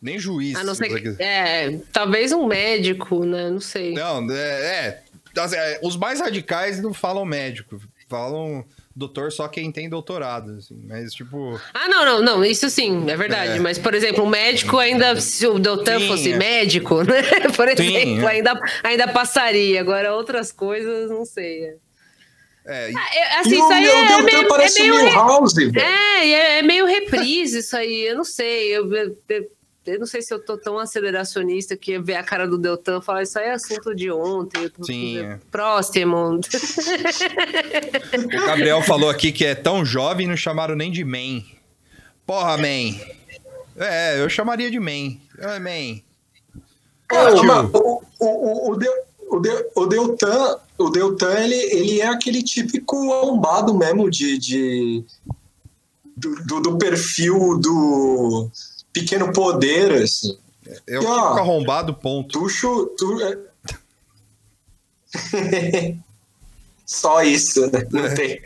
[0.00, 0.56] nem juiz.
[0.56, 1.22] A não se ser que.
[1.22, 3.50] É, talvez um médico, né?
[3.50, 3.92] Não sei.
[3.92, 5.02] Não, é, é,
[5.82, 8.64] os mais radicais não falam médico, falam
[8.94, 13.16] doutor só quem tem doutorado, assim, mas tipo, Ah, não, não, não, isso sim, é
[13.16, 13.52] verdade.
[13.56, 13.58] É.
[13.60, 16.36] Mas, por exemplo, um médico ainda, se o doutor Sim, fosse é.
[16.36, 17.22] médico, né?
[17.56, 18.30] Por Sim, exemplo, é.
[18.32, 19.80] ainda, ainda passaria.
[19.80, 21.64] Agora, outras coisas, não sei.
[21.64, 21.74] é.
[22.66, 25.04] é, Ah, é, assim, E isso o aí é Deltan meio, é parece meio o
[25.04, 25.80] Milhouse, velho.
[25.80, 28.06] É, e é, é meio reprise isso aí.
[28.08, 28.76] Eu não sei.
[28.76, 29.50] Eu, eu, eu-
[29.84, 33.02] eu não sei se eu tô tão aceleracionista que ver a cara do Deltan e
[33.02, 34.70] falar isso aí é assunto de ontem.
[34.82, 35.38] Sim, é.
[35.50, 36.38] Próximo.
[38.24, 41.42] o Gabriel falou aqui que é tão jovem e não chamaram nem de man.
[42.26, 42.94] Porra, man.
[43.76, 45.16] É, eu chamaria de man.
[45.40, 46.00] Oi, man.
[47.72, 52.42] O, o, o, o, Del- o, Del- o Deltan, o Deltan ele, ele é aquele
[52.42, 55.04] típico arrombado mesmo de, de
[56.16, 58.48] do, do, do perfil do
[58.92, 60.36] pequeno poder, assim.
[60.86, 62.38] É o E, ó, arrombado, ponto.
[62.38, 62.86] Tuxo.
[62.98, 63.38] Tu, é-
[66.86, 67.86] Só isso, né?
[67.90, 68.40] Não tem.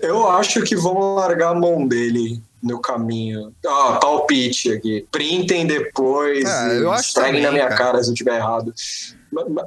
[0.00, 3.52] Eu acho que vão largar a mão dele no caminho.
[3.66, 5.06] Ah, palpite aqui.
[5.10, 6.48] Printem depois.
[6.48, 7.76] E eu acho também, na minha cara.
[7.76, 8.72] cara se eu estiver errado.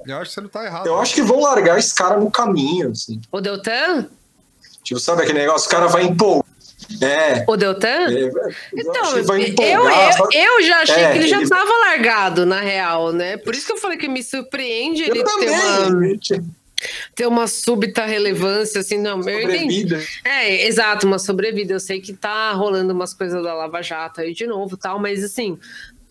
[0.07, 0.87] Eu acho que você não tá errado.
[0.87, 3.19] Eu acho que vão largar esse cara no caminho, assim.
[3.31, 4.07] o Deltan?
[4.83, 5.67] Tipo, sabe aquele negócio?
[5.67, 6.45] O cara vai empolgar.
[7.01, 7.43] É.
[7.47, 7.87] O Deltan?
[7.87, 8.31] é, eu
[8.75, 13.11] Então, eu, eu, eu já achei É, que ele já ele- estava largado, na real,
[13.11, 13.37] né?
[13.37, 16.19] Por isso que eu falei que me surpreende ele Eu ter uma, também.
[17.15, 19.81] ter uma súbita relevância, assim, não, eu entendi.
[19.81, 20.03] Sobrevida.
[20.23, 21.73] É, exato, uma sobrevida.
[21.73, 25.23] Eu sei que tá rolando umas coisas da Lava Jato aí de novo tal, mas
[25.23, 25.57] assim,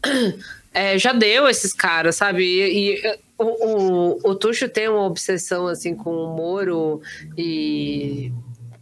[0.72, 2.42] é, já deu esses caras, sabe?
[2.44, 7.00] E, e, o, o, o Tuxo tem uma obsessão, assim, com o Moro
[7.36, 8.32] e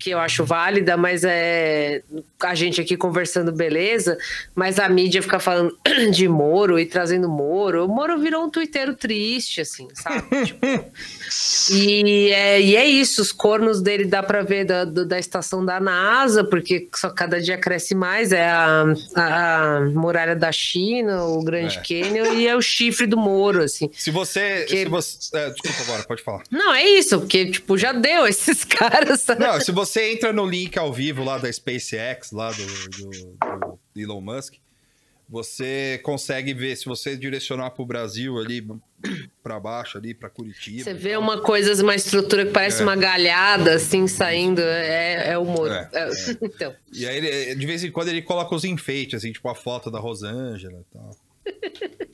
[0.03, 2.03] que eu acho válida, mas é
[2.43, 4.19] a gente aqui conversando, beleza,
[4.53, 5.79] mas a mídia fica falando
[6.11, 7.85] de Moro e trazendo Moro.
[7.85, 10.45] O Moro virou um twitteiro triste, assim, sabe?
[10.45, 10.67] tipo,
[11.71, 15.81] e, é, e é isso, os cornos dele dá para ver da, da estação da
[15.81, 18.33] NASA, porque só cada dia cresce mais.
[18.33, 18.85] É a,
[19.15, 21.83] a, a muralha da China, o Grande é.
[21.83, 23.91] Canyon e é o chifre do Moro, assim.
[23.95, 24.67] Se você.
[24.69, 26.43] Se você é, desculpa agora, pode falar.
[26.51, 29.25] Não, é isso, porque, tipo, já deu esses caras.
[29.39, 34.01] Não, se você entra no link ao vivo lá da SpaceX, lá do, do, do
[34.01, 34.55] Elon Musk,
[35.33, 38.63] você consegue ver se você direcionar para o Brasil ali
[39.43, 40.85] para baixo ali para Curitiba.
[40.85, 42.85] Você vê uma coisa, uma estrutura que parece é.
[42.85, 45.73] uma galhada assim saindo, é, é o Moro.
[45.73, 46.09] É, é.
[46.43, 46.75] então.
[46.93, 49.99] E aí de vez em quando ele coloca os enfeites assim, tipo a foto da
[49.99, 51.17] Rosângela e tal.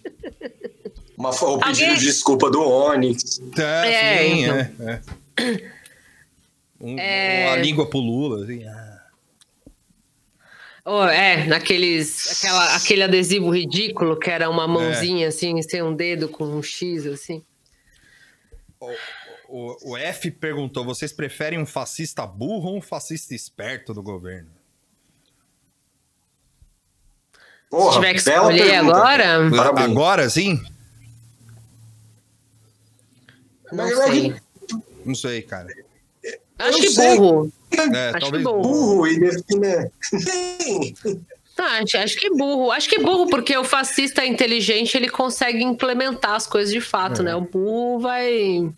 [1.18, 1.94] Uma, o pedido Alguém...
[1.96, 3.40] de desculpa do Onix.
[3.52, 4.56] Tá, é, sim, então.
[4.56, 5.72] é, é.
[6.80, 7.48] Um, é...
[7.48, 8.64] Uma língua pro Lula, assim.
[8.64, 8.87] Ah.
[10.84, 15.28] Oh, é, naqueles, aquela, aquele adesivo ridículo que era uma mãozinha é.
[15.28, 17.44] assim, sem um dedo com um X assim.
[18.80, 18.94] O,
[19.48, 24.50] o, o, F perguntou: vocês preferem um fascista burro ou um fascista esperto do governo?
[27.70, 28.96] Porra, Se tiver que escolher pergunta.
[28.96, 29.50] agora.
[29.50, 29.90] Parabéns.
[29.90, 30.62] Agora sim?
[33.70, 34.34] Não sei.
[35.04, 35.68] Não sei, cara.
[36.58, 37.52] Acho que burro.
[37.70, 38.62] É, acho que burro.
[38.62, 39.90] burro e define.
[41.58, 42.70] Ah, acho, acho que burro.
[42.70, 47.24] Acho que burro, porque o fascista inteligente ele consegue implementar as coisas de fato, é.
[47.26, 47.34] né?
[47.34, 48.70] O burro vai,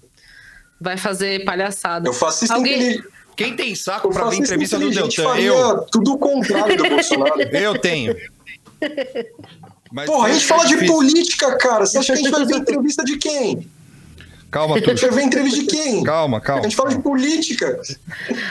[0.81, 2.11] vai fazer palhaçada.
[2.11, 2.75] O fascista Alguém...
[2.75, 3.21] inteligente.
[3.37, 5.39] Quem tem saco pra ver entrevista do Deltan?
[5.39, 5.87] Eu.
[5.91, 7.41] Tudo o contrário do Bolsonaro.
[7.41, 8.15] Eu tenho.
[9.91, 11.87] Mas Porra, a gente fala de política, cara.
[11.87, 13.67] Você acha que a gente vai ver entrevista de quem?
[14.51, 15.07] Calma, Tuxo.
[15.07, 16.03] Você vê entrevista de quem?
[16.03, 16.61] Calma, calma.
[16.61, 17.81] A gente fala de política.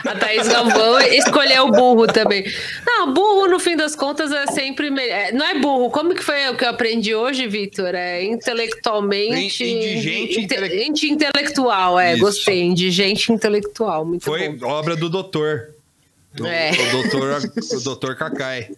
[0.05, 2.45] A Thaís Galvão escolheu o burro também.
[2.85, 4.88] Não, burro, no fim das contas, é sempre.
[5.09, 5.89] É, não é burro.
[5.89, 7.93] Como que foi o que eu aprendi hoje, Vitor?
[7.93, 9.63] É intelectualmente.
[9.63, 10.39] Indigente
[10.88, 11.07] inte...
[11.09, 12.13] intelectual, é.
[12.13, 12.21] Isso.
[12.21, 12.63] Gostei.
[12.63, 14.05] Indigente intelectual.
[14.05, 14.67] Muito foi bom.
[14.67, 15.73] obra do doutor.
[16.34, 16.71] Do, é.
[16.71, 17.41] O doutor,
[17.73, 18.69] o doutor Kakai.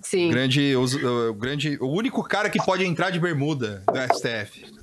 [0.00, 0.30] Sim.
[0.30, 0.84] Grande, o,
[1.30, 4.81] o, grande, o único cara que pode entrar de bermuda do STF.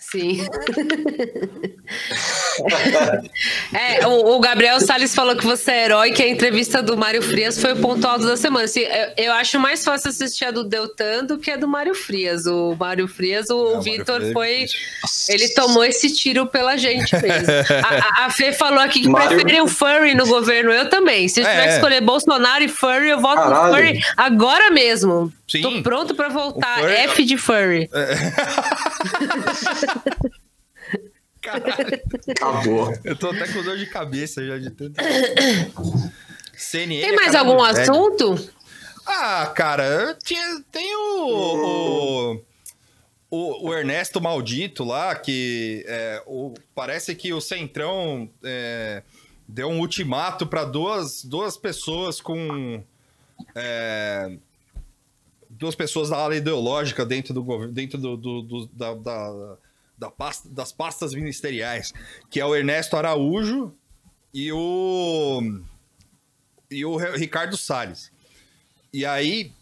[0.00, 0.44] Sim.
[3.72, 7.22] é, o, o, Gabriel Salles falou que você é herói, que a entrevista do Mário
[7.22, 8.64] Frias foi o ponto alto da semana.
[8.64, 11.94] Assim, eu, eu, acho mais fácil assistir a do Deltan do que a do Mário
[11.94, 12.46] Frias.
[12.46, 14.66] O Mário Frias, o, o Vitor é foi.
[15.28, 17.52] Ele tomou esse tiro pela gente mesmo.
[18.18, 19.28] a, a Fê falou aqui que Mário...
[19.28, 20.72] prefere o Furry no governo.
[20.72, 21.28] Eu também.
[21.28, 21.66] Se eu tiver é.
[21.68, 23.68] que escolher Bolsonaro e Furry, eu voto Caralho.
[23.68, 25.32] no Furry agora mesmo.
[25.48, 25.62] Sim.
[25.62, 26.80] Tô pronto pra voltar.
[26.80, 26.92] Furry...
[26.92, 27.88] F de Furry.
[27.92, 28.14] É.
[31.40, 32.02] Caralho.
[32.30, 32.92] Acabou.
[33.02, 35.00] Eu tô até com dor de cabeça já de tanto.
[36.54, 38.34] CNN Tem mais algum assunto?
[39.06, 42.44] Ah, cara, tinha, tem o, o,
[43.30, 49.02] o, o, Ernesto Maldito lá, que é, o, parece que o Centrão é,
[49.48, 52.84] deu um ultimato para duas, duas pessoas com.
[53.54, 54.36] É,
[55.58, 59.56] duas pessoas da ala ideológica dentro do governo, dentro do, do, do da, da,
[59.98, 61.92] da pasta, das pastas ministeriais,
[62.30, 63.74] que é o Ernesto Araújo
[64.32, 65.60] e o
[66.70, 68.10] e o Ricardo Salles.
[68.92, 69.52] E aí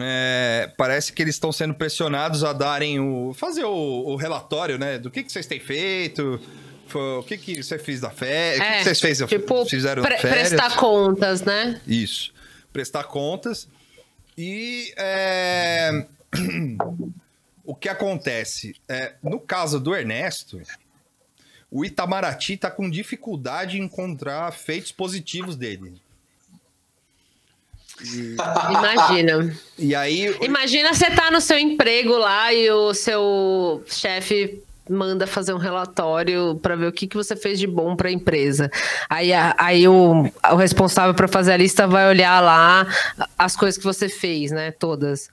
[0.00, 4.98] é, parece que eles estão sendo pressionados a darem o fazer o, o relatório, né,
[4.98, 6.40] do que, que vocês têm feito,
[6.94, 9.66] o que, que você fez da férias, é, o que, que é, vocês fez, tipo,
[9.66, 10.50] fizeram pre férias.
[10.50, 11.80] Prestar contas, né?
[11.86, 12.32] Isso,
[12.72, 13.68] prestar contas.
[14.36, 16.06] E é...
[17.64, 18.74] o que acontece?
[18.88, 20.60] É, no caso do Ernesto,
[21.70, 25.94] o Itamaraty está com dificuldade em encontrar feitos positivos dele.
[28.02, 28.36] E...
[28.70, 29.56] Imagina.
[29.78, 30.36] E aí.
[30.42, 36.58] Imagina você tá no seu emprego lá e o seu chefe manda fazer um relatório
[36.62, 38.70] para ver o que, que você fez de bom para a empresa.
[39.08, 42.86] Aí, aí o, o responsável para fazer a lista vai olhar lá
[43.38, 44.70] as coisas que você fez, né?
[44.70, 45.30] Todas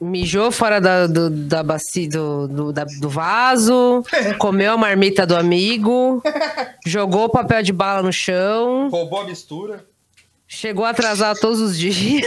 [0.00, 4.04] mijou fora da, do, da bacia, do, do, da, do vaso,
[4.38, 6.22] comeu a marmita do amigo,
[6.86, 8.88] jogou papel de bala no chão.
[8.90, 9.84] Roubou a mistura.
[10.50, 12.24] Chegou a atrasar todos os dias.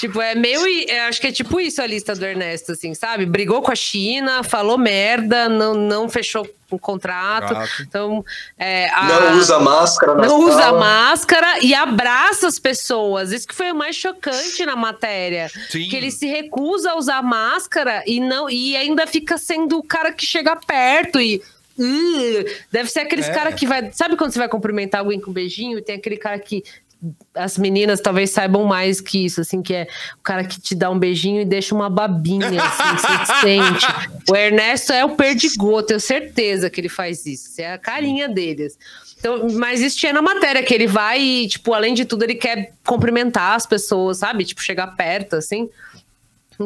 [0.00, 0.60] tipo, é meio.
[0.90, 3.24] É, acho que é tipo isso a lista do Ernesto, assim, sabe?
[3.24, 7.54] Brigou com a China, falou merda, não, não fechou um contrato.
[7.80, 8.24] Então.
[8.58, 10.44] É, a, não usa máscara, Não sala.
[10.44, 13.30] usa máscara e abraça as pessoas.
[13.30, 15.48] Isso que foi o mais chocante na matéria.
[15.70, 15.88] Sim.
[15.88, 20.12] Que ele se recusa a usar máscara e, não, e ainda fica sendo o cara
[20.12, 21.40] que chega perto e
[21.78, 22.44] "Ugh".
[22.70, 23.32] deve ser aqueles É.
[23.32, 23.90] cara que vai.
[23.92, 26.62] Sabe quando você vai cumprimentar alguém com um beijinho e tem aquele cara que.
[27.34, 29.88] As meninas talvez saibam mais que isso, assim, que é
[30.18, 33.86] o cara que te dá um beijinho e deixa uma babinha, assim, você sente.
[34.30, 37.50] O Ernesto é o perdigoto, tenho certeza que ele faz isso.
[37.50, 38.78] Isso é a carinha deles.
[39.18, 42.34] Então, mas isso tinha na matéria, que ele vai e, tipo, além de tudo, ele
[42.34, 44.44] quer cumprimentar as pessoas, sabe?
[44.44, 45.70] Tipo, chegar perto, assim.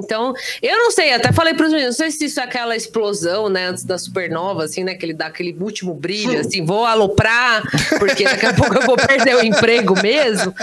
[0.05, 2.77] Então, eu não sei, até falei para os meninos, não sei se isso é aquela
[2.77, 6.85] explosão, né, antes da supernova, assim, né, que ele dá aquele último brilho, assim, vou
[6.85, 7.63] aloprar,
[7.99, 10.55] porque daqui a pouco eu vou perder o emprego mesmo.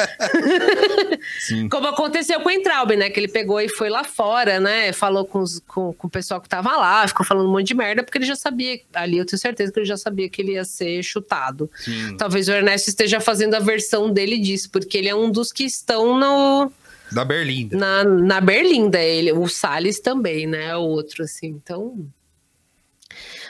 [1.69, 5.25] Como aconteceu com o Entraub, né, que ele pegou e foi lá fora, né, falou
[5.25, 8.03] com, os- com, com o pessoal que tava lá, ficou falando um monte de merda,
[8.03, 10.65] porque ele já sabia, ali eu tenho certeza que ele já sabia que ele ia
[10.65, 11.69] ser chutado.
[11.77, 12.15] Sim.
[12.17, 15.63] Talvez o Ernesto esteja fazendo a versão dele disso, porque ele é um dos que
[15.63, 16.71] estão no
[17.13, 17.77] Da Berlinda.
[17.77, 20.65] na, na Berlinda, ele, o Salles também, né?
[20.67, 22.05] É outro, assim, então.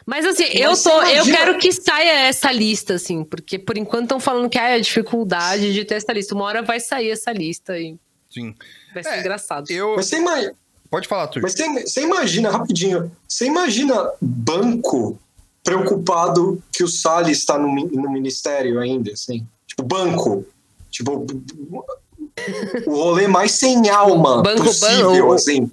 [0.06, 3.78] Mas assim, eu Mas tô, você eu quero que saia essa lista, assim, porque por
[3.78, 6.36] enquanto estão falando que ah, é a dificuldade de ter essa lista.
[6.36, 7.98] Uma hora vai sair essa lista e
[8.30, 8.54] Sim.
[8.94, 9.72] vai ser É, engraçado.
[9.72, 9.96] Eu.
[9.96, 10.56] Mas você imagina,
[10.90, 11.44] Pode falar, Turco.
[11.48, 15.18] mas você, você imagina, rapidinho, você imagina banco
[15.64, 19.48] preocupado que o Salles está no, no ministério ainda, assim?
[19.66, 20.46] Tipo, banco.
[20.92, 21.26] Tipo,
[22.88, 25.34] o rolê mais sem alma Banco, possível, banco.
[25.34, 25.72] assim.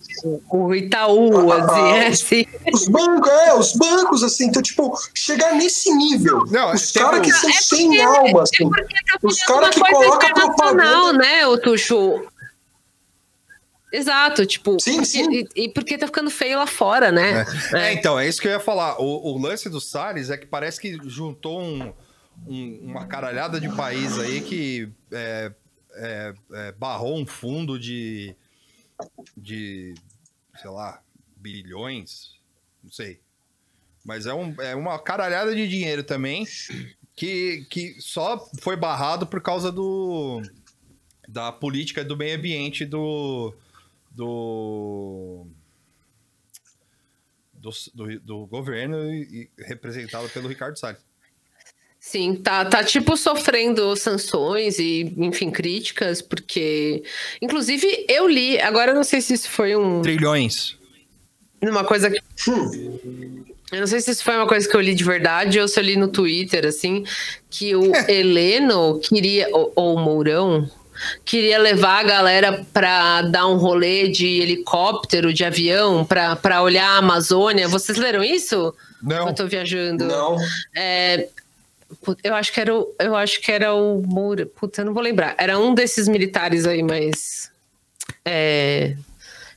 [0.51, 2.47] O Itaú, Ah, assim, é ah, assim.
[2.73, 6.45] Os bancos, é, os bancos, assim, então, tipo, chegar nesse nível.
[6.51, 8.69] Não, os tem caras que são É sem porque- alma, É assim.
[8.69, 10.55] porque tá Os virando cara uma que coisa coloca internacional,
[11.07, 11.19] propaganda.
[11.19, 12.23] né, o Tuxo?
[13.93, 15.33] Exato, tipo, Sim, porque- sim.
[15.33, 17.45] E, e porque tá ficando feio lá fora, né?
[17.75, 19.01] É, então, é isso que eu ia falar.
[19.01, 21.93] O, o lance do Salles é que parece que juntou um-
[22.47, 24.89] um- uma caralhada de país aí que
[25.95, 28.35] é, é, barrou um fundo de,
[29.37, 29.95] de,
[30.61, 31.03] sei lá,
[31.37, 32.35] bilhões,
[32.83, 33.21] não sei.
[34.05, 36.47] Mas é, um, é uma caralhada de dinheiro também
[37.15, 40.43] que, que só foi barrado por causa do
[41.29, 43.55] da política do meio ambiente do
[44.11, 45.47] do
[47.53, 51.10] do, do, do governo e, e representado pelo Ricardo Salles.
[52.01, 57.03] Sim, tá, tá tipo sofrendo sanções e, enfim, críticas, porque.
[57.43, 60.79] Inclusive, eu li, agora eu não sei se isso foi um, Trilhões.
[61.63, 62.19] uma coisa que.
[62.49, 63.45] Hum.
[63.71, 65.79] Eu não sei se isso foi uma coisa que eu li de verdade ou se
[65.79, 67.05] eu li no Twitter, assim,
[67.49, 70.69] que o Heleno queria, ou, ou o Mourão,
[71.25, 76.89] queria levar a galera pra dar um rolê de helicóptero, de avião, pra, pra olhar
[76.89, 77.69] a Amazônia.
[77.69, 78.75] Vocês leram isso?
[79.03, 79.29] Não.
[79.29, 80.07] Eu tô viajando.
[80.07, 80.37] Não.
[80.75, 81.29] É,
[82.23, 84.47] eu acho que era o, eu acho que era o Moura.
[84.47, 85.35] Puta, eu não vou lembrar.
[85.39, 87.51] Era um desses militares aí, mais
[88.25, 88.97] é,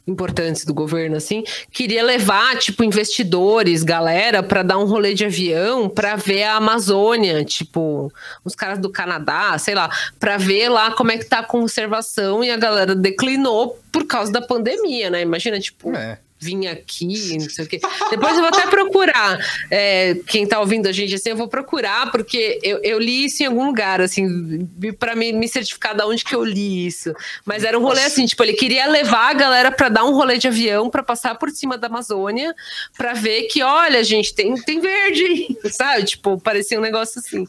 [0.08, 1.44] importantes do governo, assim.
[1.72, 7.44] Queria levar, tipo, investidores, galera, para dar um rolê de avião para ver a Amazônia,
[7.44, 8.12] tipo,
[8.44, 9.90] os caras do Canadá, sei lá,
[10.20, 14.32] para ver lá como é que tá a conservação e a galera declinou por causa
[14.32, 15.22] da pandemia, né?
[15.22, 16.20] Imagina, tipo, É.
[16.44, 17.80] vim aqui, não sei o quê.
[18.10, 19.40] Depois eu vou até procurar.
[19.72, 23.44] é, quem tá ouvindo a gente assim, eu vou procurar, porque eu, eu li isso
[23.44, 24.68] em algum lugar, assim,
[25.00, 27.14] para me, me certificar de onde que eu li isso.
[27.46, 30.38] Mas era um rolê assim, tipo, ele queria levar a galera para dar um rolê
[30.38, 32.54] de avião, para passar por cima da Amazônia,
[32.98, 36.04] para ver que, olha, gente, tem, tem verde, sabe?
[36.04, 37.48] Tipo, parecia um negócio assim.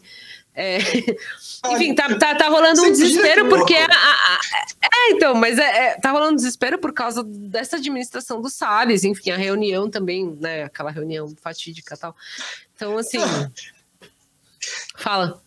[0.56, 0.78] É,
[1.72, 3.74] Enfim, tá, tá, tá rolando um desespero que porque.
[3.74, 4.40] a- a-
[4.82, 9.30] é, então, mas é, é, tá rolando desespero por causa dessa administração do Salles, enfim,
[9.32, 10.62] a reunião também, né?
[10.64, 12.14] Aquela reunião fatídica e tal.
[12.76, 13.18] Então, assim.
[14.96, 15.42] Fala.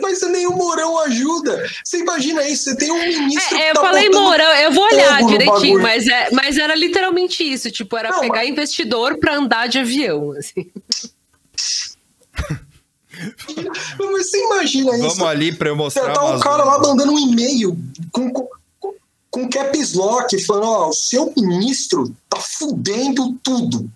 [0.00, 1.64] Mas nem o Mourão ajuda.
[1.84, 2.64] Você imagina isso?
[2.64, 3.56] Você tem um ministro.
[3.56, 7.42] É, que eu tá falei Mourão, eu vou olhar direitinho, mas, é, mas era literalmente
[7.42, 10.70] isso, tipo, era Não, pegar mas- investidor pra andar de avião, assim.
[13.98, 15.08] Mas você imagina isso?
[15.08, 16.12] Vamos ali para eu mostrar.
[16.12, 17.76] Tá um cara lá mandando um e-mail
[18.12, 18.48] com, com,
[19.30, 23.90] com caps lock, falando: Ó, o seu ministro tá fudendo tudo.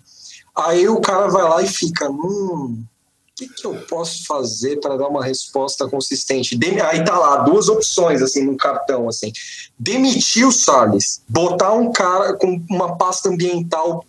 [0.55, 4.97] Aí o cara vai lá e fica: Hum, o que, que eu posso fazer para
[4.97, 6.57] dar uma resposta consistente?
[6.57, 9.31] Dem- Aí tá lá, duas opções, assim, no cartão, assim.
[9.77, 14.05] Demitir o Salles, botar um cara com uma pasta ambiental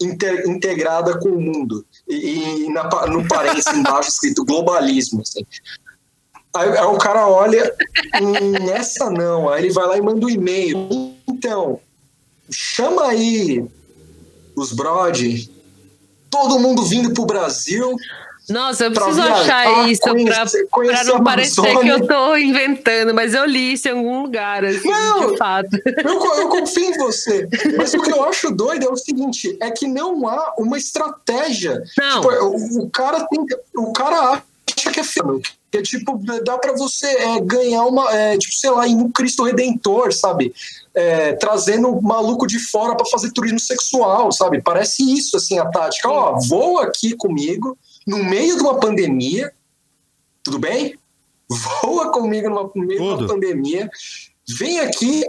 [0.00, 1.84] inter- integrada com o mundo.
[2.10, 5.44] E, na no parênteses embaixo escrito globalismo, assim.
[6.54, 7.72] Aí, aí o cara olha,
[8.20, 9.48] hum, essa não.
[9.48, 11.14] Aí ele vai lá e manda um e-mail.
[11.28, 11.80] Então,
[12.50, 13.64] chama aí
[14.56, 15.48] os Brody,
[16.28, 17.96] todo mundo vindo pro Brasil
[18.48, 23.14] Nossa, eu preciso achar isso pra, conhecer- pra conhecer não parecer que eu tô inventando,
[23.14, 25.30] mas eu li isso em algum lugar, assim, Não!
[25.30, 25.68] de fato.
[25.86, 27.48] Eu, eu confio em você.
[27.76, 31.82] Mas o que eu acho doido é o seguinte: é que não há uma estratégia.
[31.96, 32.20] Não.
[32.20, 33.46] Tipo, o, o cara tem.
[33.76, 34.42] O cara
[34.76, 35.42] acha que é filme.
[35.70, 38.10] Que é tipo, dá pra você é, ganhar uma.
[38.12, 40.52] é, tipo, sei lá, em um Cristo Redentor, sabe?
[40.92, 44.60] É, trazendo maluco de fora pra fazer turismo sexual, sabe?
[44.60, 46.08] Parece isso, assim, a tática.
[46.08, 47.78] Ó, voa aqui comigo,
[48.10, 49.52] no meio de uma pandemia,
[50.42, 50.98] tudo bem?
[51.48, 53.88] Voa comigo numa, no meio de uma pandemia,
[54.58, 55.24] vem aqui.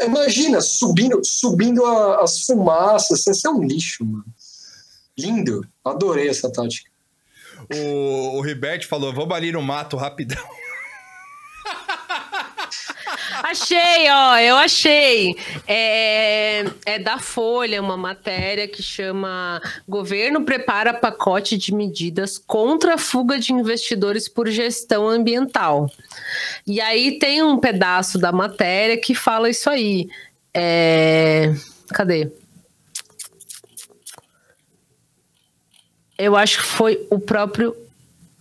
[0.00, 3.26] Imagina, subindo, subindo a- as fumaças.
[3.26, 4.24] Isso é um lixo, mano.
[5.18, 5.66] Lindo.
[5.84, 6.90] Adorei essa tática.
[7.74, 10.42] O, o Ribert falou: vamos ali no mato rapidão.
[13.62, 15.34] Achei, ó, eu achei.
[15.66, 22.98] É, é da Folha uma matéria que chama Governo prepara pacote de medidas contra a
[22.98, 25.90] fuga de investidores por gestão ambiental.
[26.66, 30.08] E aí tem um pedaço da matéria que fala isso aí.
[30.52, 31.52] É,
[31.88, 32.30] Cadê?
[36.18, 37.76] Eu acho que foi o próprio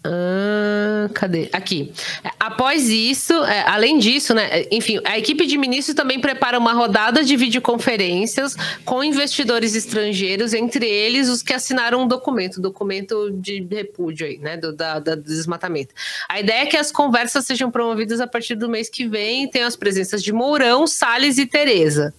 [0.06, 1.50] ah, cadê?
[1.52, 1.92] Aqui.
[2.40, 4.48] Após isso, é, além disso, né?
[4.52, 10.54] é, Enfim, a equipe de ministros também prepara uma rodada de videoconferências com investidores estrangeiros,
[10.54, 14.58] entre eles os que assinaram um documento, documento de repúdio aí, né?
[14.58, 15.94] Do, da, da- do desmatamento.
[16.30, 19.50] A ideia é que as conversas sejam promovidas a partir do mês que vem.
[19.50, 22.14] Tem as presenças de Mourão, Salles e Tereza.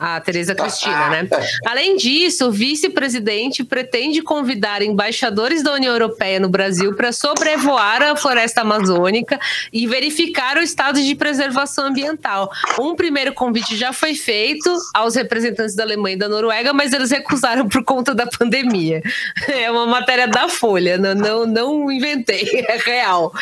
[0.00, 1.28] A Tereza Cristina, né?
[1.66, 8.16] Além disso, o vice-presidente pretende convidar embaixadores da União Europeia no Brasil para sobrevoar a
[8.16, 9.38] floresta amazônica
[9.70, 12.50] e verificar o estado de preservação ambiental.
[12.78, 17.10] Um primeiro convite já foi feito aos representantes da Alemanha e da Noruega, mas eles
[17.10, 19.02] recusaram por conta da pandemia.
[19.48, 23.32] É uma matéria da Folha, não, não, não inventei, é real.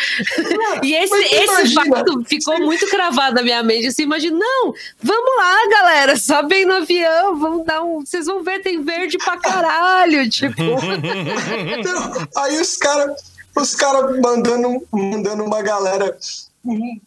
[0.82, 3.86] E esse, esse imagina, fato ficou muito cravado na minha mente.
[3.86, 6.16] Assim, imagina, não, vamos lá, galera,
[6.48, 8.00] sobem no avião, vamos dar um.
[8.00, 10.28] Vocês vão ver, tem verde pra caralho.
[10.30, 16.16] Tipo, Não, aí os caras os cara mandando, mandando uma galera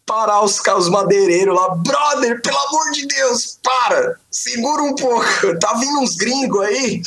[0.04, 1.74] parar os, os madeireiros lá.
[1.76, 4.16] Brother, pelo amor de Deus, para!
[4.30, 5.58] Segura um pouco.
[5.58, 7.00] Tá vindo uns gringos aí.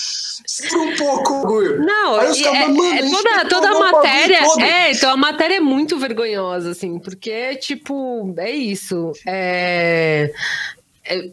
[0.47, 1.85] Segura um pouco o bagulho.
[1.85, 4.39] não, Aí os caras, é, mano, é toda, toda a matéria.
[4.59, 9.11] É, então a matéria é muito vergonhosa, assim, porque, tipo, é isso.
[9.27, 10.31] É.
[11.03, 11.29] é-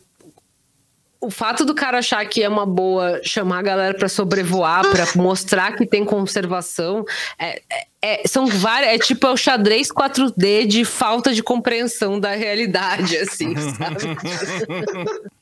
[1.23, 5.07] o fato do cara achar que é uma boa chamar a galera para sobrevoar, para
[5.15, 7.05] mostrar que tem conservação,
[7.39, 8.93] é, é- é- são várias.
[8.93, 14.03] É tipo é o xadrez 4D de falta de compreensão da realidade, assim, sabe?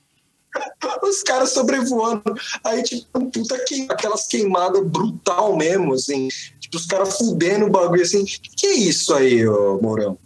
[1.03, 2.23] Os caras sobrevoando.
[2.65, 6.29] Aí, tipo, puta que, aquelas queimadas brutal mesmo, assim.
[6.59, 8.25] Tipo, os caras fudendo o bagulho assim.
[8.57, 10.19] Que é isso aí, ô Mourão?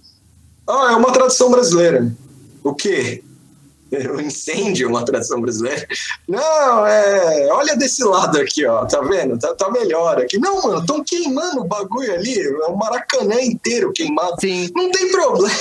[0.66, 2.10] Ah, é uma tradição brasileira.
[2.62, 3.22] O quê?
[3.92, 5.86] O incêndio uma tradição brasileira?
[6.28, 7.48] Não, é.
[7.52, 8.84] Olha desse lado aqui, ó.
[8.86, 9.38] Tá vendo?
[9.38, 10.38] Tá, tá melhor aqui.
[10.38, 12.40] Não, mano, estão queimando o bagulho ali.
[12.40, 14.40] É o Maracanã inteiro queimado.
[14.40, 14.70] Sim.
[14.74, 15.54] Não tem problema.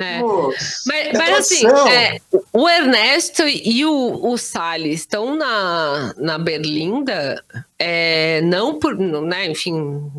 [0.00, 0.20] É.
[0.22, 0.54] Pô,
[0.86, 2.20] Mas, É mas assim, é,
[2.52, 7.42] o Ernesto e o, o Salles estão na, na Berlinda,
[7.78, 10.10] é, não por, né, enfim,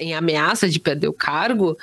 [0.00, 1.76] em ameaça de perder o cargo,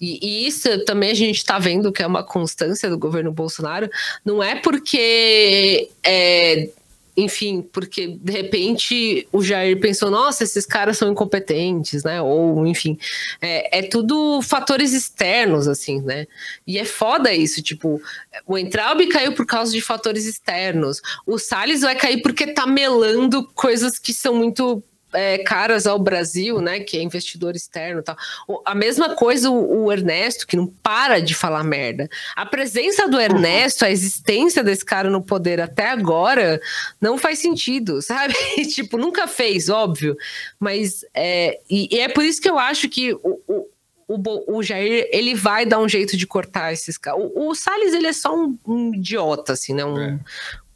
[0.00, 3.90] e, e isso também a gente está vendo que é uma constância do governo Bolsonaro,
[4.24, 5.88] não é porque.
[6.02, 6.68] é,
[7.16, 12.22] enfim, porque de repente o Jair pensou, nossa, esses caras são incompetentes, né?
[12.22, 12.98] Ou, enfim,
[13.40, 16.26] é, é tudo fatores externos, assim, né?
[16.66, 18.00] E é foda isso, tipo,
[18.46, 23.46] o Entraub caiu por causa de fatores externos, o Salles vai cair porque tá melando
[23.54, 24.82] coisas que são muito
[25.12, 26.80] é, caras ao Brasil, né?
[26.80, 28.16] Que é investidor externo e tal.
[28.64, 32.08] A mesma coisa o, o Ernesto, que não para de falar merda.
[32.34, 36.60] A presença do Ernesto, a existência desse cara no poder até agora,
[37.00, 38.34] não faz sentido, sabe?
[38.72, 40.16] tipo, nunca fez, óbvio.
[40.58, 43.68] Mas é, e, e é por isso que eu acho que o, o,
[44.08, 47.20] o, o Jair ele vai dar um jeito de cortar esses caras.
[47.34, 49.84] O, o Salles ele é só um, um idiota, assim, né?
[49.84, 50.18] Um É.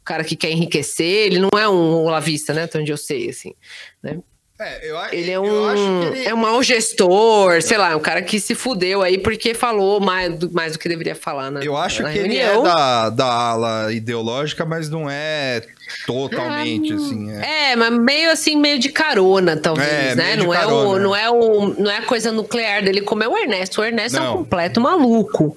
[0.07, 1.27] cara que quer enriquecer.
[1.27, 2.63] Ele não é um olavista, né?
[2.63, 3.53] Até onde eu sei, assim.
[4.01, 4.19] Né?
[4.59, 6.27] É, eu, Ele é eu um, acho que ele.
[6.29, 10.35] é um mau gestor, sei lá, um cara que se fudeu aí porque falou mais
[10.35, 11.59] do, mais do que deveria falar, né?
[11.63, 12.63] Eu acho na que ele é reunião.
[12.63, 15.61] da, da ala ideológica, mas não é
[16.07, 17.31] totalmente, assim.
[17.33, 17.71] É.
[17.71, 20.35] É, mas meio assim, meio de carona, talvez, É, né?
[20.35, 23.37] Não é, o, não, é o, não é a coisa nuclear dele como é o
[23.37, 23.79] Ernesto.
[23.79, 24.33] O Ernesto é Não.
[24.33, 25.55] um completo maluco.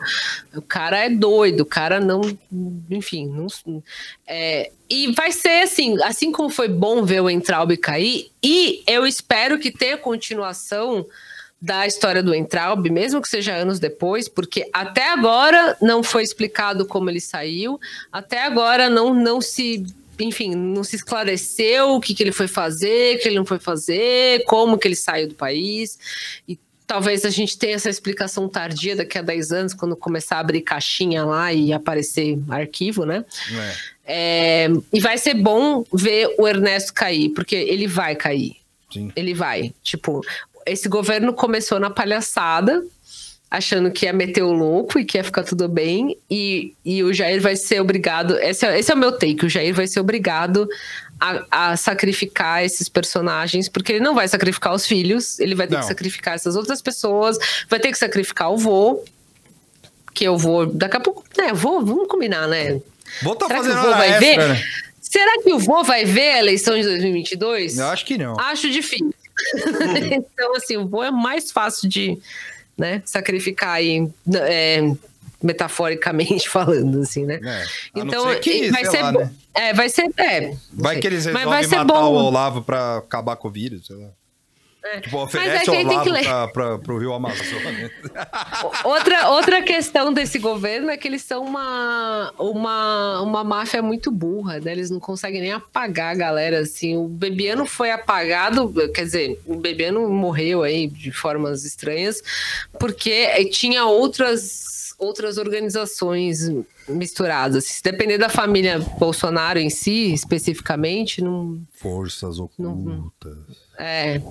[0.55, 2.21] O cara é doido, o cara não.
[2.91, 3.47] Enfim, não.
[4.27, 9.07] É, e vai ser assim, assim como foi bom ver o Entraub cair, e eu
[9.07, 11.07] espero que tenha continuação
[11.63, 16.87] da história do Entraub, mesmo que seja anos depois, porque até agora não foi explicado
[16.87, 17.79] como ele saiu,
[18.11, 19.85] até agora não, não se
[20.19, 23.59] enfim, não se esclareceu o que, que ele foi fazer, o que ele não foi
[23.59, 25.99] fazer, como que ele saiu do país.
[26.47, 26.59] E
[26.91, 30.61] talvez a gente tenha essa explicação tardia daqui a 10 anos, quando começar a abrir
[30.61, 33.25] caixinha lá e aparecer arquivo, né?
[34.05, 34.65] É.
[34.65, 38.57] É, e vai ser bom ver o Ernesto cair, porque ele vai cair.
[38.93, 39.13] Sim.
[39.15, 39.73] Ele vai.
[39.85, 40.21] Tipo,
[40.67, 42.85] esse governo começou na palhaçada,
[43.49, 46.19] achando que ia meter o louco e que ia ficar tudo bem.
[46.29, 48.37] E, e o Jair vai ser obrigado.
[48.41, 50.69] Esse é, esse é o meu take: o Jair vai ser obrigado
[51.21, 55.75] a, a, sacrificar esses personagens, porque ele não vai sacrificar os filhos, ele vai ter
[55.75, 55.81] não.
[55.81, 57.39] que sacrificar essas outras pessoas,
[57.69, 59.05] vai ter que sacrificar o vô.
[60.13, 60.67] Que eu vou.
[60.67, 61.25] Daqui a pouco.
[61.39, 62.81] Né, vou, vamos combinar, né?
[63.23, 64.49] Vou tá Será fazendo que o vô vai extra, ver?
[64.49, 64.65] né?
[65.01, 67.79] Será que o vô vai ver a eleição de 2022?
[67.79, 68.39] Eu acho que não.
[68.39, 69.13] Acho difícil.
[70.13, 72.19] então, assim, o vô é mais fácil de
[72.77, 74.81] né, sacrificar aí, é,
[75.43, 77.41] metaforicamente falando, assim, né?
[77.43, 77.65] É,
[77.97, 79.33] então, que, vai ser lá, né?
[79.55, 80.11] É, vai ser.
[80.17, 82.13] É, Vai que eles Mas resolvem vai matar bom.
[82.13, 84.09] o Olavo pra acabar com o vírus, sei lá.
[84.83, 85.01] É.
[85.01, 86.25] Tipo, Mas oferece que o Olavo que ler.
[86.25, 87.91] pra, pra, pro Rio Amazonas.
[88.83, 94.59] Outra, outra questão desse governo é que eles são uma, uma, uma máfia muito burra,
[94.59, 94.73] né?
[94.73, 96.97] Eles não conseguem nem apagar a galera, assim.
[96.97, 102.23] O Bebiano foi apagado, quer dizer, o Bebiano morreu aí de formas estranhas,
[102.79, 106.49] porque tinha outras, outras organizações
[106.89, 107.65] misturadas.
[107.65, 113.37] Se depender da família Bolsonaro em si, especificamente, não, Forças ocultas.
[113.79, 114.21] é.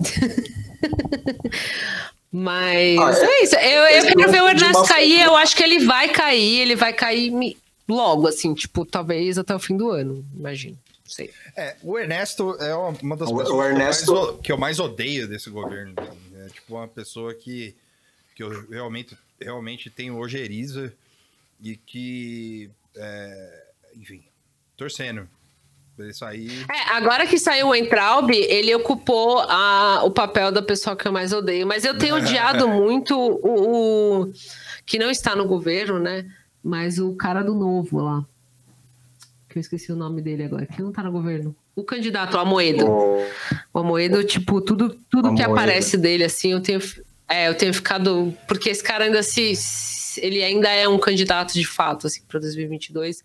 [2.32, 3.26] Mas Ah, é?
[3.26, 3.56] é isso.
[3.56, 5.22] Eu, eu quero ver o Ernesto cair.
[5.22, 6.60] Eu acho que ele vai cair.
[6.60, 10.78] Ele vai cair logo, assim, tipo, talvez até o fim do ano, imagino.
[11.06, 11.32] Não sei.
[11.58, 14.52] É, o Ernesto é uma das O- pessoas o Ernesto- que, eu mais, o- que
[14.52, 15.94] eu mais odeio desse governo.
[15.98, 17.74] É tipo uma pessoa que,
[18.36, 20.94] que eu realmente, realmente tenho ojeriza
[21.62, 23.64] e que, é,
[23.96, 24.24] enfim,
[24.78, 25.28] torcendo
[26.14, 26.66] sair.
[26.72, 31.12] É, agora que saiu o Entraub, ele ocupou a- o papel da pessoa que eu
[31.12, 31.68] mais odeio.
[31.68, 34.34] Mas eu tenho odiado muito o, o-
[34.86, 36.26] que não está no governo, né?
[36.64, 38.26] Mas o cara do novo lá.
[39.50, 40.66] Que eu esqueci o nome dele agora.
[40.66, 41.54] Que não tá no governo.
[41.76, 42.86] O candidato, o Amoedo.
[42.90, 43.26] O-
[43.80, 45.52] Amoedo, tipo, tudo, tudo que Amoedo.
[45.52, 46.80] aparece dele, assim, eu tenho,
[47.30, 48.34] é, eu tenho ficado.
[48.48, 49.54] Porque esse cara ainda se.
[50.18, 53.24] Ele ainda é um candidato de fato, assim, para 2022.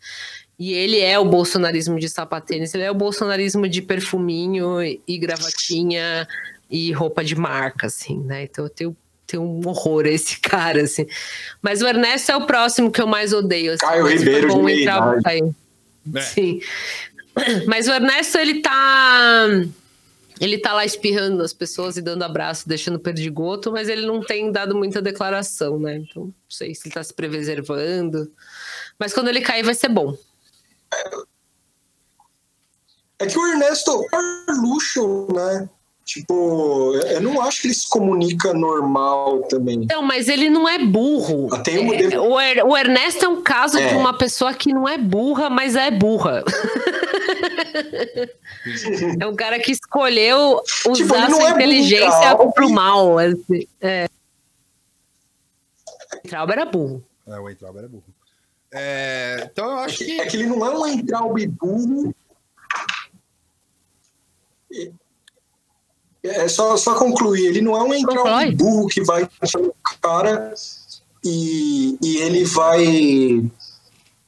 [0.58, 6.28] E ele é o bolsonarismo de sapatênis, ele é o bolsonarismo de perfuminho e gravatinha
[6.70, 8.44] e roupa de marca, assim, né?
[8.44, 11.06] Então eu tenho, tenho um horror a esse cara, assim.
[11.60, 13.72] Mas o Ernesto é o próximo que eu mais odeio.
[13.72, 15.16] Assim, Caio Ribeiro de bom meia entrar.
[16.14, 16.20] É.
[16.20, 16.60] Sim.
[17.66, 19.48] Mas o Ernesto, ele tá.
[20.40, 24.50] Ele tá lá espirrando nas pessoas e dando abraço, deixando perdigoto, mas ele não tem
[24.50, 25.96] dado muita declaração, né?
[25.96, 28.32] Então, não sei se ele tá se preservando.
[28.98, 30.16] Mas quando ele cair, vai ser bom.
[33.18, 34.18] É que o Ernesto é
[34.50, 35.68] um luxo, né?
[36.04, 39.82] Tipo, eu não acho que ele se comunica normal também.
[39.84, 41.48] Então, mas ele não é burro.
[41.50, 43.88] Ah, tem um É, modelo- o, Er- o Ernesto é um caso É.
[43.88, 46.44] de uma pessoa que não é burra, mas é burra.
[49.20, 53.18] é um cara que escolheu usar Tipo, sua é inteligência burro, pro mal.
[53.18, 53.66] Assim.
[53.80, 54.06] É.
[56.28, 57.02] Traub era burro.
[57.26, 58.04] É, o Entraub era burro.
[58.72, 60.20] É, então eu acho que.
[60.20, 62.14] É que ele não é um Entraub burro.
[66.24, 68.52] É só, só concluir, ele não é um Conclui.
[68.52, 70.54] burro que vai no cara
[71.22, 73.44] e, e ele vai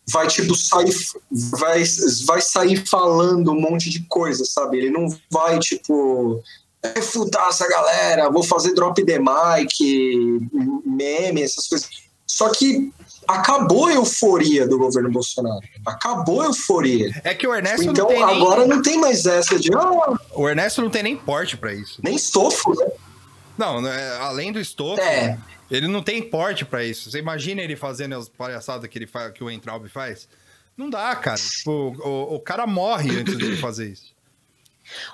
[0.09, 0.94] vai tipo sair
[1.31, 1.82] vai,
[2.27, 4.77] vai sair falando um monte de coisa, sabe?
[4.77, 6.43] Ele não vai tipo
[6.94, 10.40] refutar essa galera, vou fazer drop the mic,
[10.85, 11.89] meme, essas coisas.
[12.27, 12.93] Só que
[13.28, 15.61] acabou a euforia do governo Bolsonaro.
[15.85, 17.11] Acabou a euforia.
[17.24, 18.69] É que o Ernesto Então não agora nem.
[18.69, 22.01] não tem mais essa de ah, O Ernesto não tem nem porte pra isso.
[22.03, 22.86] nem estofo, né?
[23.59, 25.39] Não, né, além do estofo, É.
[25.70, 27.11] ele não tem porte pra isso.
[27.11, 29.31] Você imagina ele fazendo as palhaçadas que, ele fa...
[29.31, 30.28] que o Entraub faz?
[30.77, 31.39] Não dá, cara.
[31.39, 31.70] Tipo,
[32.05, 34.15] o, o cara morre antes dele fazer isso.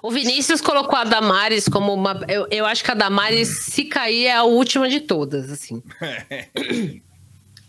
[0.03, 2.21] O Vinícius colocou a Damares como uma.
[2.29, 5.83] Eu, eu acho que a Damares, se cair, é a última de todas, assim.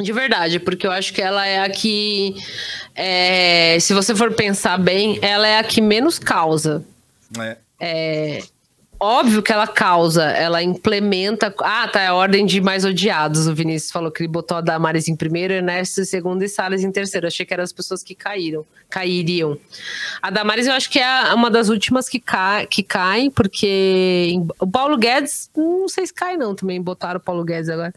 [0.04, 2.36] De verdade, porque eu acho que ela é a que.
[2.96, 6.84] é, se você for pensar bem, ela é a que menos causa.
[7.40, 7.58] É.
[7.80, 8.44] É,
[9.04, 11.54] óbvio que ela causa, ela implementa.
[11.60, 13.48] Ah, tá, é a ordem de mais odiados.
[13.48, 16.84] O Vinícius falou que ele botou a Damares em primeiro, Ernesto em segundo e Salles
[16.84, 17.28] em terceiro.
[17.28, 19.58] Achei que eram as pessoas que caíram, cairiam.
[20.22, 24.68] A Damares eu acho que é uma das últimas que, cai, que caem, porque o
[24.68, 27.94] Paulo Guedes, não sei se cai, não, também botaram o Paulo Guedes agora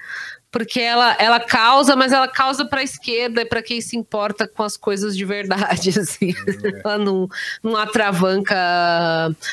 [0.56, 4.48] porque ela, ela causa, mas ela causa para a esquerda e para quem se importa
[4.48, 5.90] com as coisas de verdade.
[6.00, 6.30] Assim.
[6.30, 6.80] É.
[6.82, 7.28] Ela não,
[7.62, 8.56] não atravanca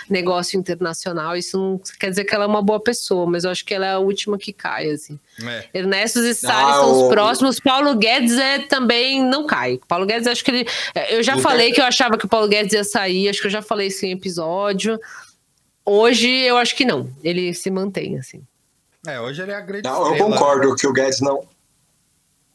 [0.09, 1.35] negócio internacional.
[1.35, 3.85] Isso não quer dizer que ela é uma boa pessoa, mas eu acho que ela
[3.85, 4.91] é a última que cai.
[4.91, 5.19] Assim.
[5.45, 5.67] É.
[5.73, 7.03] Ernesto e Salles ah, são o...
[7.03, 7.59] os próximos.
[7.59, 9.81] Paulo Guedes é, também não cai.
[9.85, 10.65] Paulo Guedes, acho que ele.
[11.09, 13.51] Eu já falei que eu achava que o Paulo Guedes ia sair, acho que eu
[13.51, 14.97] já falei isso em episódio.
[15.85, 17.13] Hoje eu acho que não.
[17.21, 18.41] Ele se mantém, assim.
[19.05, 21.45] É, hoje ele é a grande não, Eu concordo que o Guedes não.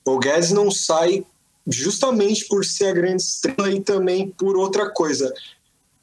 [0.05, 1.25] O Guedes não sai
[1.67, 5.33] justamente por ser a grande estrela e também por outra coisa.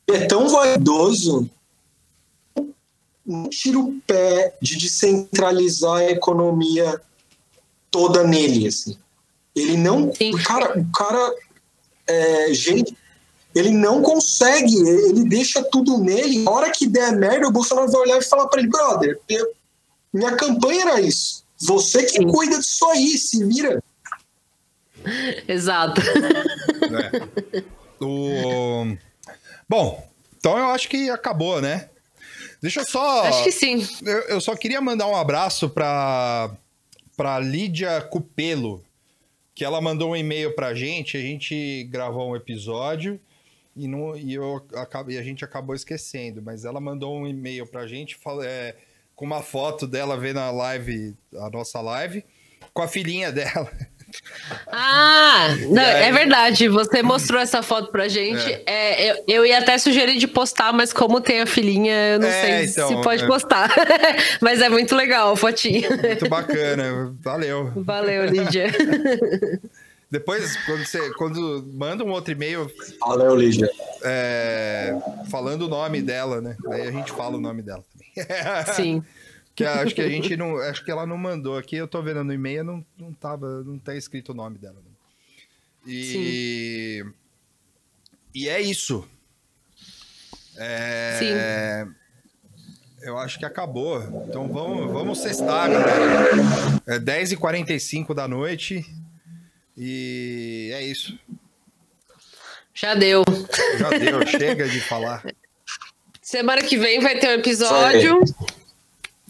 [0.08, 1.50] É tão vaidoso,
[3.26, 7.02] não tira o pé de descentralizar a economia
[7.90, 8.68] toda nele.
[8.68, 8.96] Assim.
[9.56, 10.10] Ele não.
[10.10, 11.36] O cara, o cara
[12.06, 12.96] é, gente,
[13.56, 16.46] ele não consegue, ele deixa tudo nele.
[16.48, 19.20] A hora que der merda, o Bolsonaro vai olhar e falar para ele, brother,
[20.18, 21.44] minha campanha era isso.
[21.58, 22.28] Você que Sim.
[22.28, 23.84] cuida disso aí, se vira.
[25.48, 26.02] Exato.
[26.02, 27.64] É.
[28.04, 28.98] O...
[29.68, 31.90] Bom, então eu acho que acabou, né?
[32.62, 33.24] Deixa eu só.
[33.24, 33.88] Acho que sim.
[34.04, 36.52] Eu, eu só queria mandar um abraço para
[37.16, 38.84] para Lídia Cupelo,
[39.54, 43.20] que ela mandou um e-mail pra gente, a gente gravou um episódio
[43.74, 44.62] e, não, e, eu,
[45.08, 48.76] e a gente acabou esquecendo, mas ela mandou um e-mail pra gente é,
[49.16, 52.24] com uma foto dela vendo a live, a nossa live,
[52.74, 53.72] com a filhinha dela.
[54.68, 56.70] Ah, não, é verdade.
[56.70, 58.50] Você mostrou essa foto pra gente.
[58.50, 58.64] É.
[58.66, 62.28] É, eu, eu, ia até sugerir de postar, mas como tem a filhinha, eu não
[62.28, 63.28] é, sei então, se pode é.
[63.28, 63.70] postar.
[64.40, 65.90] mas é muito legal a fotinha.
[65.90, 67.14] Muito bacana.
[67.20, 67.74] Valeu.
[67.76, 68.68] Valeu, Lídia.
[70.16, 72.72] Depois, quando você quando manda um outro e-mail.
[73.02, 73.70] Valeu, Lídia.
[74.02, 74.94] É,
[75.30, 76.56] falando o nome dela, né?
[76.72, 77.84] Aí a gente fala o nome dela.
[78.78, 79.04] Sim.
[79.54, 80.56] que acho que a gente não.
[80.56, 81.76] Acho que ela não mandou aqui.
[81.76, 83.62] Eu tô vendo no e-mail, não, não tava.
[83.64, 84.78] Não tá escrito o nome dela.
[85.86, 87.04] E.
[87.04, 87.14] Sim.
[88.34, 89.06] E é isso.
[90.56, 91.18] É...
[91.20, 91.96] Sim.
[93.02, 94.02] Eu acho que acabou.
[94.30, 96.32] Então vamos, vamos cestar, galera.
[96.88, 98.86] É 10h45 da noite.
[99.78, 101.18] E é isso.
[102.74, 103.24] Já deu.
[103.78, 105.24] Já deu, chega de falar.
[106.22, 108.20] Semana que vem vai ter um episódio.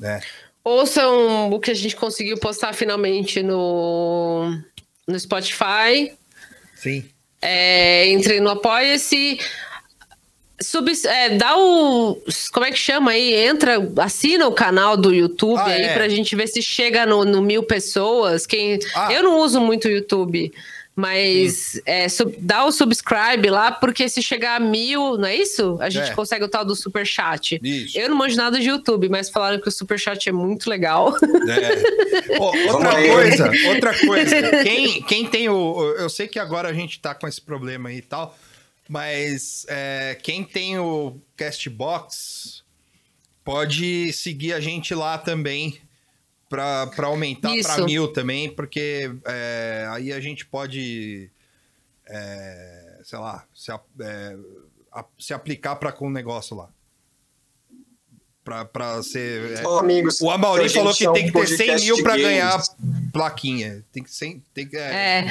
[0.01, 0.19] É.
[0.63, 4.59] Ouçam o que a gente conseguiu postar finalmente no,
[5.07, 6.11] no Spotify.
[6.75, 7.07] Sim.
[7.41, 9.39] É, entre no Apoia-se.
[10.59, 12.17] Sub, é, dá o.
[12.53, 13.33] Como é que chama aí?
[13.33, 15.93] Entra, assina o canal do YouTube ah, aí é.
[15.93, 18.45] pra gente ver se chega no, no mil pessoas.
[18.45, 19.11] Quem, ah.
[19.11, 20.51] Eu não uso muito o YouTube.
[20.95, 25.77] Mas é, sub, dá o subscribe lá, porque se chegar a mil, não é isso?
[25.81, 26.13] A gente é.
[26.15, 27.59] consegue o tal do super chat.
[27.61, 27.99] Isso.
[27.99, 31.13] Eu não manjo nada de YouTube, mas falaram que o super chat é muito legal.
[31.49, 32.39] É.
[32.39, 34.63] oh, outra coisa, outra coisa.
[34.63, 35.95] Quem, quem tem o.
[35.97, 38.33] Eu sei que agora a gente tá com esse problema aí e tal,
[38.87, 42.63] mas é, quem tem o Castbox
[43.43, 45.79] pode seguir a gente lá também
[46.49, 51.29] para aumentar para mil também, porque é, aí a gente pode,
[52.07, 54.37] é, sei lá, se, é,
[54.91, 56.69] a, se aplicar para com o negócio lá.
[58.71, 59.65] Para ser.
[59.65, 62.61] Oh, amigos, o Amaury falou que tem que ter 100 mil para ganhar
[63.11, 63.83] plaquinha.
[63.91, 64.39] Tem que ser.
[64.53, 65.25] Tem que, é.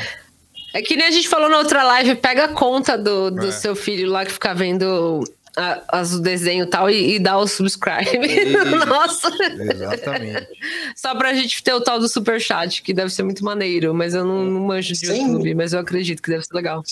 [0.75, 0.83] É.
[0.83, 3.53] que nem a gente falou na outra live, pega a conta do, do é.
[3.53, 5.25] seu filho lá que fica vendo
[5.57, 8.11] as, o desenho tal e, e dar o subscribe.
[8.87, 9.31] Nossa!
[9.73, 10.49] Exatamente.
[10.97, 14.15] Só pra gente ter o tal do super chat, que deve ser muito maneiro, mas
[14.15, 15.29] eu não, não manjo de Sim.
[15.29, 16.83] YouTube, mas eu acredito que deve ser legal.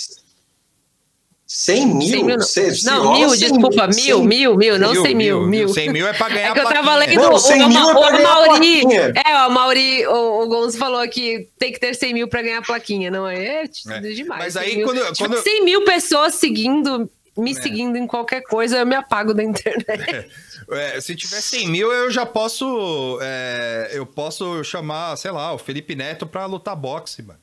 [1.55, 2.09] 100 mil?
[2.09, 5.69] 100 mil não, Cê, não mil, desculpa, mil, mil, mil, não 100 mil, mil.
[5.69, 7.91] 100 mil é pra ganhar É que eu tava lendo não, 100 o, mil o,
[7.91, 8.83] é o Mauri,
[9.23, 12.61] é, o Mauri, o, o Gonzo falou que tem que ter 100 mil pra ganhar
[12.61, 13.65] a plaquinha, não é?
[13.65, 14.45] É, é demais.
[14.45, 15.43] Mas aí quando, tipo, quando...
[15.43, 17.55] 100 mil pessoas seguindo me é.
[17.55, 20.31] seguindo em qualquer coisa, eu me apago da internet.
[20.71, 23.19] É, se tiver 100 mil, eu já posso.
[23.21, 27.41] É, eu posso chamar, sei lá, o Felipe Neto pra lutar boxe, mano.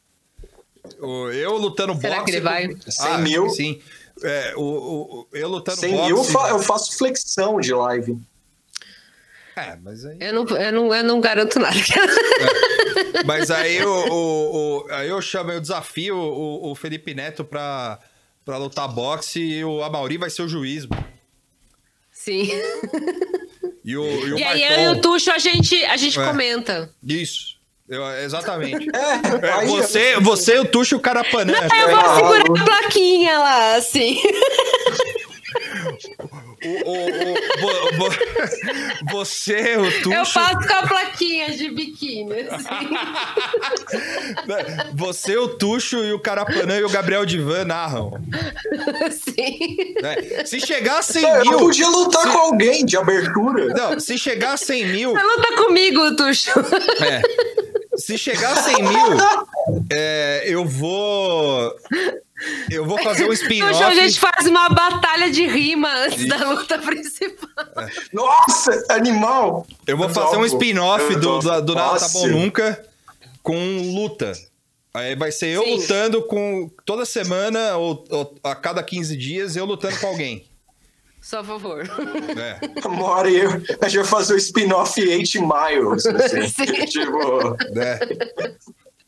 [1.34, 2.26] Eu lutando Será boxe.
[2.26, 2.68] Que ele vai?
[2.68, 3.50] 100 ah, mil.
[3.50, 3.80] Sim.
[4.24, 6.32] É, o, o, eu lutando 100 boxe.
[6.32, 8.18] 100 mil eu faço flexão de live.
[9.56, 10.18] É, mas aí.
[10.20, 11.76] Eu não, eu não, eu não garanto nada.
[11.78, 17.44] É, mas aí, o, o, o, aí eu chamo, eu desafio o, o Felipe Neto
[17.44, 18.00] pra
[18.50, 20.88] para lutar boxe e o Amauri vai ser o juiz.
[22.12, 22.50] Sim.
[23.86, 26.26] E, o, e, o E aí eu e o Tuxo a gente, a gente É.
[26.26, 26.92] comenta.
[27.04, 27.59] Isso.
[27.90, 28.88] Eu- exatamente.
[28.94, 31.54] É, É, aí- você, você, o Tuxo e o Carapanã.
[31.54, 34.20] Eu vou Ah, segurar a plaquinha lá, assim.
[36.64, 38.16] O, o- o- vo- vo-
[39.12, 40.34] você, o Eu Tuxo.
[40.34, 42.90] faço com a plaquinha de biquíni, assim.
[44.94, 48.14] Você, o Tuxo e o Carapanã e o Gabriel Divan narram.
[49.06, 49.94] assim.
[50.02, 50.46] né?
[50.46, 51.58] Se chegar a 100 É, eu mil.
[51.60, 53.68] podia lutar com alguém de abertura.
[53.68, 55.12] Não, se chegar a 100 mil.
[55.14, 56.52] Você luta comigo, Tuxo.
[57.04, 57.22] É.
[57.98, 59.18] Se chegar a 100 mil,
[59.92, 61.74] é, eu vou.
[62.70, 63.96] Eu vou fazer um Tuxo, a spin-off.
[63.96, 67.66] gente faz uma batalha de rima antes da luta principal.
[68.14, 69.68] Nossa, animal!
[69.86, 70.46] Eu vou Eu fazer um topo.
[70.46, 72.28] spin-off Eu do, do, do Nada Tá Bom.
[72.28, 72.86] Nunca
[73.44, 74.32] com luta.
[74.94, 75.76] Aí vai ser eu Sim.
[75.76, 76.70] lutando com.
[76.86, 80.46] Toda semana ou, ou a cada 15 dias eu lutando com alguém.
[81.22, 81.84] Só a favor.
[82.38, 83.50] É, Uma hora eu,
[83.82, 86.06] a gente vai fazer o spin-off 8 Miles.
[86.06, 86.48] Assim.
[86.48, 86.86] Sim.
[86.86, 88.00] tipo, né?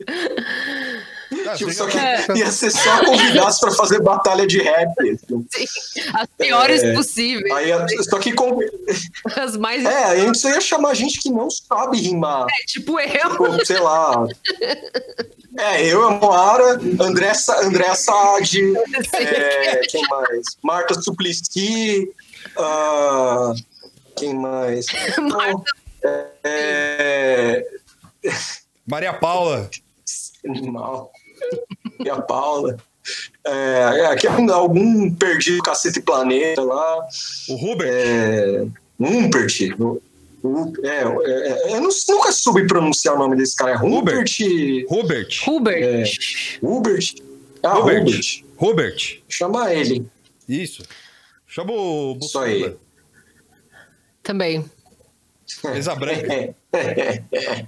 [1.48, 4.90] Ah, tipo, você só que já- ia ser só convidados pra fazer batalha de rap.
[5.00, 5.48] assim.
[5.50, 5.66] Sim.
[6.14, 6.94] As piores É.
[6.94, 7.52] possíveis.
[7.54, 7.70] Aí,
[8.04, 8.60] só que com,
[9.38, 9.84] As mais.
[9.86, 12.48] é, a gente só ia chamar gente que não sabe rimar.
[12.68, 13.08] Tipo eu.
[13.32, 14.28] Tipo, sei lá.
[15.58, 18.60] É, eu, a Moara, André, Sa- André Saad,
[19.14, 20.46] é, quem mais?
[20.62, 22.10] Marta Suplicy,
[22.58, 23.54] ah,
[24.18, 24.86] quem mais?
[25.18, 25.72] Marta-
[26.44, 27.66] É,
[28.86, 29.70] Maria Paula.
[30.46, 31.12] Animal.
[32.04, 32.78] E a Paula.
[33.46, 37.08] É, aqui é um- algum perdido cacete planeta lá.
[37.50, 37.90] O Hubert.
[37.92, 38.68] É,
[39.00, 39.60] Humpert.
[39.80, 40.02] O-
[40.84, 43.72] é, é, eu não- nunca soube pronunciar o nome desse cara.
[43.74, 43.76] É.
[43.78, 44.38] Hubert.
[44.90, 45.42] Hubert.
[45.84, 46.04] É.
[46.62, 47.16] Hubert.
[47.64, 48.04] Ah, Hubert.
[48.04, 48.44] Hubert.
[48.60, 49.24] Hubert.
[49.30, 50.06] Chama ele.
[50.48, 50.84] Isso.
[51.48, 52.60] Chama o Isso aí.
[52.60, 52.78] Bussunda.
[54.24, 54.66] Também.
[55.64, 56.56] Mesa branca.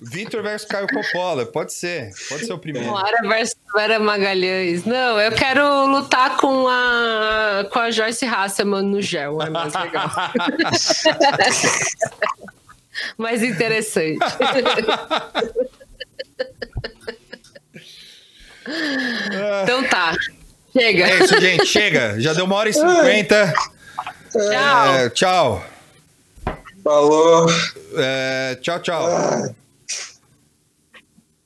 [0.00, 1.44] Vitor versus Caio Coppola.
[1.44, 2.10] Pode ser.
[2.28, 2.88] Pode ser o primeiro.
[2.88, 4.84] Moara versus Vera Magalhães.
[4.84, 9.42] Não, eu quero lutar com a, com a Joyce Hasselman no gel.
[9.42, 10.10] É mais legal.
[13.18, 14.18] mais interessante.
[19.62, 20.16] então tá.
[20.72, 21.08] Chega.
[21.08, 21.66] É isso, gente.
[21.66, 22.20] Chega.
[22.20, 23.52] Já deu uma hora e cinquenta.
[24.32, 24.94] Tchau.
[24.94, 25.62] É, tchau.
[26.82, 27.46] Falou.
[27.96, 29.54] É, tchau, tchau.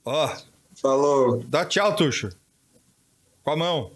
[0.05, 0.31] Ó,
[0.81, 1.43] Falou.
[1.47, 2.31] dá tchau, Tuxo.
[3.43, 3.93] Com a mão.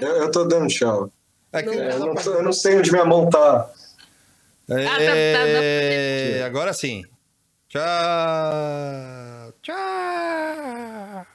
[0.00, 1.10] Eu, eu tô dando tchau.
[1.52, 3.70] É que- É, eu, não, tô- eu não sei onde minha mão tá.
[4.70, 7.04] É, agora sim.
[7.68, 7.82] Tchau.
[9.62, 11.26] Tchau.